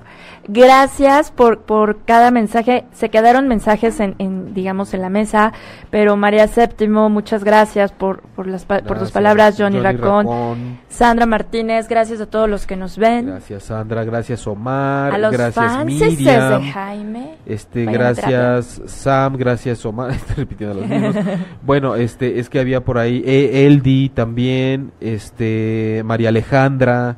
Gracias 0.48 1.32
por, 1.32 1.59
por 1.66 2.04
cada 2.06 2.32
mensaje. 2.32 2.86
Se 2.92 3.10
quedaron 3.10 3.48
mensajes 3.48 4.00
en, 4.00 4.16
en, 4.20 4.54
digamos, 4.54 4.94
en 4.94 5.02
la 5.02 5.10
mesa, 5.10 5.54
pero 5.90 6.18
María 6.18 6.48
Séptimo, 6.48 7.10
muchas 7.10 7.44
gracias 7.44 7.92
por, 7.92 8.22
por, 8.22 8.48
las, 8.48 8.66
por 8.66 9.00
tus 9.00 9.12
palabras, 9.12 9.56
Johnny, 9.58 9.80
Racón. 9.80 10.80
Sandra 10.90 11.26
Martínez, 11.26 11.88
gracias 11.88 12.22
a 12.22 12.26
todos 12.26 12.50
los 12.50 12.66
que 12.66 12.76
nos 12.76 12.98
ven. 12.98 13.28
Gracias, 13.28 13.64
Sandra. 13.64 14.04
Gracias, 14.04 14.46
Omar. 14.48 15.14
A 15.14 15.18
los 15.18 15.32
gracias, 15.32 15.86
Miriam. 15.86 16.62
de 16.62 16.72
Jaime. 16.72 17.36
Este, 17.46 17.86
gracias, 17.86 18.82
Sam. 18.86 19.38
Gracias, 19.38 19.86
Omar. 19.86 20.12
Estoy 20.12 20.36
repitiendo 20.36 20.76
los 20.76 20.88
mismos. 20.88 21.16
bueno, 21.62 21.96
este, 21.96 22.40
es 22.40 22.50
que 22.50 22.60
había 22.60 22.82
por 22.82 22.98
ahí 22.98 23.24
e 23.26 23.66
Eldi 23.66 24.10
también, 24.10 24.92
este, 25.00 26.02
María 26.06 26.30
Alejandra. 26.30 27.18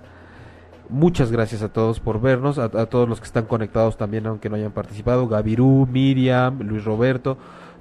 Muchas 0.92 1.32
gracias 1.32 1.62
a 1.62 1.70
todos 1.70 2.02
por 2.02 2.20
vernos, 2.20 2.58
a, 2.58 2.68
todos 2.70 3.08
los 3.08 3.22
que 3.22 3.26
están 3.26 3.46
conectados 3.46 3.96
también, 3.96 4.28
aunque 4.28 4.50
no 4.50 4.58
hayan 4.58 4.74
participado, 4.74 5.26
Gavirú, 5.26 5.88
Miriam, 5.89 6.60
Luis 6.64 6.84
Roberto, 6.84 7.38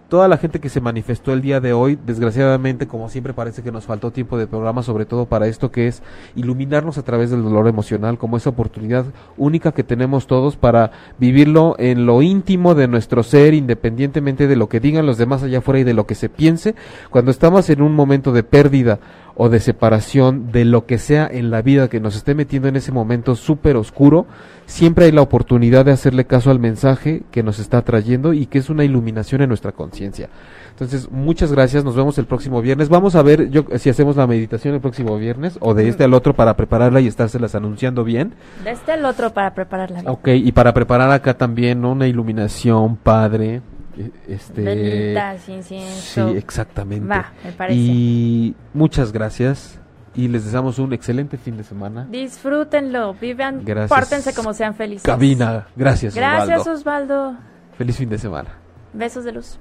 toda 0.08 0.28
la 0.28 0.36
gente 0.36 0.61
que 0.61 0.68
se 0.68 0.80
manifestó 0.80 1.32
el 1.32 1.40
día 1.40 1.61
de 1.61 1.72
hoy, 1.72 1.98
desgraciadamente, 2.06 2.86
como 2.86 3.08
siempre 3.08 3.34
parece 3.34 3.64
que 3.64 3.72
nos 3.72 3.84
faltó 3.84 4.12
tiempo 4.12 4.38
de 4.38 4.46
programa, 4.46 4.84
sobre 4.84 5.06
todo 5.06 5.26
para 5.26 5.48
esto 5.48 5.72
que 5.72 5.88
es 5.88 6.04
iluminarnos 6.36 6.98
a 6.98 7.02
través 7.02 7.30
del 7.30 7.42
dolor 7.42 7.66
emocional, 7.66 8.16
como 8.16 8.36
esa 8.36 8.50
oportunidad 8.50 9.06
única 9.36 9.72
que 9.72 9.82
tenemos 9.82 10.28
todos 10.28 10.54
para 10.54 10.92
vivirlo 11.18 11.74
en 11.78 12.06
lo 12.06 12.22
íntimo 12.22 12.76
de 12.76 12.86
nuestro 12.86 13.24
ser, 13.24 13.54
independientemente 13.54 14.46
de 14.46 14.54
lo 14.54 14.68
que 14.68 14.78
digan 14.78 15.04
los 15.04 15.18
demás 15.18 15.42
allá 15.42 15.58
afuera 15.58 15.80
y 15.80 15.84
de 15.84 15.94
lo 15.94 16.06
que 16.06 16.14
se 16.14 16.28
piense, 16.28 16.76
cuando 17.11 17.32
estamos 17.32 17.70
en 17.70 17.82
un 17.82 17.94
momento 17.94 18.32
de 18.32 18.44
pérdida 18.44 19.00
o 19.34 19.48
de 19.48 19.60
separación 19.60 20.52
de 20.52 20.64
lo 20.64 20.86
que 20.86 20.98
sea 20.98 21.28
en 21.30 21.50
la 21.50 21.62
vida 21.62 21.88
que 21.88 22.00
nos 22.00 22.16
esté 22.16 22.34
metiendo 22.34 22.68
en 22.68 22.76
ese 22.76 22.92
momento 22.92 23.34
súper 23.36 23.76
oscuro, 23.76 24.26
siempre 24.66 25.06
hay 25.06 25.12
la 25.12 25.22
oportunidad 25.22 25.84
de 25.84 25.92
hacerle 25.92 26.26
caso 26.26 26.50
al 26.50 26.58
mensaje 26.58 27.22
que 27.30 27.42
nos 27.42 27.58
está 27.58 27.82
trayendo 27.82 28.32
y 28.32 28.46
que 28.46 28.58
es 28.58 28.70
una 28.70 28.84
iluminación 28.84 29.42
en 29.42 29.48
nuestra 29.48 29.72
conciencia. 29.72 30.28
Entonces, 30.70 31.10
muchas 31.10 31.52
gracias, 31.52 31.84
nos 31.84 31.96
vemos 31.96 32.16
el 32.18 32.26
próximo 32.26 32.62
viernes. 32.62 32.88
Vamos 32.88 33.14
a 33.14 33.22
ver 33.22 33.50
yo, 33.50 33.64
si 33.76 33.90
hacemos 33.90 34.16
la 34.16 34.26
meditación 34.26 34.74
el 34.74 34.80
próximo 34.80 35.18
viernes 35.18 35.58
o 35.60 35.74
de 35.74 35.88
este 35.88 36.04
al 36.04 36.14
otro 36.14 36.34
para 36.34 36.56
prepararla 36.56 37.00
y 37.00 37.06
estárselas 37.06 37.54
anunciando 37.54 38.04
bien. 38.04 38.34
De 38.64 38.70
este 38.70 38.92
al 38.92 39.04
otro 39.04 39.30
para 39.30 39.52
prepararla. 39.52 40.02
Ok, 40.06 40.28
y 40.28 40.52
para 40.52 40.72
preparar 40.72 41.10
acá 41.10 41.34
también 41.34 41.84
una 41.84 42.06
iluminación 42.06 42.96
padre. 42.96 43.60
E- 43.97 44.11
Este, 44.32 44.62
Velitas, 44.62 45.49
incienso. 45.49 46.30
Sí, 46.30 46.36
exactamente. 46.36 47.07
Va, 47.09 47.32
me 47.45 47.53
parece. 47.53 47.78
Y 47.80 48.55
muchas 48.74 49.12
gracias 49.12 49.78
y 50.14 50.28
les 50.28 50.45
deseamos 50.45 50.78
un 50.78 50.93
excelente 50.93 51.38
fin 51.38 51.57
de 51.57 51.64
semana. 51.64 52.07
Disfrútenlo, 52.11 53.14
vivan, 53.14 53.64
Gracias. 53.64 53.88
pórtense 53.99 54.34
como 54.34 54.53
sean 54.55 54.74
felices. 54.74 55.03
Cabina, 55.05 55.66
gracias. 55.76 56.14
Gracias, 56.14 56.66
Osvaldo. 56.66 57.28
Osvaldo. 57.28 57.36
Feliz 57.78 57.97
fin 57.97 58.09
de 58.09 58.18
semana. 58.18 58.51
Besos 58.93 59.24
de 59.24 59.32
luz. 59.32 59.59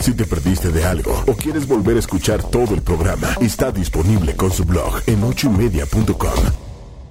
Si 0.00 0.12
te 0.14 0.24
perdiste 0.24 0.70
de 0.70 0.84
algo 0.84 1.12
o 1.26 1.32
quieres 1.34 1.66
volver 1.66 1.96
a 1.96 2.00
escuchar 2.00 2.42
todo 2.42 2.74
el 2.74 2.82
programa, 2.82 3.28
está 3.40 3.70
disponible 3.72 4.36
con 4.36 4.50
su 4.50 4.64
blog 4.64 5.00
en 5.06 5.22
ochoymedia.com. 5.22 6.65